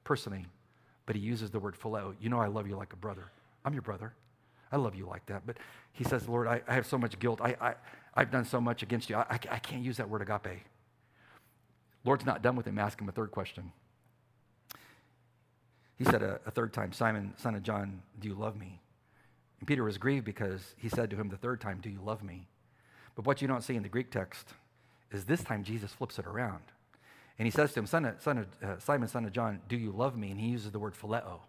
personally. 0.05 0.47
But 1.07 1.17
he 1.17 1.23
uses 1.23 1.51
the 1.51 1.59
word 1.59 1.77
phileo. 1.79 2.15
You 2.21 2.29
know 2.29 2.41
I 2.41 2.47
love 2.47 2.69
you 2.69 2.77
like 2.77 2.93
a 2.93 2.97
brother. 2.97 3.31
I'm 3.65 3.73
your 3.73 3.83
brother. 3.83 4.13
I 4.73 4.77
love 4.77 4.95
you 4.95 5.07
like 5.07 5.27
that. 5.27 5.43
But 5.47 5.57
he 5.93 6.05
says, 6.05 6.29
Lord, 6.29 6.47
I, 6.47 6.63
I 6.69 6.75
have 6.75 6.87
so 6.87 6.99
much 6.99 7.19
guilt. 7.19 7.41
I, 7.43 7.57
I, 7.61 7.75
I've 8.15 8.31
done 8.31 8.45
so 8.45 8.61
much 8.61 8.83
against 8.83 9.11
you. 9.11 9.17
I, 9.17 9.27
I, 9.31 9.39
I 9.51 9.59
can't 9.59 9.83
use 9.83 9.97
that 9.97 10.09
word 10.09 10.23
agape. 10.23 10.61
Lord's 12.05 12.25
not 12.25 12.43
done 12.43 12.57
with 12.57 12.67
him. 12.67 12.79
Ask 12.79 13.01
him 13.01 13.09
a 13.09 13.13
third 13.13 13.31
question. 13.31 13.73
He 15.99 16.05
said 16.05 16.23
a, 16.23 16.41
a, 16.47 16.51
third 16.51 16.73
time, 16.73 16.93
Simon, 16.93 17.35
son 17.37 17.55
of 17.55 17.63
John, 17.63 18.01
do 18.19 18.29
you 18.29 18.35
love 18.35 18.57
me? 18.57 18.81
And 19.59 19.69
Peter 19.69 19.85
was 19.85 19.99
grieved 19.99 20.25
because 20.25 20.75
he 20.79 20.89
said 20.89 21.11
to 21.11 21.17
him 21.17 21.29
the 21.29 21.37
third 21.37 21.61
time, 21.61 21.81
Do 21.83 21.91
you 21.91 22.01
love 22.03 22.23
me? 22.23 22.49
But 23.15 23.27
what 23.27 23.43
you 23.43 23.49
don't 23.49 23.63
see 23.63 23.77
in 23.77 23.83
the 23.83 23.89
Greek 23.91 24.11
text 24.11 24.55
is 25.13 25.25
this 25.25 25.43
time 25.43 25.63
Jesus 25.63 25.93
flips 25.93 26.19
it 26.19 26.27
around. 26.27 26.63
And 27.41 27.47
he 27.47 27.51
says 27.51 27.73
to 27.73 27.81
him, 27.81 27.87
Son 27.87 28.05
of, 28.05 28.21
son 28.21 28.37
of, 28.37 28.47
uh, 28.63 28.79
Simon, 28.81 29.09
son 29.09 29.25
of 29.25 29.33
John, 29.33 29.63
do 29.67 29.75
you 29.75 29.93
love 29.93 30.15
me? 30.15 30.31
And 30.31 30.39
he 30.39 30.49
uses 30.49 30.73
the 30.73 30.79
word 30.79 30.93
phileo. 30.93 31.41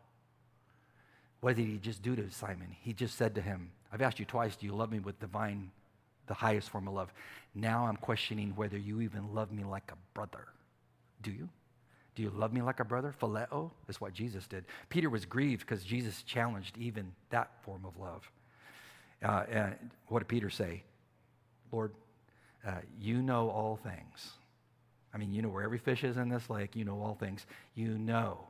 What 1.42 1.58
did 1.58 1.66
he 1.66 1.80
just 1.80 2.02
do 2.02 2.16
to 2.16 2.32
Simon? 2.32 2.74
He 2.80 2.94
just 2.94 3.18
said 3.18 3.36
to 3.36 3.42
him, 3.42 3.72
I've 3.92 4.02
asked 4.02 4.18
you 4.18 4.24
twice, 4.24 4.56
do 4.56 4.66
you 4.66 4.74
love 4.74 4.90
me 4.90 5.00
with 5.00 5.20
divine, 5.20 5.70
the 6.28 6.34
highest 6.34 6.70
form 6.70 6.88
of 6.88 6.94
love? 6.94 7.12
Now 7.54 7.88
I'm 7.88 7.98
questioning 7.98 8.54
whether 8.56 8.78
you 8.78 9.02
even 9.02 9.36
love 9.36 9.52
me 9.52 9.66
like 9.66 9.92
a 9.92 9.98
brother. 10.14 10.48
Do 11.24 11.32
you? 11.32 11.50
Do 12.16 12.24
you 12.24 12.30
love 12.30 12.54
me 12.54 12.62
like 12.62 12.80
a 12.80 12.86
brother? 12.86 13.14
Phileo 13.22 13.72
is 13.90 14.00
what 14.00 14.14
Jesus 14.14 14.48
did. 14.48 14.64
Peter 14.88 15.10
was 15.10 15.26
grieved 15.26 15.68
because 15.68 15.84
Jesus 15.84 16.24
challenged 16.24 16.78
even 16.78 17.12
that 17.32 17.52
form 17.64 17.84
of 17.84 17.98
love. 17.98 18.32
Uh, 19.22 19.44
and 19.52 19.76
what 20.08 20.20
did 20.20 20.30
Peter 20.30 20.50
say? 20.50 20.84
Lord, 21.70 21.92
uh, 22.66 22.76
you 22.98 23.22
know 23.22 23.50
all 23.50 23.76
things. 23.76 24.38
I 25.14 25.18
mean, 25.18 25.32
you 25.32 25.42
know 25.42 25.50
where 25.50 25.64
every 25.64 25.78
fish 25.78 26.04
is 26.04 26.18
in 26.18 26.30
this 26.30 26.50
lake. 26.50 26.76
You 26.76 26.86
know 26.86 27.02
all 27.02 27.16
things. 27.16 27.46
You 27.76 27.98
know 27.98 28.48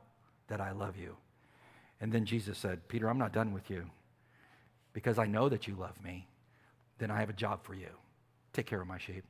that 0.48 0.60
I 0.60 0.72
love 0.72 0.96
you. 0.96 1.16
And 2.00 2.12
then 2.12 2.24
Jesus 2.24 2.58
said, 2.58 2.88
Peter, 2.88 3.08
I'm 3.08 3.18
not 3.18 3.32
done 3.32 3.52
with 3.52 3.70
you 3.70 3.84
because 4.92 5.18
I 5.18 5.26
know 5.26 5.48
that 5.48 5.66
you 5.66 5.74
love 5.74 6.02
me. 6.02 6.28
Then 6.98 7.10
I 7.10 7.20
have 7.20 7.30
a 7.30 7.34
job 7.34 7.64
for 7.64 7.74
you. 7.74 7.88
Take 8.52 8.66
care 8.66 8.80
of 8.80 8.86
my 8.86 8.98
sheep. 8.98 9.24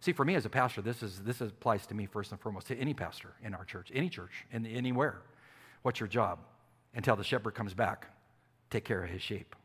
See, 0.00 0.12
for 0.12 0.24
me 0.24 0.34
as 0.34 0.44
a 0.44 0.50
pastor, 0.50 0.82
this, 0.82 1.02
is, 1.02 1.20
this 1.20 1.40
applies 1.40 1.86
to 1.86 1.94
me 1.94 2.06
first 2.06 2.30
and 2.30 2.40
foremost, 2.40 2.66
to 2.68 2.76
any 2.76 2.92
pastor 2.92 3.32
in 3.42 3.54
our 3.54 3.64
church, 3.64 3.90
any 3.94 4.08
church, 4.08 4.44
in, 4.52 4.66
anywhere. 4.66 5.22
What's 5.82 6.00
your 6.00 6.08
job? 6.08 6.38
Until 6.94 7.16
the 7.16 7.24
shepherd 7.24 7.54
comes 7.54 7.74
back, 7.74 8.08
take 8.70 8.84
care 8.84 9.02
of 9.02 9.10
his 9.10 9.22
sheep. 9.22 9.56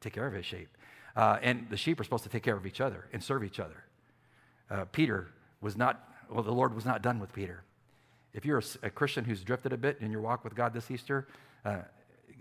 Take 0.00 0.14
care 0.14 0.26
of 0.26 0.32
his 0.32 0.46
sheep. 0.46 0.68
Uh, 1.16 1.38
and 1.42 1.66
the 1.70 1.76
sheep 1.76 2.00
are 2.00 2.04
supposed 2.04 2.24
to 2.24 2.30
take 2.30 2.42
care 2.42 2.56
of 2.56 2.66
each 2.66 2.80
other 2.80 3.06
and 3.12 3.22
serve 3.22 3.44
each 3.44 3.60
other. 3.60 3.84
Uh, 4.70 4.84
Peter 4.86 5.28
was 5.60 5.76
not, 5.76 6.08
well, 6.30 6.42
the 6.42 6.52
Lord 6.52 6.74
was 6.74 6.84
not 6.84 7.02
done 7.02 7.18
with 7.18 7.32
Peter. 7.32 7.62
If 8.32 8.44
you're 8.44 8.58
a, 8.58 8.86
a 8.86 8.90
Christian 8.90 9.24
who's 9.24 9.42
drifted 9.42 9.72
a 9.72 9.76
bit 9.76 9.98
in 10.00 10.10
your 10.10 10.20
walk 10.20 10.44
with 10.44 10.54
God 10.54 10.72
this 10.72 10.90
Easter, 10.90 11.26
uh, 11.64 11.78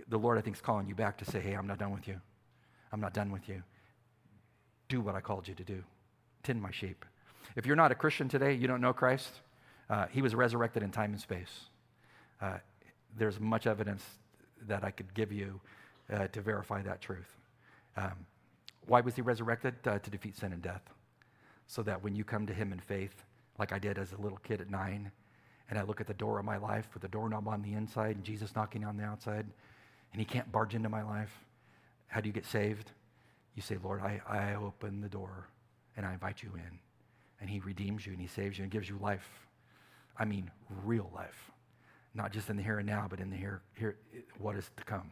the 0.07 0.17
Lord, 0.17 0.37
I 0.37 0.41
think, 0.41 0.55
is 0.55 0.61
calling 0.61 0.87
you 0.87 0.95
back 0.95 1.17
to 1.17 1.25
say, 1.25 1.39
hey, 1.39 1.53
I'm 1.53 1.67
not 1.67 1.79
done 1.79 1.91
with 1.91 2.07
you. 2.07 2.19
I'm 2.91 3.01
not 3.01 3.13
done 3.13 3.31
with 3.31 3.49
you. 3.49 3.63
Do 4.89 5.01
what 5.01 5.15
I 5.15 5.21
called 5.21 5.47
you 5.47 5.55
to 5.55 5.63
do. 5.63 5.83
Tend 6.43 6.61
my 6.61 6.71
sheep. 6.71 7.03
If 7.55 7.65
you're 7.65 7.75
not 7.75 7.91
a 7.91 7.95
Christian 7.95 8.29
today, 8.29 8.53
you 8.53 8.67
don't 8.67 8.81
know 8.81 8.93
Christ, 8.93 9.31
uh, 9.89 10.05
he 10.07 10.21
was 10.21 10.35
resurrected 10.35 10.83
in 10.83 10.91
time 10.91 11.11
and 11.11 11.21
space. 11.21 11.65
Uh, 12.41 12.57
there's 13.17 13.39
much 13.39 13.67
evidence 13.67 14.03
that 14.67 14.83
I 14.83 14.91
could 14.91 15.13
give 15.13 15.31
you 15.31 15.59
uh, 16.13 16.27
to 16.27 16.41
verify 16.41 16.81
that 16.83 17.01
truth. 17.01 17.35
Um, 17.95 18.25
why 18.85 19.01
was 19.01 19.15
he 19.15 19.21
resurrected? 19.21 19.75
Uh, 19.85 19.99
to 19.99 20.09
defeat 20.09 20.37
sin 20.37 20.53
and 20.53 20.61
death. 20.61 20.81
So 21.67 21.83
that 21.83 22.01
when 22.03 22.15
you 22.15 22.23
come 22.23 22.47
to 22.47 22.53
him 22.53 22.71
in 22.71 22.79
faith, 22.79 23.23
like 23.59 23.71
I 23.71 23.79
did 23.79 23.97
as 23.97 24.13
a 24.13 24.21
little 24.21 24.37
kid 24.39 24.61
at 24.61 24.69
nine, 24.69 25.11
and 25.69 25.77
I 25.77 25.83
look 25.83 25.99
at 25.99 26.07
the 26.07 26.13
door 26.13 26.39
of 26.39 26.45
my 26.45 26.57
life 26.57 26.87
with 26.93 27.01
the 27.01 27.09
doorknob 27.09 27.47
on 27.47 27.61
the 27.61 27.73
inside 27.73 28.15
and 28.15 28.23
Jesus 28.23 28.55
knocking 28.55 28.85
on 28.85 28.97
the 28.97 29.03
outside, 29.03 29.45
and 30.11 30.19
he 30.19 30.25
can't 30.25 30.51
barge 30.51 30.75
into 30.75 30.89
my 30.89 31.03
life, 31.03 31.31
how 32.07 32.21
do 32.21 32.27
you 32.27 32.33
get 32.33 32.45
saved? 32.45 32.91
You 33.55 33.61
say, 33.61 33.77
Lord, 33.83 34.01
I, 34.01 34.21
I 34.27 34.55
open 34.55 35.01
the 35.01 35.09
door 35.09 35.49
and 35.97 36.05
I 36.05 36.13
invite 36.13 36.41
you 36.41 36.51
in 36.55 36.79
and 37.39 37.49
he 37.49 37.59
redeems 37.59 38.05
you 38.05 38.13
and 38.13 38.21
he 38.21 38.27
saves 38.27 38.57
you 38.57 38.63
and 38.63 38.71
gives 38.71 38.89
you 38.89 38.97
life. 39.01 39.27
I 40.17 40.25
mean, 40.25 40.49
real 40.83 41.11
life. 41.13 41.51
Not 42.13 42.31
just 42.31 42.49
in 42.49 42.57
the 42.57 42.63
here 42.63 42.79
and 42.79 42.87
now, 42.87 43.07
but 43.09 43.19
in 43.19 43.29
the 43.29 43.35
here, 43.35 43.61
here 43.75 43.97
what 44.39 44.55
is 44.55 44.69
to 44.77 44.83
come. 44.83 45.11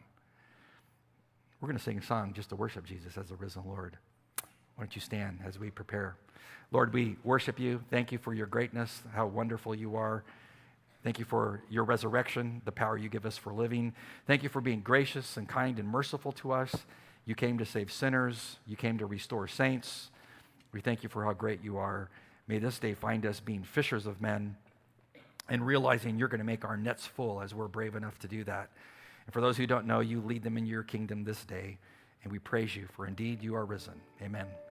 We're 1.60 1.68
going 1.68 1.78
to 1.78 1.84
sing 1.84 1.98
a 1.98 2.02
song 2.02 2.32
just 2.34 2.48
to 2.50 2.56
worship 2.56 2.84
Jesus 2.84 3.16
as 3.16 3.28
the 3.28 3.36
risen 3.36 3.62
Lord. 3.66 3.96
Why 4.76 4.84
don't 4.84 4.94
you 4.94 5.00
stand 5.00 5.40
as 5.44 5.58
we 5.58 5.70
prepare? 5.70 6.16
Lord, 6.70 6.92
we 6.92 7.16
worship 7.24 7.58
you. 7.58 7.82
Thank 7.90 8.12
you 8.12 8.18
for 8.18 8.34
your 8.34 8.46
greatness, 8.46 9.02
how 9.14 9.26
wonderful 9.26 9.74
you 9.74 9.96
are. 9.96 10.22
Thank 11.02 11.18
you 11.18 11.24
for 11.24 11.62
your 11.70 11.84
resurrection, 11.84 12.60
the 12.64 12.72
power 12.72 12.98
you 12.98 13.08
give 13.08 13.24
us 13.24 13.38
for 13.38 13.52
living. 13.52 13.94
Thank 14.26 14.42
you 14.42 14.48
for 14.48 14.60
being 14.60 14.80
gracious 14.80 15.36
and 15.36 15.48
kind 15.48 15.78
and 15.78 15.88
merciful 15.88 16.32
to 16.32 16.52
us. 16.52 16.74
You 17.24 17.34
came 17.34 17.58
to 17.58 17.64
save 17.64 17.92
sinners, 17.92 18.56
you 18.66 18.76
came 18.76 18.98
to 18.98 19.06
restore 19.06 19.48
saints. 19.48 20.10
We 20.72 20.80
thank 20.80 21.02
you 21.02 21.08
for 21.08 21.24
how 21.24 21.32
great 21.32 21.62
you 21.62 21.78
are. 21.78 22.10
May 22.48 22.58
this 22.58 22.78
day 22.78 22.94
find 22.94 23.24
us 23.24 23.40
being 23.40 23.62
fishers 23.62 24.06
of 24.06 24.20
men 24.20 24.56
and 25.48 25.64
realizing 25.64 26.18
you're 26.18 26.28
going 26.28 26.40
to 26.40 26.44
make 26.44 26.64
our 26.64 26.76
nets 26.76 27.06
full 27.06 27.40
as 27.40 27.54
we're 27.54 27.68
brave 27.68 27.94
enough 27.94 28.18
to 28.18 28.28
do 28.28 28.44
that. 28.44 28.68
And 29.26 29.32
for 29.32 29.40
those 29.40 29.56
who 29.56 29.66
don't 29.66 29.86
know, 29.86 30.00
you 30.00 30.20
lead 30.20 30.42
them 30.42 30.58
in 30.58 30.66
your 30.66 30.82
kingdom 30.82 31.24
this 31.24 31.44
day. 31.44 31.78
And 32.26 32.32
we 32.32 32.40
praise 32.40 32.74
you, 32.74 32.88
for 32.96 33.06
indeed 33.06 33.40
you 33.40 33.54
are 33.54 33.64
risen. 33.64 33.94
Amen. 34.20 34.46